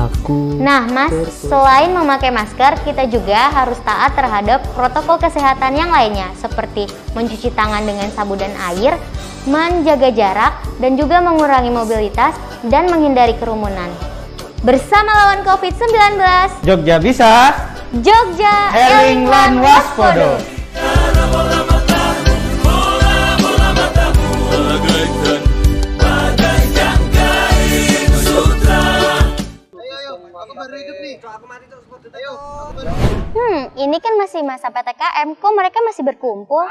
[0.05, 0.61] Aku.
[0.61, 1.09] Nah, Mas,
[1.41, 6.85] selain memakai masker, kita juga harus taat terhadap protokol kesehatan yang lainnya, seperti
[7.17, 8.93] mencuci tangan dengan sabun dan air,
[9.49, 12.37] menjaga jarak, dan juga mengurangi mobilitas
[12.69, 13.89] dan menghindari kerumunan.
[14.61, 16.13] Bersama lawan COVID-19,
[16.61, 17.64] Jogja bisa.
[18.03, 20.35] Jogja Eling lan waspodo.
[33.35, 36.67] Hmm, ini kan masih masa PTKM, kok mereka masih berkumpul?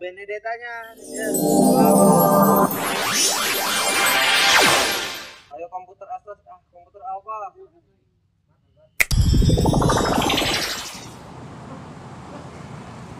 [0.00, 0.96] Benedetanya.
[5.52, 7.52] Ayo komputer Asus, ah komputer apa?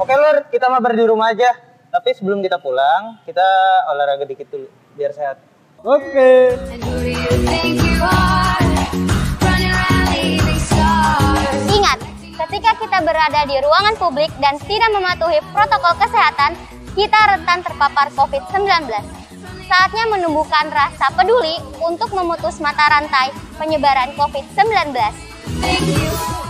[0.01, 1.53] Oke Lur, kita mabar di rumah aja.
[1.93, 3.45] Tapi sebelum kita pulang, kita
[3.93, 5.37] olahraga dikit dulu biar sehat.
[5.85, 6.57] Oke.
[11.69, 12.01] Ingat,
[12.47, 16.57] ketika kita berada di ruangan publik dan tidak mematuhi protokol kesehatan,
[16.97, 18.89] kita rentan terpapar COVID-19.
[19.69, 23.31] Saatnya menumbuhkan rasa peduli untuk memutus mata rantai
[23.61, 24.97] penyebaran COVID-19.